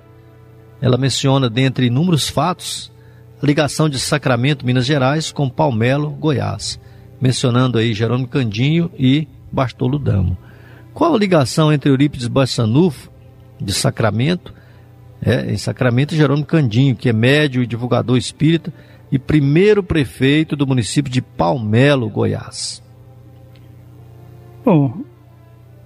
ela 0.82 0.98
menciona, 0.98 1.50
dentre 1.50 1.88
inúmeros 1.88 2.30
fatos, 2.30 2.92
a 3.42 3.46
ligação 3.46 3.90
de 3.90 4.00
Sacramento, 4.00 4.66
Minas 4.66 4.86
Gerais, 4.86 5.32
com 5.32 5.50
Palmelo, 5.50 6.12
Goiás, 6.12 6.80
mencionando 7.20 7.78
aí 7.78 7.94
Jerônimo 7.94 8.28
Candinho 8.28 8.92
e 8.98 9.28
Bartolo 9.52 10.00
Damo. 10.00 10.38
Qual 10.94 11.14
a 11.14 11.18
ligação 11.18 11.72
entre 11.72 11.90
Eurípides 11.90 12.28
Barçanufo, 12.28 13.10
de 13.60 13.74
Sacramento, 13.74 14.54
é, 15.22 15.52
em 15.52 15.58
Sacramento, 15.58 16.14
e 16.14 16.18
Jerônimo 16.18 16.46
Candinho, 16.46 16.96
que 16.96 17.10
é 17.10 17.14
médio 17.14 17.62
e 17.62 17.68
divulgador 17.68 18.18
espírita 18.18 18.74
e 19.12 19.20
primeiro 19.20 19.84
prefeito 19.84 20.56
do 20.56 20.68
município 20.68 21.12
de 21.12 21.22
Palmelo, 21.22 22.10
Goiás? 22.10 22.84
Bom, 24.64 25.02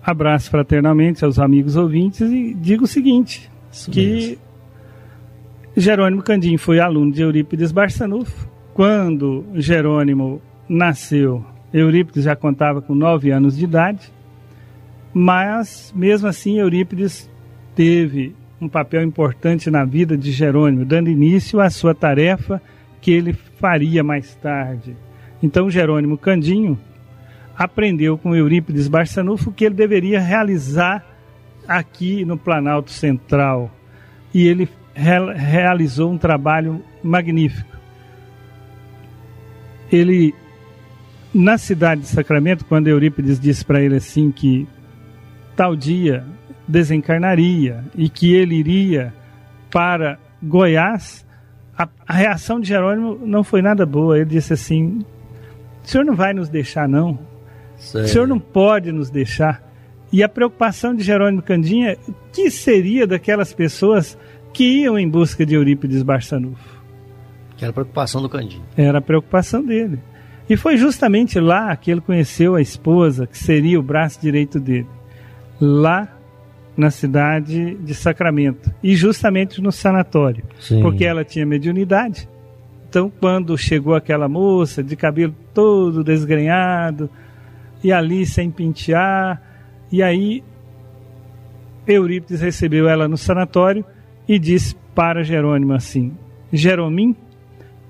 abraço 0.04 0.50
fraternamente 0.50 1.24
aos 1.24 1.40
amigos 1.40 1.76
ouvintes 1.76 2.22
e 2.22 2.54
digo 2.54 2.84
o 2.84 2.88
seguinte, 2.88 3.50
Isso 3.72 3.90
que 3.92 4.06
mesmo. 4.06 4.38
Jerônimo 5.76 6.22
Candinho 6.22 6.60
foi 6.60 6.80
aluno 6.80 7.12
de 7.12 7.22
Eurípides 7.22 7.72
Barçanufo. 7.72 8.48
Quando 8.74 9.46
Jerônimo 9.56 10.42
nasceu, 10.68 11.46
Eurípides 11.74 12.26
já 12.26 12.36
contava 12.36 12.82
com 12.82 12.94
nove 12.94 13.32
anos 13.32 13.58
de 13.58 13.64
idade, 13.64 14.12
mas 15.14 15.94
mesmo 15.96 16.28
assim 16.28 16.60
Eurípides 16.60 17.30
teve 17.76 18.36
um 18.62 18.70
papel 18.70 19.04
importante 19.04 19.70
na 19.70 19.84
vida 19.84 20.18
de 20.18 20.32
Jerônimo, 20.32 20.86
dando 20.86 21.10
início 21.10 21.60
à 21.60 21.70
sua 21.70 21.94
tarefa 21.94 22.62
que 23.02 23.12
ele 23.12 23.34
faria 23.34 24.04
mais 24.04 24.36
tarde. 24.36 24.96
Então 25.42 25.70
Jerônimo 25.70 26.18
Candinho 26.18 26.80
aprendeu 27.58 28.18
com 28.18 28.36
Eurípides 28.36 28.88
Barçanufo 28.88 29.52
que 29.52 29.66
ele 29.66 29.76
deveria 29.76 30.20
realizar 30.20 31.06
aqui 31.68 32.26
no 32.26 32.38
Planalto 32.38 32.92
Central. 32.92 33.72
E 34.34 34.48
ele 34.48 34.68
re 34.94 35.34
realizou 35.34 36.12
um 36.12 36.18
trabalho 36.18 36.82
magnífico. 37.04 37.72
Ele, 39.92 40.34
na 41.34 41.58
cidade 41.58 42.02
de 42.02 42.08
Sacramento, 42.08 42.66
quando 42.66 42.88
Eurípides 42.88 43.40
disse 43.40 43.66
para 43.66 43.82
ele 43.82 43.96
assim 43.96 44.32
que 44.32 44.68
tal 45.56 45.76
dia 45.76 46.24
desencarnaria 46.68 47.84
e 47.96 48.08
que 48.10 48.34
ele 48.34 48.56
iria 48.56 49.14
para 49.72 50.20
Goiás, 50.42 51.26
a, 51.78 51.88
a 52.08 52.14
reação 52.14 52.60
de 52.60 52.68
Jerônimo 52.68 53.20
não 53.26 53.44
foi 53.44 53.62
nada 53.62 53.86
boa. 53.86 54.18
Ele 54.18 54.26
disse 54.26 54.54
assim: 54.54 55.00
o 55.84 55.88
senhor 55.88 56.06
não 56.06 56.16
vai 56.16 56.34
nos 56.34 56.50
deixar, 56.50 56.88
não. 56.88 57.18
O 57.78 58.08
senhor 58.08 58.28
não 58.28 58.40
pode 58.40 58.92
nos 58.92 59.10
deixar. 59.10 59.62
E 60.12 60.22
a 60.22 60.30
preocupação 60.30 60.94
de 60.94 61.04
Jerônimo 61.04 61.42
Candinha, 61.42 61.98
o 62.08 62.14
que 62.32 62.52
seria 62.52 63.08
daquelas 63.08 63.52
pessoas 63.52 64.18
que 64.54 64.64
iam 64.64 64.98
em 64.98 65.10
busca 65.10 65.44
de 65.44 65.56
Eurípides 65.56 66.04
Barçanufo? 66.04 66.84
Que 67.58 67.66
era 67.66 67.72
a 67.72 67.74
preocupação 67.74 68.22
do 68.22 68.30
Candinha. 68.30 68.64
Era 68.78 69.00
a 69.00 69.02
preocupação 69.02 69.66
dele. 69.66 70.00
E 70.50 70.58
foi 70.58 70.78
justamente 70.78 71.40
lá 71.40 71.76
que 71.76 71.90
ele 71.90 72.02
conheceu 72.02 72.56
a 72.56 72.62
esposa, 72.62 73.26
que 73.26 73.38
seria 73.38 73.80
o 73.80 73.84
braço 73.84 74.20
direito 74.22 74.60
dele. 74.60 74.88
Lá 75.60 76.10
na 76.76 76.90
cidade 76.90 77.76
de 77.76 77.94
Sacramento. 77.94 78.74
E 78.84 78.96
justamente 78.96 79.62
no 79.62 79.72
sanatório. 79.72 80.44
Sim. 80.60 80.82
Porque 80.82 81.06
ela 81.06 81.24
tinha 81.24 81.46
mediunidade. 81.46 82.28
Então, 82.90 83.12
quando 83.20 83.58
chegou 83.58 83.96
aquela 83.96 84.28
moça 84.28 84.84
de 84.84 84.96
cabelo 84.96 85.36
todo 85.54 86.04
desgrenhado, 86.04 87.10
e 87.84 87.92
ali 87.92 88.26
sem 88.26 88.50
pentear, 88.50 89.42
e 89.92 90.02
aí 90.02 90.44
Eurípides 91.88 92.42
recebeu 92.42 92.88
ela 92.88 93.08
no 93.08 93.18
sanatório 93.18 93.84
e 94.28 94.40
disse 94.40 94.76
para 94.96 95.24
Jerônimo 95.24 95.74
assim: 95.74 96.14
Jeromim, 96.52 97.16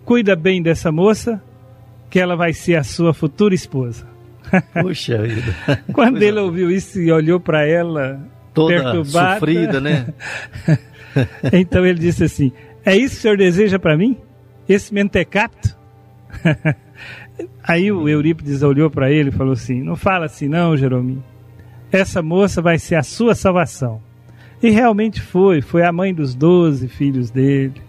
cuida 0.04 0.36
bem 0.36 0.62
dessa 0.62 0.92
moça, 0.92 1.42
que 2.14 2.20
ela 2.20 2.36
vai 2.36 2.54
ser 2.54 2.76
a 2.76 2.84
sua 2.84 3.12
futura 3.12 3.56
esposa. 3.56 4.08
Puxa 4.80 5.24
vida. 5.24 5.56
Quando 5.92 6.22
ele 6.22 6.40
ouviu 6.40 6.70
isso 6.70 7.02
e 7.02 7.12
olhou 7.12 7.40
para 7.40 7.68
ela, 7.68 8.30
Toda 8.54 8.76
perturbada, 8.76 9.40
sofrida, 9.40 9.82
né? 9.82 10.14
então 11.52 11.84
ele 11.84 11.98
disse 11.98 12.24
assim: 12.24 12.52
É 12.86 12.96
isso 12.96 13.16
que 13.16 13.18
o 13.18 13.22
senhor 13.24 13.38
deseja 13.38 13.80
para 13.80 13.98
mim? 13.98 14.16
Esse 14.70 14.94
mentecapto? 14.94 15.76
Aí 17.64 17.92
o 17.92 18.08
Eurípides 18.08 18.62
olhou 18.62 18.92
para 18.92 19.10
ele 19.10 19.30
e 19.30 19.34
falou 19.34 19.54
assim: 19.54 19.82
Não 19.82 19.96
fala 19.96 20.28
assim, 20.28 20.48
não, 20.48 20.78
Jeromim. 20.78 21.24
Essa 21.92 22.22
moça 22.22 22.62
vai 22.62 22.78
ser 22.78 22.94
a 22.94 23.02
sua 23.02 23.34
salvação. 23.34 24.00
E 24.62 24.70
realmente 24.70 25.20
foi. 25.20 25.64
Foi 25.64 25.84
a 25.84 25.92
mãe 25.92 26.14
dos 26.14 26.36
doze 26.36 26.88
filhos 26.88 27.32
dele. 27.32 27.82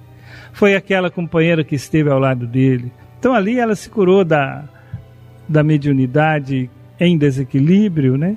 Foi 0.55 0.75
aquela 0.75 1.11
companheira 1.11 1.63
que 1.63 1.75
esteve 1.75 2.09
ao 2.09 2.19
lado 2.19 2.47
dele. 2.47 2.91
Então 3.25 3.33
ali 3.33 3.59
ela 3.59 3.75
se 3.75 3.89
curou 3.89 4.23
da, 4.23 4.65
da 5.49 5.63
mediunidade 5.63 6.69
em 7.01 7.17
desequilíbrio, 7.17 8.19
né? 8.19 8.37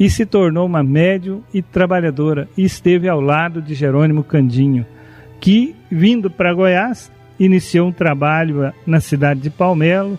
E 0.00 0.08
se 0.08 0.24
tornou 0.24 0.64
uma 0.64 0.82
médium 0.82 1.42
e 1.52 1.60
trabalhadora. 1.60 2.48
E 2.56 2.64
esteve 2.64 3.10
ao 3.10 3.20
lado 3.20 3.60
de 3.60 3.74
Jerônimo 3.74 4.24
Candinho, 4.24 4.86
que, 5.38 5.76
vindo 5.90 6.30
para 6.30 6.54
Goiás, 6.54 7.12
iniciou 7.38 7.88
um 7.88 7.92
trabalho 7.92 8.72
na 8.86 9.00
cidade 9.00 9.38
de 9.40 9.50
Palmelo, 9.50 10.18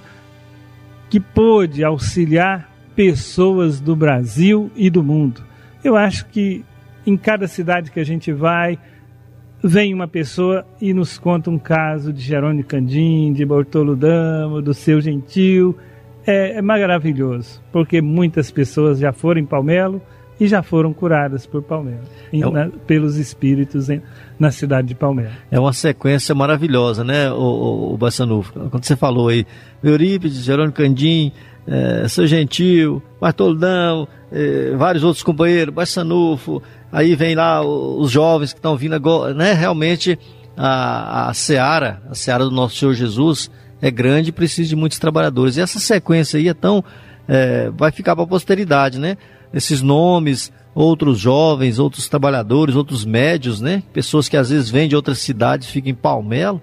que 1.10 1.20
pôde 1.20 1.84
auxiliar 1.84 2.70
pessoas 2.96 3.80
do 3.80 3.96
Brasil 3.96 4.72
e 4.76 4.92
do 4.92 5.02
mundo. 5.04 5.42
Eu 5.84 5.98
acho 5.98 6.28
que 6.28 6.64
em 7.04 7.18
cada 7.18 7.48
cidade 7.48 7.90
que 7.90 8.00
a 8.00 8.06
gente 8.06 8.32
vai, 8.32 8.78
vem 9.64 9.94
uma 9.94 10.08
pessoa 10.08 10.66
e 10.82 10.94
nos 10.94 11.18
conta 11.18 11.50
um 11.50 11.58
caso 11.58 12.12
de 12.12 12.22
Jerônimo 12.22 12.64
Candim, 12.66 13.32
de 13.34 13.46
Bortolo 13.46 13.96
Damo, 13.96 14.62
do 14.62 14.74
seu 14.74 15.00
Gentil. 15.00 15.76
É, 16.26 16.58
é 16.58 16.62
maravilhoso, 16.62 17.62
porque 17.72 18.02
muitas 18.02 18.50
pessoas 18.52 19.00
já 19.00 19.12
foram 19.12 19.42
em 19.42 19.46
Palmelo 19.46 20.02
e 20.40 20.48
já 20.48 20.64
foram 20.64 20.94
curadas 20.94 21.46
por 21.46 21.62
Palmelo, 21.62 22.00
em, 22.32 22.42
É 22.42 22.48
um- 22.48 22.52
na- 22.52 22.70
pelos 22.88 23.18
espíritos 23.18 23.90
em- 23.90 24.02
na 24.40 24.50
cidade 24.52 24.88
de 24.88 24.96
Palmelo. 24.96 25.32
É 25.52 25.60
uma 25.60 25.74
sequência 25.74 26.34
maravilhosa, 26.34 27.04
né, 27.04 27.30
o, 27.32 27.36
o, 27.36 27.94
o 27.94 27.98
Bassanufo? 27.98 28.54
Quando 28.70 28.84
você 28.86 28.96
falou 28.96 29.28
aí, 29.28 29.46
Eurípides, 29.84 30.44
Jerônimo 30.44 30.74
Candim, 30.74 31.32
eh, 31.68 32.06
Seu 32.08 32.26
Gentil, 32.26 33.02
Bartoldão, 33.22 34.08
eh, 34.32 34.74
vários 34.78 35.04
outros 35.04 35.24
companheiros, 35.24 35.74
Bassanufo, 35.74 36.62
aí 36.94 37.16
vem 37.16 37.34
lá 37.34 37.66
os 37.66 38.12
jovens 38.12 38.54
que 38.54 38.60
estão 38.60 38.78
vindo 38.78 38.94
agora, 38.94 39.34
né? 39.34 39.52
Realmente 39.52 40.18
a, 40.56 41.30
a 41.30 41.34
seara, 41.34 42.04
a 42.08 42.14
seara 42.14 42.44
do 42.44 42.52
nosso 42.52 42.76
Senhor 42.76 42.94
Jesus 42.94 43.50
é 43.82 43.90
grande 43.90 44.30
e 44.30 44.32
precisa 44.32 44.70
de 44.70 44.76
muitos 44.76 45.00
trabalhadores. 45.00 45.58
E 45.58 45.62
essa 45.62 45.80
sequência 45.80 46.38
aí 46.38 46.48
é 46.48 46.54
tão, 46.54 46.84
eh, 47.28 47.72
vai 47.76 47.92
ficar 47.92 48.16
para 48.16 48.24
a 48.24 48.28
posteridade, 48.28 49.00
né? 49.00 49.18
Esses 49.52 49.82
nomes, 49.82 50.54
outros 50.76 51.20
jovens, 51.20 51.80
outros 51.80 52.08
trabalhadores, 52.08 52.76
outros 52.76 53.04
médios, 53.04 53.60
né? 53.60 53.82
Pessoas 53.92 54.30
que 54.30 54.38
às 54.38 54.52
vezes 54.52 54.70
vêm 54.70 54.88
de 54.88 54.96
outras 54.96 55.18
cidades, 55.18 55.68
ficam 55.68 55.90
em 55.90 55.96
Palmelo, 55.96 56.62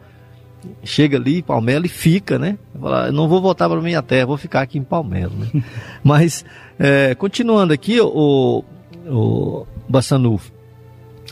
chega 0.84 1.16
ali 1.16 1.42
Palmelo 1.42 1.86
e 1.86 1.88
fica, 1.90 2.38
né? 2.38 2.56
Fala, 2.80 3.08
"Eu 3.08 3.12
não 3.12 3.28
vou 3.28 3.42
voltar 3.42 3.68
para 3.68 3.80
minha 3.80 4.00
terra, 4.00 4.26
vou 4.26 4.38
ficar 4.38 4.62
aqui 4.62 4.78
em 4.78 4.84
Palmelo, 4.84 5.34
né? 5.36 5.62
Mas, 6.04 6.44
é, 6.78 7.14
continuando 7.16 7.72
aqui, 7.72 8.00
o, 8.00 8.64
o 9.06 9.66
Bassanufo, 9.90 10.52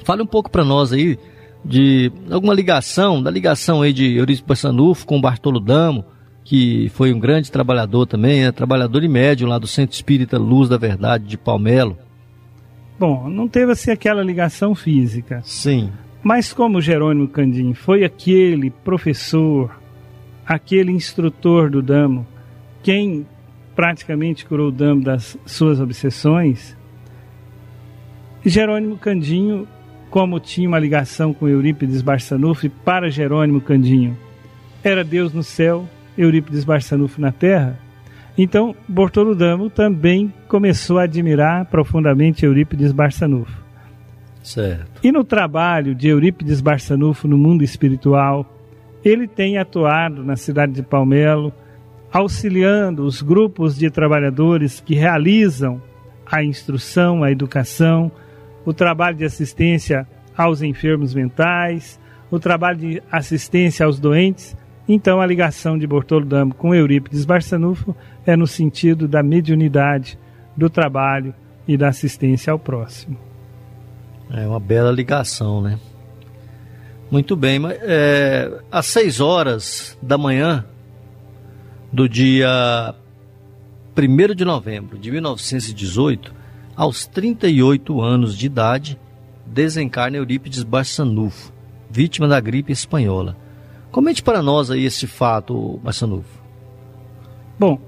fale 0.05 0.23
um 0.23 0.27
pouco 0.27 0.51
para 0.51 0.65
nós 0.65 0.93
aí 0.93 1.19
de 1.65 2.11
alguma 2.31 2.55
ligação, 2.55 3.23
da 3.23 3.31
ligação 3.31 3.83
aí 3.83 3.93
de 3.93 4.17
Eurípides 4.17 4.41
Bassanufo 4.41 5.07
com 5.07 5.19
o 5.19 5.21
Bartolo 5.21 5.61
Damo, 5.61 6.05
que 6.45 6.89
foi 6.95 7.13
um 7.13 7.19
grande 7.19 7.53
trabalhador 7.53 8.07
também, 8.07 8.47
é 8.47 8.53
trabalhador 8.53 9.05
e 9.05 9.09
médium 9.09 9.49
lá 9.49 9.59
do 9.59 9.67
Centro 9.67 9.95
Espírita 9.95 10.39
Luz 10.39 10.69
da 10.69 10.79
Verdade 10.79 11.27
de 11.27 11.37
Palmelo. 11.37 11.99
Bom, 12.99 13.29
não 13.29 13.47
teve 13.47 13.73
assim 13.73 13.91
aquela 13.91 14.23
ligação 14.23 14.75
física. 14.75 15.43
Sim. 15.45 15.93
Mas 16.23 16.53
como 16.53 16.81
Jerônimo 16.81 17.29
Candim 17.29 17.75
foi 17.75 18.03
aquele 18.03 18.71
professor, 18.71 19.79
aquele 20.47 20.91
instrutor 20.91 21.71
do 21.71 21.83
Damo, 21.83 22.27
quem 22.83 23.27
praticamente 23.77 24.47
curou 24.47 24.69
o 24.69 24.73
Damo 24.73 25.03
das 25.03 25.37
suas 25.45 25.81
obsessões, 25.81 26.78
Jerônimo 28.45 28.97
Candinho, 28.97 29.67
como 30.11 30.41
tinha 30.41 30.69
uma 30.69 30.79
ligação 30.79 31.35
com 31.35 31.49
Eurípides 31.49 32.03
Barçanufo 32.03 32.69
para 32.71 33.11
Jerônimo 33.11 33.61
Candinho, 33.61 34.17
era 34.83 35.05
Deus 35.05 35.33
no 35.33 35.43
céu, 35.43 35.89
Eurípides 36.17 36.65
Barçanufo 36.65 37.21
na 37.21 37.33
terra, 37.33 37.79
então 38.37 38.75
Bortolo 38.89 39.35
Damo 39.35 39.69
também 39.69 40.33
começou 40.47 40.99
a 40.99 41.03
admirar 41.03 41.65
profundamente 41.67 42.45
Eurípides 42.45 42.93
Barçanufo. 42.93 43.67
Certo. 44.43 45.01
E 45.03 45.11
no 45.11 45.25
trabalho 45.25 45.95
de 45.95 46.09
Eurípides 46.09 46.61
Barçanufo 46.61 47.27
no 47.27 47.37
mundo 47.37 47.65
espiritual, 47.65 48.47
ele 49.05 49.27
tem 49.27 49.59
atuado 49.59 50.25
na 50.25 50.37
cidade 50.37 50.73
de 50.73 50.83
Palmelo, 50.83 51.53
auxiliando 52.13 53.05
os 53.05 53.21
grupos 53.21 53.77
de 53.77 53.91
trabalhadores 53.91 54.81
que 54.81 54.95
realizam 54.95 55.83
a 56.25 56.43
instrução, 56.43 57.23
a 57.23 57.31
educação, 57.31 58.11
o 58.65 58.73
trabalho 58.73 59.17
de 59.17 59.25
assistência 59.25 60.07
aos 60.37 60.63
enfermos 60.63 61.15
mentais, 61.15 61.99
o 62.31 62.39
trabalho 62.39 62.79
de 62.79 63.03
assistência 63.11 63.87
aos 63.87 63.99
doentes. 63.99 64.57
Então, 64.89 65.21
a 65.21 65.27
ligação 65.27 65.77
de 65.79 65.87
Bortolo 65.87 66.27
com 66.57 66.75
Eurípides 66.75 67.25
Barçanufo 67.25 67.95
é 68.27 68.37
no 68.37 68.47
sentido 68.47 69.07
da 69.09 69.23
mediunidade, 69.23 70.19
do 70.57 70.69
trabalho 70.71 71.35
e 71.67 71.77
da 71.77 71.89
assistência 71.89 72.53
ao 72.53 72.59
próximo. 72.59 73.19
É 74.31 74.47
uma 74.47 74.61
bela 74.61 74.91
ligação, 74.91 75.61
né? 75.61 75.79
Muito 77.11 77.35
bem, 77.35 77.59
mas 77.59 77.79
é, 77.81 78.61
às 78.71 78.87
6 78.87 79.21
horas 79.21 79.99
da 80.03 80.19
manhã 80.19 80.65
do 81.91 82.07
dia 82.07 82.95
1 83.97 84.35
de 84.35 84.45
novembro 84.45 84.99
de 84.99 85.11
1918, 85.11 86.35
aos 86.79 87.09
38 87.09 88.01
anos 88.01 88.39
de 88.39 88.47
idade, 88.47 88.97
desencarna 89.45 90.17
Eurípides 90.17 90.63
Barçanufo, 90.63 91.53
vítima 91.91 92.29
da 92.29 92.39
gripe 92.39 92.73
espanhola. 92.73 93.37
Comente 93.91 94.23
para 94.23 94.41
nós 94.41 94.71
aí 94.71 94.85
esse 94.85 95.09
fato, 95.09 95.81
Barçanufo. 95.83 96.41
Bom, 97.59 97.81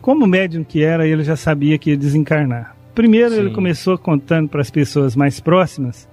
como 0.00 0.26
médium 0.26 0.64
que 0.64 0.82
era, 0.82 1.06
ele 1.06 1.22
já 1.22 1.36
sabia 1.36 1.76
que 1.76 1.90
ia 1.90 1.98
desencarnar. 1.98 2.74
Primeiro, 2.94 3.34
ele 3.34 3.50
Sim. 3.50 3.54
começou 3.54 3.98
contando 3.98 4.48
para 4.48 4.62
as 4.62 4.70
pessoas 4.70 5.14
mais 5.14 5.38
próximas 5.38 6.08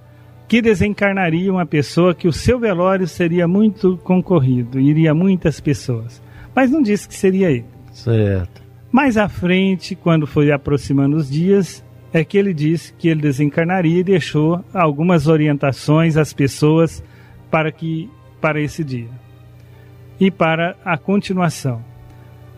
que 0.50 0.62
desencarnaria 0.62 1.50
uma 1.50 1.66
pessoa 1.66 2.14
que 2.14 2.28
o 2.28 2.34
seu 2.34 2.60
velório 2.60 3.08
seria 3.08 3.48
muito 3.48 3.98
concorrido, 4.04 4.82
iria 4.82 5.14
muitas 5.14 5.62
pessoas. 5.62 6.22
Mas 6.54 6.70
não 6.70 6.82
disse 6.82 7.08
que 7.08 7.16
seria 7.16 7.50
ele. 7.50 7.66
Certo. 7.94 8.62
Mais 8.92 9.16
à 9.16 9.30
frente, 9.30 9.96
quando 9.96 10.28
foi 10.28 10.52
aproximando 10.52 11.16
os 11.16 11.30
dias, 11.30 11.86
é 12.14 12.24
que 12.24 12.38
ele 12.38 12.54
disse 12.54 12.94
que 12.94 13.10
ele 13.10 13.22
desencarnaria 13.22 14.00
e 14.00 14.04
deixou 14.04 14.64
algumas 14.74 15.28
orientações 15.28 16.18
às 16.18 16.34
pessoas 16.34 17.04
para 17.52 17.72
que 17.72 18.10
para 18.40 18.62
esse 18.62 18.84
dia 18.84 19.10
e 20.20 20.32
para 20.32 20.76
a 20.84 20.98
continuação. 20.98 21.84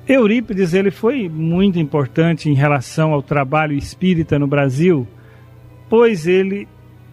Eurípides 0.08 0.74
ele 0.74 0.92
foi 0.92 1.30
muito 1.30 1.78
importante 1.78 2.50
em 2.50 2.54
relação 2.54 3.14
ao 3.14 3.22
trabalho 3.22 3.74
espírita 3.74 4.40
no 4.40 4.48
Brasil, 4.48 5.08
pois 5.90 6.26
ele 6.26 6.68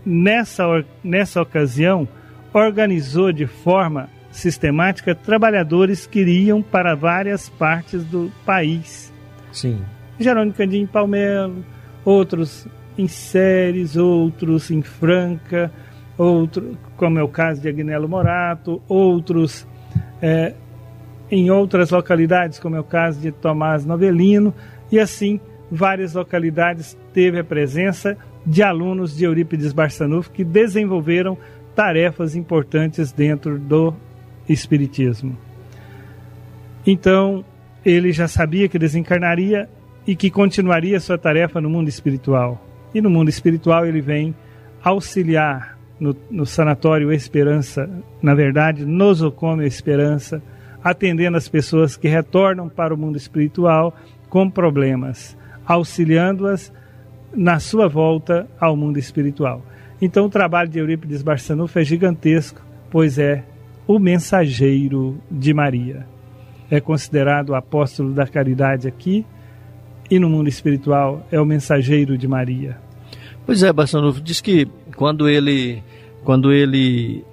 nessa 0.04 0.84
nessa 1.02 1.42
ocasião 1.42 2.08
organizou 2.54 3.32
de 3.32 3.46
forma 3.46 4.08
sistemática 4.30 5.14
trabalhadores 5.14 6.06
que 6.06 6.20
iriam 6.20 6.62
para 6.62 6.94
várias 6.94 7.48
partes 7.48 8.04
do 8.04 8.30
país. 8.44 9.12
Sim. 9.52 9.80
Jerônimo 10.18 10.54
Candim 10.54 10.86
Palmelo, 10.86 11.64
outros 12.06 12.68
em 12.96 13.08
Séries, 13.08 13.96
outros 13.96 14.70
em 14.70 14.80
Franca, 14.80 15.70
outro, 16.16 16.78
como 16.96 17.18
é 17.18 17.22
o 17.22 17.28
caso 17.28 17.60
de 17.60 17.68
Agnello 17.68 18.08
Morato, 18.08 18.80
outros 18.88 19.66
é, 20.22 20.54
em 21.30 21.50
outras 21.50 21.90
localidades, 21.90 22.60
como 22.60 22.76
é 22.76 22.80
o 22.80 22.84
caso 22.84 23.20
de 23.20 23.32
Tomás 23.32 23.84
Novelino, 23.84 24.54
e 24.90 25.00
assim 25.00 25.40
várias 25.70 26.14
localidades 26.14 26.96
teve 27.12 27.40
a 27.40 27.44
presença 27.44 28.16
de 28.46 28.62
alunos 28.62 29.16
de 29.16 29.24
Eurípides 29.24 29.72
Barçanufo 29.72 30.30
que 30.30 30.44
desenvolveram 30.44 31.36
tarefas 31.74 32.36
importantes 32.36 33.10
dentro 33.10 33.58
do 33.58 33.92
Espiritismo. 34.48 35.36
Então, 36.86 37.44
ele 37.84 38.12
já 38.12 38.28
sabia 38.28 38.68
que 38.68 38.78
desencarnaria 38.78 39.68
e 40.06 40.14
que 40.14 40.30
continuaria 40.30 41.00
sua 41.00 41.18
tarefa 41.18 41.60
no 41.60 41.68
mundo 41.68 41.88
espiritual. 41.88 42.62
E 42.94 43.00
no 43.00 43.10
mundo 43.10 43.28
espiritual 43.28 43.84
ele 43.84 44.00
vem 44.00 44.34
auxiliar 44.82 45.76
no, 45.98 46.14
no 46.30 46.46
Sanatório 46.46 47.12
Esperança, 47.12 47.90
na 48.22 48.34
verdade, 48.34 48.84
Nosocomio 48.84 49.66
Esperança, 49.66 50.42
atendendo 50.82 51.36
as 51.36 51.48
pessoas 51.48 51.96
que 51.96 52.06
retornam 52.06 52.68
para 52.68 52.94
o 52.94 52.96
mundo 52.96 53.16
espiritual 53.16 53.94
com 54.28 54.48
problemas, 54.48 55.36
auxiliando-as 55.66 56.72
na 57.34 57.58
sua 57.58 57.88
volta 57.88 58.46
ao 58.60 58.76
mundo 58.76 58.98
espiritual. 58.98 59.62
Então 60.00 60.26
o 60.26 60.30
trabalho 60.30 60.68
de 60.68 60.78
Eurípides 60.78 61.22
Barçanufo 61.22 61.78
é 61.78 61.84
gigantesco, 61.84 62.60
pois 62.90 63.18
é 63.18 63.44
o 63.86 63.98
mensageiro 63.98 65.18
de 65.30 65.52
Maria. 65.52 66.06
É 66.70 66.80
considerado 66.80 67.50
o 67.50 67.54
apóstolo 67.54 68.12
da 68.12 68.26
caridade 68.26 68.86
aqui 68.86 69.24
e 70.10 70.18
no 70.18 70.28
mundo 70.28 70.48
espiritual 70.48 71.26
é 71.30 71.40
o 71.40 71.44
mensageiro 71.44 72.16
de 72.16 72.26
Maria. 72.28 72.78
Pois 73.44 73.62
é, 73.62 73.72
Barçanufo, 73.72 74.20
diz 74.20 74.40
que 74.40 74.66
quando 74.96 75.28
ele, 75.28 75.82
quando 76.24 76.52
ele 76.52 77.24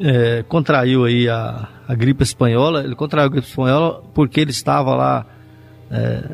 é, 0.00 0.42
contraiu 0.48 1.04
aí 1.04 1.28
a, 1.28 1.68
a 1.86 1.94
gripe 1.94 2.22
espanhola, 2.22 2.82
ele 2.82 2.94
contraiu 2.94 3.26
a 3.26 3.30
gripe 3.30 3.46
espanhola 3.46 4.02
porque 4.14 4.40
ele 4.40 4.50
estava 4.50 4.94
lá 4.94 5.26
é, 5.90 6.24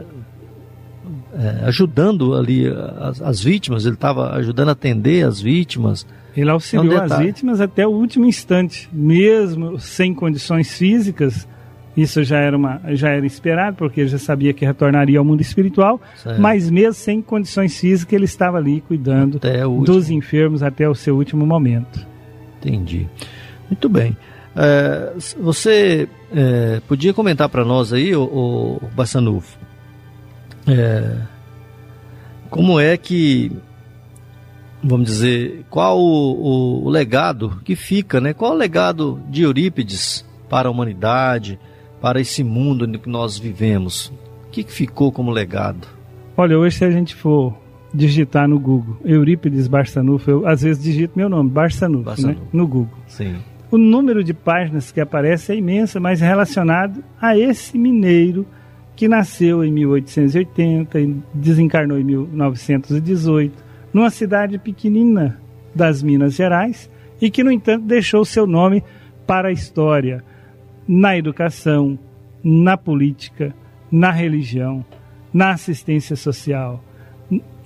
é, 1.34 1.64
ajudando 1.66 2.34
ali 2.34 2.66
as, 2.98 3.20
as 3.20 3.42
vítimas, 3.42 3.84
ele 3.84 3.94
estava 3.94 4.34
ajudando 4.36 4.70
a 4.70 4.72
atender 4.72 5.26
as 5.26 5.40
vítimas. 5.40 6.06
Ele 6.36 6.50
auxiliou 6.50 6.94
é 6.94 7.00
um 7.00 7.04
as 7.04 7.18
vítimas 7.18 7.60
até 7.60 7.86
o 7.86 7.90
último 7.90 8.26
instante, 8.26 8.88
mesmo 8.92 9.78
sem 9.78 10.14
condições 10.14 10.76
físicas. 10.76 11.48
Isso 11.96 12.22
já 12.22 12.38
era, 12.38 12.56
uma, 12.56 12.80
já 12.88 13.08
era 13.08 13.24
esperado, 13.24 13.76
porque 13.76 14.00
ele 14.02 14.08
já 14.08 14.18
sabia 14.18 14.52
que 14.52 14.66
retornaria 14.66 15.18
ao 15.18 15.24
mundo 15.24 15.40
espiritual, 15.40 16.00
certo. 16.16 16.40
mas 16.40 16.68
mesmo 16.68 16.92
sem 16.92 17.22
condições 17.22 17.78
físicas, 17.78 18.12
ele 18.12 18.26
estava 18.26 18.58
ali 18.58 18.82
cuidando 18.82 19.40
dos 19.84 20.10
enfermos 20.10 20.62
até 20.62 20.86
o 20.88 20.94
seu 20.94 21.16
último 21.16 21.46
momento. 21.46 22.06
Entendi. 22.58 23.08
Muito 23.70 23.88
bem. 23.88 24.14
É, 24.54 25.12
você 25.38 26.08
é, 26.34 26.80
podia 26.86 27.14
comentar 27.14 27.48
para 27.48 27.64
nós 27.64 27.92
aí, 27.92 28.14
o, 28.14 28.78
o 28.82 28.90
Bassanufo, 28.94 29.58
é, 30.66 31.16
como 32.50 32.80
é 32.80 32.96
que, 32.96 33.52
vamos 34.82 35.06
dizer, 35.06 35.64
qual 35.70 35.98
o, 35.98 36.82
o, 36.82 36.84
o, 36.86 36.90
legado 36.90 37.60
que 37.64 37.76
fica, 37.76 38.20
né? 38.20 38.32
Qual 38.32 38.52
o 38.52 38.56
legado 38.56 39.20
de 39.28 39.42
Eurípides 39.42 40.24
para 40.48 40.68
a 40.68 40.70
humanidade, 40.70 41.58
para 42.00 42.20
esse 42.20 42.42
mundo 42.42 42.84
em 42.86 42.98
que 42.98 43.08
nós 43.08 43.38
vivemos? 43.38 44.12
O 44.46 44.50
que, 44.50 44.64
que 44.64 44.72
ficou 44.72 45.10
como 45.12 45.30
legado? 45.30 45.86
Olha, 46.36 46.58
hoje 46.58 46.78
se 46.78 46.84
a 46.84 46.90
gente 46.90 47.14
for 47.14 47.54
digitar 47.92 48.46
no 48.46 48.58
Google 48.58 48.96
Eurípides 49.04 49.68
Barçanufo, 49.68 50.30
eu 50.30 50.46
às 50.46 50.62
vezes 50.62 50.82
digito 50.82 51.12
meu 51.16 51.28
nome, 51.28 51.50
Barçanufo, 51.50 52.04
Barçanufo. 52.04 52.40
Né? 52.40 52.46
no 52.52 52.66
Google. 52.66 52.98
Sim. 53.06 53.36
O 53.70 53.78
número 53.78 54.22
de 54.22 54.32
páginas 54.32 54.92
que 54.92 55.00
aparece 55.00 55.52
é 55.52 55.56
imenso, 55.56 56.00
mas 56.00 56.20
relacionado 56.20 57.02
a 57.20 57.36
esse 57.36 57.76
mineiro 57.76 58.46
que 58.94 59.08
nasceu 59.08 59.64
em 59.64 59.72
1880 59.72 61.00
e 61.00 61.16
desencarnou 61.34 61.98
em 61.98 62.04
1918, 62.04 63.64
numa 63.92 64.10
cidade 64.10 64.58
pequenina 64.58 65.38
das 65.74 66.02
Minas 66.02 66.34
Gerais 66.34 66.90
e 67.20 67.30
que, 67.30 67.44
no 67.44 67.50
entanto, 67.50 67.84
deixou 67.84 68.24
seu 68.24 68.46
nome 68.46 68.82
para 69.26 69.48
a 69.48 69.52
história, 69.52 70.24
na 70.86 71.16
educação, 71.16 71.98
na 72.42 72.76
política, 72.76 73.54
na 73.90 74.10
religião, 74.10 74.84
na 75.32 75.50
assistência 75.50 76.16
social. 76.16 76.82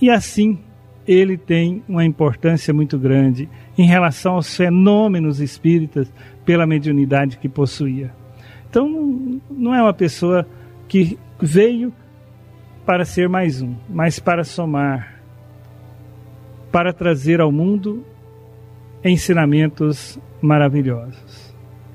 E 0.01 0.11
assim, 0.11 0.59
ele 1.07 1.37
tem 1.37 1.83
uma 1.89 2.05
importância 2.05 2.73
muito 2.73 2.99
grande 2.99 3.49
em 3.77 3.87
relação 3.87 4.35
aos 4.35 4.57
fenômenos 4.57 5.41
espíritas 5.41 6.13
pela 6.45 6.67
mediunidade 6.67 7.37
que 7.39 7.49
possuía. 7.49 8.13
Então, 8.69 9.41
não 9.51 9.75
é 9.75 9.83
uma 9.83 9.93
pessoa 9.93 10.47
que 10.89 11.19
veio 11.41 11.93
para 12.87 13.05
ser 13.05 13.29
mais 13.29 13.61
um, 13.63 13.75
mas 13.89 14.19
para 14.19 14.45
somar, 14.45 15.21
para 16.73 16.93
trazer 16.93 17.41
ao 17.41 17.51
mundo 17.51 18.05
ensinamentos 19.05 20.19
maravilhosos. 20.41 21.30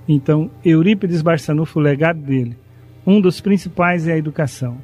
Então, 0.07 0.51
Eurípides 0.63 1.21
Barçanufo, 1.21 1.79
o 1.79 1.81
legado 1.81 2.19
dele, 2.19 2.57
um 3.05 3.19
dos 3.19 3.41
principais 3.41 4.07
é 4.07 4.13
a 4.13 4.17
educação. 4.17 4.77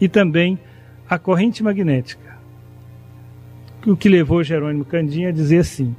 E 0.00 0.08
também 0.08 0.58
a 1.08 1.18
corrente 1.18 1.62
magnética. 1.62 2.36
O 3.86 3.96
que 3.96 4.08
levou 4.08 4.42
Jerônimo 4.42 4.84
Candinha 4.84 5.28
a 5.28 5.32
dizer 5.32 5.58
assim: 5.58 5.94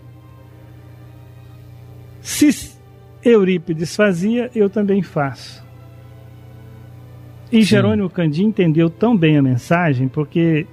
Se 2.22 2.76
Eurípides 3.24 3.95
fazia, 3.95 4.51
eu 4.53 4.70
também 4.70 5.01
faço. 5.01 5.65
E 7.51 7.57
Sim. 7.57 7.63
Jerônimo 7.63 8.09
Candi 8.09 8.43
entendeu 8.43 8.89
tão 8.89 9.15
bem 9.15 9.38
a 9.38 9.41
mensagem 9.41 10.07
porque 10.07 10.68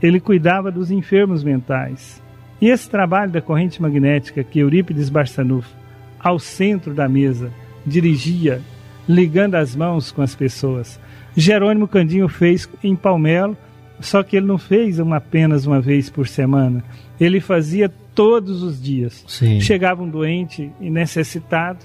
ele 0.00 0.20
cuidava 0.20 0.70
dos 0.70 0.90
enfermos 0.90 1.42
mentais. 1.42 2.22
E 2.60 2.68
esse 2.68 2.88
trabalho 2.88 3.32
da 3.32 3.40
corrente 3.40 3.82
magnética 3.82 4.44
que 4.44 4.60
Eurípides 4.60 5.08
Barçanufo, 5.08 5.74
ao 6.22 6.38
centro 6.38 6.94
da 6.94 7.08
mesa, 7.08 7.50
dirigia, 7.84 8.60
ligando 9.08 9.56
as 9.56 9.74
mãos 9.74 10.12
com 10.12 10.22
as 10.22 10.34
pessoas, 10.34 11.00
Jerônimo 11.36 11.88
Candinho 11.88 12.28
fez 12.28 12.68
em 12.82 12.94
Palmelo, 12.94 13.56
só 14.00 14.22
que 14.22 14.36
ele 14.36 14.46
não 14.46 14.58
fez 14.58 14.98
uma, 14.98 15.16
apenas 15.16 15.66
uma 15.66 15.80
vez 15.80 16.10
por 16.10 16.26
semana. 16.26 16.84
Ele 17.18 17.40
fazia 17.40 17.90
todos 18.14 18.62
os 18.62 18.80
dias. 18.80 19.24
Sim. 19.26 19.60
Chegava 19.60 20.02
um 20.02 20.08
doente 20.08 20.70
e 20.80 20.90
necessitado. 20.90 21.78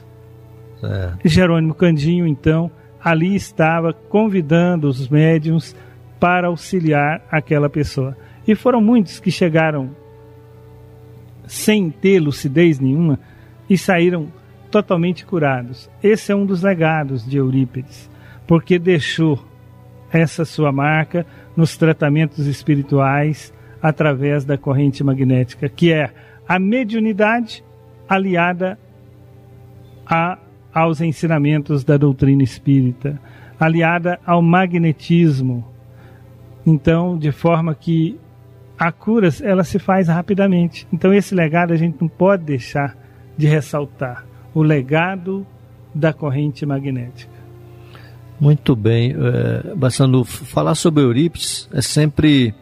É. 0.83 1.13
Jerônimo 1.23 1.73
Candinho, 1.73 2.27
então, 2.27 2.69
ali 3.03 3.35
estava 3.35 3.93
convidando 3.93 4.87
os 4.87 5.07
médiums 5.07 5.75
para 6.19 6.47
auxiliar 6.47 7.21
aquela 7.31 7.69
pessoa. 7.69 8.17
E 8.47 8.55
foram 8.55 8.81
muitos 8.81 9.19
que 9.19 9.31
chegaram 9.31 9.91
sem 11.45 11.89
ter 11.89 12.19
lucidez 12.19 12.79
nenhuma 12.79 13.19
e 13.69 13.77
saíram 13.77 14.27
totalmente 14.71 15.25
curados. 15.25 15.89
Esse 16.01 16.31
é 16.31 16.35
um 16.35 16.45
dos 16.45 16.61
legados 16.61 17.25
de 17.27 17.37
Eurípides, 17.37 18.09
porque 18.45 18.77
deixou 18.77 19.43
essa 20.11 20.45
sua 20.45 20.71
marca 20.71 21.25
nos 21.55 21.75
tratamentos 21.77 22.45
espirituais 22.45 23.53
através 23.81 24.45
da 24.45 24.57
corrente 24.57 25.03
magnética, 25.03 25.69
que 25.69 25.91
é 25.91 26.11
a 26.47 26.57
mediunidade 26.59 27.63
aliada 28.07 28.79
a 30.05 30.37
aos 30.73 31.01
ensinamentos 31.01 31.83
da 31.83 31.97
doutrina 31.97 32.43
espírita, 32.43 33.19
aliada 33.59 34.19
ao 34.23 34.43
magnetismo. 34.43 35.65
Então, 36.63 37.17
de 37.17 37.31
forma 37.31 37.73
que 37.73 38.19
a 38.77 38.91
cura 38.91 39.29
ela 39.41 39.63
se 39.63 39.79
faz 39.79 40.07
rapidamente. 40.07 40.87
Então, 40.93 41.11
esse 41.11 41.33
legado 41.33 41.73
a 41.73 41.75
gente 41.75 41.97
não 41.99 42.07
pode 42.07 42.43
deixar 42.43 42.95
de 43.37 43.47
ressaltar 43.47 44.25
o 44.53 44.61
legado 44.61 45.45
da 45.93 46.11
corrente 46.13 46.65
magnética. 46.65 47.37
Muito 48.39 48.75
bem, 48.75 49.15
é, 49.17 49.75
Bassando, 49.75 50.23
falar 50.23 50.75
sobre 50.75 51.03
Eurípides 51.03 51.67
é 51.73 51.81
sempre 51.81 52.53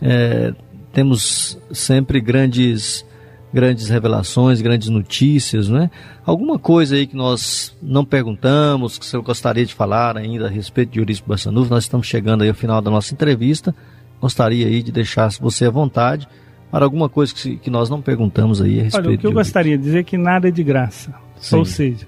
é, 0.00 0.54
temos 0.92 1.58
sempre 1.72 2.20
grandes 2.20 3.04
grandes 3.52 3.88
revelações, 3.88 4.60
grandes 4.60 4.88
notícias, 4.88 5.68
né? 5.68 5.88
Alguma 6.26 6.58
coisa 6.58 6.96
aí 6.96 7.06
que 7.06 7.14
nós 7.14 7.72
não 7.80 8.04
perguntamos, 8.04 8.98
que 8.98 9.06
você 9.06 9.16
gostaria 9.18 9.64
de 9.64 9.72
falar 9.72 10.16
ainda 10.16 10.46
a 10.46 10.50
respeito 10.50 10.90
de 10.90 10.98
Eurípides 10.98 11.22
Bassanufo, 11.24 11.70
nós 11.70 11.84
estamos 11.84 12.04
chegando 12.04 12.42
aí 12.42 12.48
ao 12.48 12.54
final 12.54 12.82
da 12.82 12.90
nossa 12.90 13.14
entrevista, 13.14 13.72
gostaria 14.20 14.66
aí 14.66 14.82
de 14.82 14.90
deixar 14.90 15.30
você 15.40 15.66
à 15.66 15.70
vontade 15.70 16.26
para 16.74 16.84
alguma 16.84 17.08
coisa 17.08 17.32
que, 17.32 17.56
que 17.56 17.70
nós 17.70 17.88
não 17.88 18.02
perguntamos 18.02 18.60
aí 18.60 18.80
a 18.80 18.82
respeito 18.82 19.06
Olha, 19.06 19.14
o 19.14 19.18
que 19.20 19.26
eu 19.28 19.32
gostaria 19.32 19.78
de 19.78 19.84
dizer 19.84 20.00
é 20.00 20.02
que 20.02 20.18
nada 20.18 20.48
é 20.48 20.50
de 20.50 20.64
graça, 20.64 21.14
Sim. 21.36 21.58
ou 21.58 21.64
seja, 21.64 22.04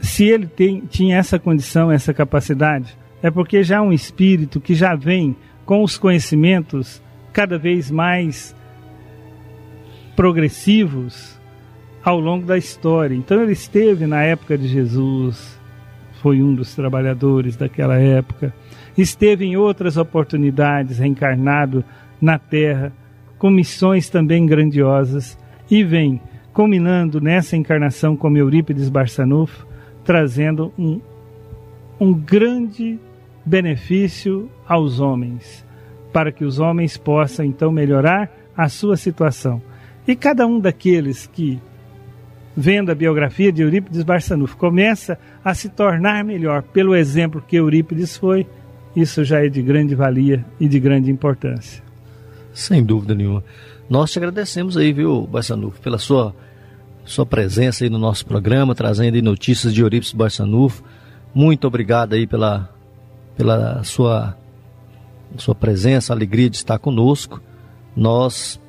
se 0.00 0.26
ele 0.26 0.46
tem, 0.46 0.82
tinha 0.88 1.16
essa 1.16 1.40
condição, 1.40 1.90
essa 1.90 2.14
capacidade, 2.14 2.96
é 3.20 3.32
porque 3.32 3.64
já 3.64 3.78
é 3.78 3.80
um 3.80 3.92
espírito 3.92 4.60
que 4.60 4.76
já 4.76 4.94
vem 4.94 5.34
com 5.66 5.82
os 5.82 5.98
conhecimentos 5.98 7.02
cada 7.32 7.58
vez 7.58 7.90
mais 7.90 8.54
progressivos 10.14 11.36
ao 12.04 12.20
longo 12.20 12.46
da 12.46 12.56
história. 12.56 13.16
Então 13.16 13.42
ele 13.42 13.54
esteve 13.54 14.06
na 14.06 14.22
época 14.22 14.56
de 14.56 14.68
Jesus, 14.68 15.58
foi 16.22 16.40
um 16.40 16.54
dos 16.54 16.76
trabalhadores 16.76 17.56
daquela 17.56 17.98
época, 17.98 18.54
esteve 18.96 19.46
em 19.46 19.56
outras 19.56 19.96
oportunidades 19.96 20.98
reencarnado 20.98 21.84
na 22.20 22.38
Terra, 22.38 22.92
com 23.40 23.50
missões 23.50 24.10
também 24.10 24.44
grandiosas, 24.44 25.36
e 25.70 25.82
vem 25.82 26.20
culminando 26.52 27.22
nessa 27.22 27.56
encarnação 27.56 28.14
como 28.14 28.36
Eurípides 28.36 28.90
Barçanufo, 28.90 29.66
trazendo 30.04 30.70
um, 30.78 31.00
um 31.98 32.12
grande 32.12 32.98
benefício 33.44 34.50
aos 34.68 35.00
homens, 35.00 35.64
para 36.12 36.30
que 36.30 36.44
os 36.44 36.58
homens 36.58 36.98
possam 36.98 37.46
então 37.46 37.72
melhorar 37.72 38.30
a 38.54 38.68
sua 38.68 38.96
situação. 38.98 39.62
E 40.06 40.14
cada 40.14 40.46
um 40.46 40.60
daqueles 40.60 41.26
que, 41.26 41.58
vendo 42.54 42.92
a 42.92 42.94
biografia 42.94 43.50
de 43.50 43.62
Eurípides 43.62 44.02
Barçanufo, 44.02 44.56
começa 44.58 45.18
a 45.42 45.54
se 45.54 45.70
tornar 45.70 46.22
melhor 46.24 46.62
pelo 46.62 46.94
exemplo 46.94 47.42
que 47.46 47.56
Eurípides 47.56 48.18
foi, 48.18 48.46
isso 48.94 49.24
já 49.24 49.42
é 49.42 49.48
de 49.48 49.62
grande 49.62 49.94
valia 49.94 50.44
e 50.58 50.68
de 50.68 50.78
grande 50.78 51.10
importância. 51.10 51.89
Sem 52.52 52.84
dúvida 52.84 53.14
nenhuma. 53.14 53.44
Nós 53.88 54.10
te 54.10 54.18
agradecemos 54.18 54.76
aí, 54.76 54.92
viu, 54.92 55.26
Barçanufo, 55.26 55.80
pela 55.80 55.98
sua, 55.98 56.34
sua 57.04 57.26
presença 57.26 57.84
aí 57.84 57.90
no 57.90 57.98
nosso 57.98 58.24
programa, 58.26 58.74
trazendo 58.74 59.14
aí 59.14 59.22
notícias 59.22 59.74
de 59.74 59.80
Eurípides 59.80 60.12
Barçanufo. 60.12 60.82
Muito 61.34 61.66
obrigado 61.66 62.12
aí 62.12 62.26
pela, 62.26 62.68
pela 63.36 63.82
sua, 63.84 64.36
sua 65.36 65.54
presença, 65.54 66.12
alegria 66.12 66.50
de 66.50 66.56
estar 66.56 66.78
conosco. 66.78 67.40
Nós 67.96 68.60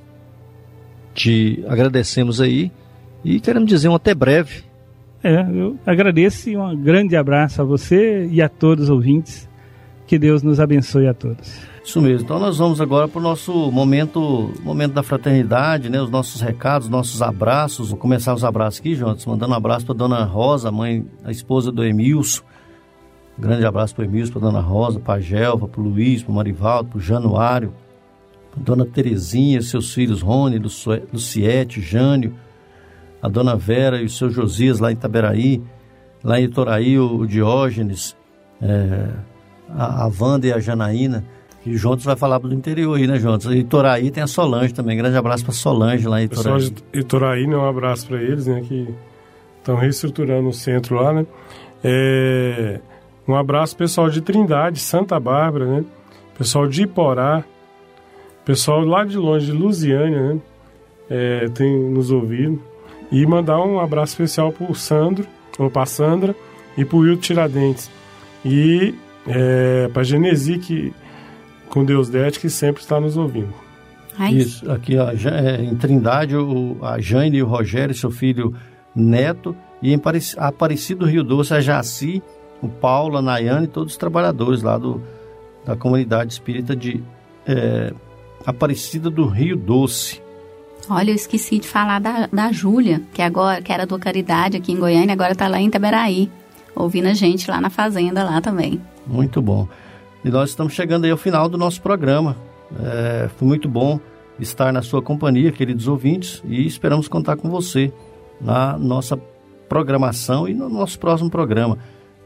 te 1.14 1.64
agradecemos 1.68 2.42
aí 2.42 2.72
e 3.24 3.40
queremos 3.40 3.70
dizer 3.70 3.90
um 3.90 3.96
até 3.96 4.16
breve. 4.16 4.64
É, 5.24 5.42
eu 5.54 5.78
agradeço 5.86 6.50
e 6.50 6.58
um 6.58 6.76
grande 6.82 7.16
abraço 7.16 7.62
a 7.62 7.66
você 7.66 8.28
e 8.32 8.42
a 8.42 8.50
todos 8.50 8.86
os 8.86 8.90
ouvintes. 8.90 9.48
Que 10.12 10.20
Deus 10.20 10.44
nos 10.44 10.60
abençoe 10.60 11.08
a 11.08 11.14
todos. 11.14 11.62
Isso 11.86 12.02
mesmo. 12.02 12.26
Então 12.26 12.38
nós 12.38 12.58
vamos 12.58 12.82
agora 12.82 13.08
para 13.08 13.18
o 13.18 13.22
nosso 13.22 13.72
momento, 13.72 14.52
momento 14.62 14.92
da 14.92 15.02
fraternidade, 15.02 15.90
né? 15.90 16.02
Os 16.02 16.10
nossos 16.10 16.42
recados, 16.42 16.90
nossos 16.90 17.22
abraços. 17.22 17.92
Vou 17.92 17.98
começar 17.98 18.34
os 18.34 18.44
abraços 18.44 18.82
aqui, 18.82 18.94
Jonas, 18.94 19.26
mandando 19.26 19.54
um 19.54 19.56
abraço 19.56 19.86
para 19.86 19.96
Dona 19.96 20.26
Rosa, 20.26 20.70
mãe, 20.70 21.08
a 21.24 21.32
esposa 21.32 21.72
do 21.72 21.82
Emilson. 21.82 22.42
Um 23.40 23.42
grande 23.42 23.66
abraço 23.66 23.96
para 23.96 24.02
o 24.02 24.06
Emilson, 24.06 24.34
para 24.34 24.42
Dona 24.42 24.60
Rosa, 24.60 25.00
para 25.00 25.14
a 25.14 25.22
Gelva, 25.22 25.66
para 25.66 25.80
o 25.80 25.84
Luiz, 25.86 26.22
para 26.22 26.32
o 26.34 26.36
Marivaldo, 26.36 26.90
para 26.90 26.98
o 26.98 27.02
Januário, 27.02 27.74
para 28.52 28.64
Dona 28.64 28.86
Terezinha, 28.86 29.62
seus 29.62 29.94
filhos 29.94 30.22
Rony, 30.22 30.60
Luciete, 30.60 31.80
Jânio, 31.80 32.36
a 33.22 33.30
Dona 33.30 33.56
Vera 33.56 34.02
e 34.02 34.08
o 34.08 34.10
seu 34.10 34.30
Josias 34.30 34.78
lá 34.78 34.92
em 34.92 34.96
Itaberaí, 34.96 35.64
lá 36.22 36.38
em 36.38 36.44
Itoraí, 36.44 37.00
o 37.00 37.26
Diógenes, 37.26 38.14
é, 38.62 39.31
a, 39.76 40.04
a 40.04 40.12
Wanda 40.20 40.48
e 40.48 40.54
a 40.54 40.60
Janaína. 40.60 41.24
E 41.66 41.78
Juntos 41.78 42.04
vai 42.04 42.16
falar 42.16 42.40
do 42.40 42.52
interior 42.54 42.98
aí, 42.98 43.06
né, 43.06 43.20
Juntos? 43.20 43.46
E 43.48 43.60
Itoraí 43.60 44.10
tem 44.10 44.24
a 44.24 44.28
Solange 44.28 44.74
também. 44.74 44.98
Grande 44.98 45.16
abraço 45.16 45.44
para 45.44 45.54
Solange 45.54 46.08
lá 46.08 46.22
em 46.22 46.26
Itoraí. 46.26 46.54
Pessoal 46.54 46.60
de 46.92 47.00
Itoraí, 47.00 47.48
né, 47.48 47.56
um 47.56 47.68
abraço 47.68 48.08
para 48.08 48.22
eles, 48.22 48.48
né, 48.48 48.62
que 48.68 48.88
estão 49.60 49.76
reestruturando 49.76 50.50
o 50.50 50.54
centro 50.54 50.96
lá, 50.96 51.14
né. 51.14 51.26
É, 51.84 52.80
um 53.28 53.36
abraço 53.36 53.76
pessoal 53.78 54.10
de 54.10 54.22
Trindade, 54.22 54.80
Santa 54.80 55.20
Bárbara, 55.20 55.66
né, 55.66 55.86
pessoal 56.36 56.68
de 56.68 56.82
Iporá, 56.84 57.44
pessoal 58.44 58.84
lá 58.84 59.04
de 59.04 59.18
longe, 59.18 59.46
de 59.46 59.52
Lusiânia, 59.52 60.34
né, 60.34 60.40
é, 61.10 61.48
tem 61.50 61.78
nos 61.92 62.10
ouvido. 62.10 62.60
E 63.12 63.24
mandar 63.26 63.60
um 63.62 63.80
abraço 63.80 64.14
especial 64.14 64.52
para 64.52 64.72
o 64.72 64.74
Sandro, 64.74 65.28
ou 65.60 65.70
para 65.70 65.86
Sandra, 65.86 66.36
e 66.78 66.86
para 66.86 66.98
o 66.98 67.02
Will 67.02 67.18
Tiradentes. 67.18 67.92
E 68.44 68.96
é, 69.28 69.90
para 69.94 70.04
Genesi, 70.04 70.58
que 70.58 70.94
com 71.70 71.86
Deus 71.86 72.10
Dete, 72.10 72.40
que 72.40 72.50
sempre 72.50 72.82
está 72.82 73.00
nos 73.00 73.16
ouvindo. 73.16 73.54
Ai. 74.18 74.34
Isso, 74.34 74.70
aqui 74.70 74.98
ó, 74.98 75.10
é, 75.10 75.64
em 75.64 75.76
Trindade, 75.76 76.36
o, 76.36 76.78
a 76.82 77.00
Jane 77.00 77.38
e 77.38 77.44
o 77.44 77.48
Rogério, 77.48 77.96
seu 77.96 78.12
filho 78.12 78.54
Neto, 78.96 79.56
e 79.82 79.94
em 79.94 80.02
Aparecido 80.38 81.06
Rio 81.06 81.24
Doce, 81.24 81.54
a 81.54 81.62
Jaci, 81.62 82.22
o 82.62 82.68
Paulo, 82.68 83.18
a 83.18 83.22
Nayane 83.22 83.66
e 83.66 83.70
todos 83.70 83.94
os 83.94 83.98
trabalhadores 83.98 84.62
lá 84.62 84.78
do, 84.78 85.02
da 85.66 85.76
comunidade 85.76 86.34
espírita 86.34 86.76
de 86.76 87.02
é, 87.48 87.94
Aparecida 88.46 89.10
do 89.10 89.26
Rio 89.26 89.56
Doce. 89.56 90.22
Olha, 90.90 91.12
eu 91.12 91.16
esqueci 91.16 91.60
de 91.60 91.68
falar 91.68 92.00
da, 92.00 92.28
da 92.28 92.52
Júlia, 92.52 93.02
que 93.14 93.22
agora 93.22 93.62
que 93.62 93.72
era 93.72 93.86
do 93.86 93.98
Caridade 93.98 94.58
aqui 94.58 94.72
em 94.72 94.80
Goiânia, 94.80 95.14
agora 95.14 95.32
está 95.32 95.48
lá 95.48 95.60
em 95.60 95.68
Itaberaí, 95.68 96.30
ouvindo 96.76 97.08
a 97.08 97.14
gente 97.14 97.50
lá 97.50 97.62
na 97.62 97.70
fazenda 97.70 98.24
lá 98.24 98.42
também. 98.42 98.82
Muito 99.06 99.42
bom. 99.42 99.68
E 100.24 100.30
nós 100.30 100.50
estamos 100.50 100.74
chegando 100.74 101.06
aí 101.06 101.12
ao 101.12 101.18
final 101.18 101.50
do 101.50 101.58
nosso 101.58 101.82
programa. 101.82 102.36
É, 102.80 103.30
foi 103.38 103.48
muito 103.48 103.68
bom 103.68 104.00
estar 104.40 104.72
na 104.72 104.82
sua 104.82 105.02
companhia, 105.02 105.52
queridos 105.52 105.88
ouvintes, 105.88 106.42
e 106.46 106.66
esperamos 106.66 107.08
contar 107.08 107.38
com 107.38 107.50
você 107.50 107.92
na 108.40 108.78
nossa 108.78 109.18
programação 109.68 110.48
e 110.48 110.54
no 110.54 110.70
nosso 110.70 111.00
próximo 111.00 111.30
programa. 111.30 111.78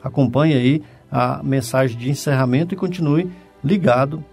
Acompanhe 0.04 0.54
aí 0.54 0.84
a 1.12 1.42
mensagem 1.44 1.98
de 1.98 2.10
encerramento 2.10 2.74
e 2.74 2.78
continue 2.78 3.30
ligado 3.64 4.24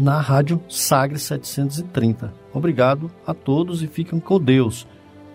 na 0.00 0.20
Rádio 0.20 0.60
Sagre 0.68 1.18
730. 1.18 2.32
Obrigado 2.52 3.10
a 3.26 3.32
todos 3.32 3.82
e 3.82 3.86
fiquem 3.86 4.18
com 4.18 4.40
Deus, 4.40 4.86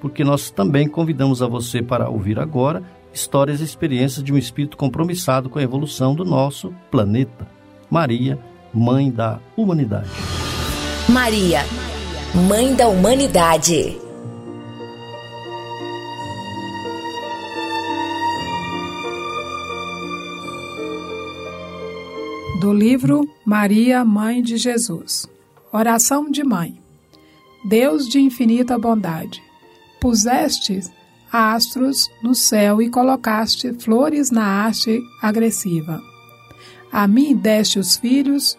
porque 0.01 0.23
nós 0.23 0.49
também 0.49 0.87
convidamos 0.87 1.41
a 1.41 1.47
você 1.47 1.81
para 1.81 2.09
ouvir 2.09 2.39
agora 2.39 2.83
histórias 3.19 3.59
e 3.59 3.65
experiências 3.65 4.23
de 4.23 4.31
um 4.31 4.37
espírito 4.37 4.77
compromissado 4.77 5.49
com 5.49 5.59
a 5.59 5.63
evolução 5.63 6.15
do 6.15 6.23
nosso 6.23 6.73
planeta. 6.89 7.47
Maria, 7.89 8.39
Mãe 8.73 9.11
da 9.11 9.39
Humanidade. 9.57 10.09
Maria, 11.09 11.61
Mãe 12.47 12.73
da 12.75 12.87
Humanidade. 12.87 13.97
Do 22.61 22.73
livro 22.73 23.27
Maria, 23.45 24.05
Mãe 24.05 24.41
de 24.41 24.57
Jesus. 24.57 25.27
Oração 25.73 26.29
de 26.29 26.43
Mãe. 26.43 26.79
Deus 27.67 28.07
de 28.07 28.19
infinita 28.19 28.77
bondade, 28.77 29.41
puseste 29.99 30.79
astros 31.31 32.09
no 32.23 32.33
céu 32.33 32.81
e 32.81 32.89
colocaste 32.89 33.73
flores 33.73 34.31
na 34.31 34.65
haste 34.65 35.01
agressiva. 35.21 36.01
A 36.91 37.07
mim 37.07 37.35
deste 37.35 37.79
os 37.79 37.95
filhos, 37.95 38.57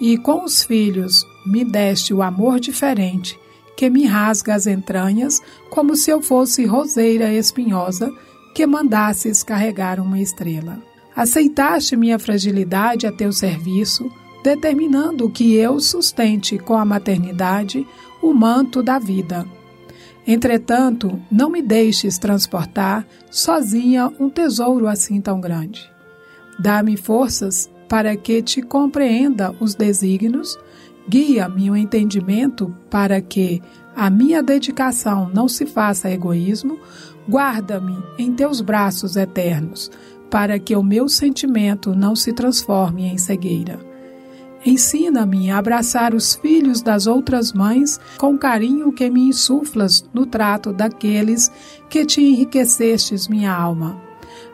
e 0.00 0.16
com 0.18 0.44
os 0.44 0.62
filhos 0.62 1.26
me 1.44 1.64
deste 1.64 2.12
o 2.12 2.22
amor 2.22 2.60
diferente, 2.60 3.38
que 3.76 3.90
me 3.90 4.06
rasga 4.06 4.54
as 4.54 4.66
entranhas, 4.66 5.40
como 5.70 5.94
se 5.94 6.10
eu 6.10 6.22
fosse 6.22 6.64
roseira 6.64 7.32
espinhosa, 7.32 8.12
que 8.54 8.66
mandasses 8.66 9.42
carregar 9.42 10.00
uma 10.00 10.18
estrela. 10.18 10.82
Aceitaste 11.14 11.96
minha 11.96 12.18
fragilidade 12.18 13.06
a 13.06 13.12
teu 13.12 13.32
serviço, 13.32 14.10
determinando 14.42 15.28
que 15.28 15.54
eu 15.54 15.80
sustente 15.80 16.58
com 16.58 16.74
a 16.74 16.84
maternidade 16.84 17.86
o 18.22 18.32
manto 18.32 18.82
da 18.82 18.98
vida. 18.98 19.46
Entretanto, 20.26 21.22
não 21.30 21.48
me 21.48 21.62
deixes 21.62 22.18
transportar 22.18 23.06
sozinha 23.30 24.12
um 24.18 24.28
tesouro 24.28 24.88
assim 24.88 25.20
tão 25.20 25.40
grande. 25.40 25.88
Dá-me 26.58 26.96
forças 26.96 27.70
para 27.88 28.16
que 28.16 28.42
te 28.42 28.60
compreenda 28.60 29.54
os 29.60 29.74
desígnios, 29.74 30.58
guia-me 31.08 31.70
o 31.70 31.76
entendimento 31.76 32.74
para 32.90 33.20
que 33.20 33.62
a 33.94 34.10
minha 34.10 34.42
dedicação 34.42 35.30
não 35.32 35.48
se 35.48 35.64
faça 35.64 36.10
egoísmo, 36.10 36.78
guarda-me 37.28 37.96
em 38.18 38.32
teus 38.32 38.60
braços 38.60 39.16
eternos, 39.16 39.90
para 40.28 40.58
que 40.58 40.74
o 40.74 40.82
meu 40.82 41.08
sentimento 41.08 41.94
não 41.94 42.16
se 42.16 42.32
transforme 42.32 43.06
em 43.06 43.16
cegueira. 43.16 43.78
Ensina-me 44.66 45.48
a 45.48 45.58
abraçar 45.58 46.12
os 46.12 46.34
filhos 46.34 46.82
das 46.82 47.06
outras 47.06 47.52
mães 47.52 48.00
com 48.18 48.36
carinho 48.36 48.92
que 48.92 49.08
me 49.08 49.28
insuflas 49.28 50.04
no 50.12 50.26
trato 50.26 50.72
daqueles 50.72 51.52
que 51.88 52.04
te 52.04 52.20
enriquecestes 52.20 53.28
minha 53.28 53.54
alma. 53.54 53.96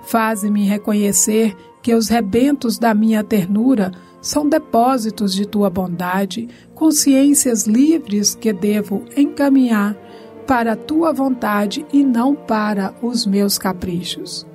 Faze-me 0.03 0.67
reconhecer 0.67 1.57
que 1.81 1.95
os 1.95 2.09
rebentos 2.09 2.79
da 2.79 2.93
minha 2.93 3.25
ternura 3.25 3.91
são 4.21 4.47
depósitos 4.47 5.33
de 5.33 5.47
tua 5.47 5.71
bondade, 5.71 6.47
consciências 6.75 7.67
livres 7.67 8.35
que 8.35 8.53
devo 8.53 9.05
encaminhar 9.17 9.97
para 10.47 10.73
a 10.73 10.77
tua 10.77 11.11
vontade 11.11 11.87
e 11.91 12.05
não 12.05 12.35
para 12.35 12.95
os 13.01 13.25
meus 13.25 13.57
caprichos. 13.57 14.47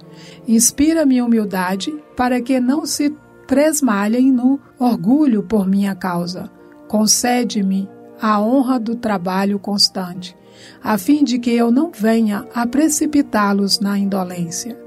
Inspira-me 0.48 1.20
humildade 1.20 1.92
para 2.16 2.40
que 2.42 2.60
não 2.60 2.86
se 2.86 3.10
tresmalhem 3.48 4.32
no 4.32 4.60
orgulho 4.78 5.42
por 5.42 5.66
minha 5.68 5.96
causa. 5.96 6.52
Concede-me 6.88 7.90
a 8.22 8.40
honra 8.42 8.80
do 8.80 8.96
trabalho 8.96 9.58
constante, 9.58 10.36
a 10.84 10.98
fim 10.98 11.24
de 11.24 11.40
que 11.40 11.52
eu 11.52 11.72
não 11.72 11.92
venha 11.92 12.46
a 12.54 12.68
precipitá-los 12.68 13.80
na 13.80 13.98
indolência. 13.98 14.78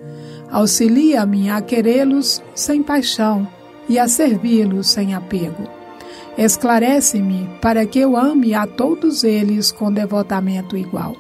Auxilia-me 0.50 1.48
a 1.48 1.60
querê-los 1.60 2.42
sem 2.54 2.82
paixão 2.82 3.48
e 3.88 3.98
a 3.98 4.06
servi-los 4.06 4.88
sem 4.88 5.14
apego. 5.14 5.68
Esclarece-me 6.36 7.48
para 7.60 7.86
que 7.86 7.98
eu 7.98 8.16
ame 8.16 8.54
a 8.54 8.66
todos 8.66 9.24
eles 9.24 9.72
com 9.72 9.92
devotamento 9.92 10.76
igual. 10.76 11.16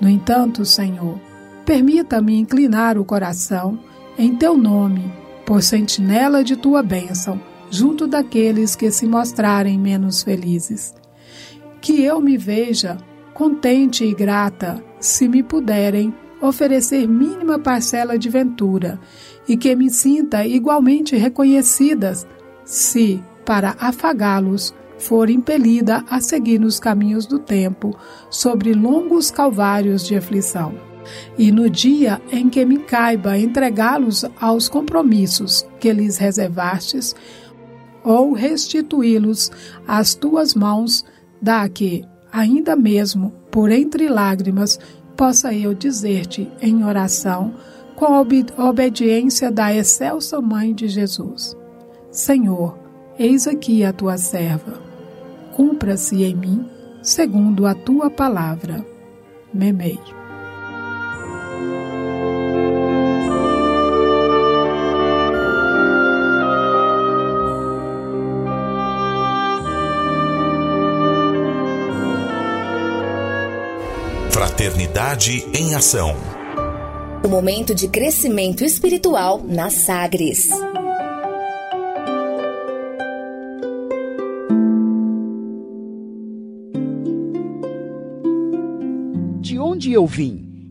No 0.00 0.08
entanto, 0.08 0.64
Senhor, 0.64 1.18
permita-me 1.64 2.38
inclinar 2.38 2.98
o 2.98 3.04
coração 3.04 3.78
em 4.18 4.34
teu 4.34 4.56
nome, 4.56 5.12
por 5.52 5.62
sentinela 5.62 6.42
de 6.42 6.56
tua 6.56 6.82
bênção, 6.82 7.38
junto 7.70 8.06
daqueles 8.06 8.74
que 8.74 8.90
se 8.90 9.04
mostrarem 9.04 9.78
menos 9.78 10.22
felizes. 10.22 10.94
Que 11.78 12.02
eu 12.02 12.22
me 12.22 12.38
veja 12.38 12.96
contente 13.34 14.02
e 14.02 14.14
grata 14.14 14.82
se 14.98 15.28
me 15.28 15.42
puderem 15.42 16.14
oferecer 16.40 17.06
mínima 17.06 17.58
parcela 17.58 18.18
de 18.18 18.30
ventura 18.30 18.98
e 19.46 19.54
que 19.54 19.76
me 19.76 19.90
sinta 19.90 20.46
igualmente 20.46 21.16
reconhecidas 21.16 22.26
se, 22.64 23.22
para 23.44 23.76
afagá-los, 23.78 24.74
for 24.96 25.28
impelida 25.28 26.02
a 26.08 26.18
seguir 26.18 26.58
nos 26.58 26.80
caminhos 26.80 27.26
do 27.26 27.38
tempo 27.38 27.94
sobre 28.30 28.72
longos 28.72 29.30
calvários 29.30 30.06
de 30.06 30.16
aflição. 30.16 30.91
E 31.38 31.50
no 31.50 31.68
dia 31.68 32.20
em 32.30 32.48
que 32.48 32.64
me 32.64 32.78
caiba 32.78 33.38
entregá-los 33.38 34.24
aos 34.40 34.68
compromissos 34.68 35.66
que 35.80 35.92
lhes 35.92 36.18
reservastes, 36.18 37.14
ou 38.04 38.32
restituí-los 38.32 39.50
às 39.86 40.14
tuas 40.14 40.54
mãos, 40.54 41.04
dá 41.40 41.68
que, 41.68 42.04
ainda 42.32 42.74
mesmo 42.74 43.32
por 43.50 43.70
entre 43.70 44.08
lágrimas, 44.08 44.78
possa 45.16 45.54
eu 45.54 45.74
dizer-te 45.74 46.50
em 46.60 46.84
oração, 46.84 47.54
com 47.94 48.06
a 48.06 48.20
ob 48.20 48.46
obediência 48.58 49.50
da 49.50 49.72
excelsa 49.74 50.40
Mãe 50.40 50.74
de 50.74 50.88
Jesus: 50.88 51.56
Senhor, 52.10 52.78
eis 53.18 53.46
aqui 53.46 53.84
a 53.84 53.92
tua 53.92 54.16
serva. 54.16 54.80
Cumpra-se 55.54 56.24
em 56.24 56.34
mim, 56.34 56.66
segundo 57.02 57.66
a 57.66 57.74
tua 57.74 58.10
palavra. 58.10 58.84
Memei. 59.52 59.98
Fraternidade 74.62 75.44
em 75.52 75.74
Ação. 75.74 76.14
O 77.24 77.28
momento 77.28 77.74
de 77.74 77.88
crescimento 77.88 78.64
espiritual 78.64 79.42
na 79.42 79.70
Sagres. 79.70 80.48
De 89.40 89.58
onde 89.58 89.92
eu 89.92 90.06
vim? 90.06 90.51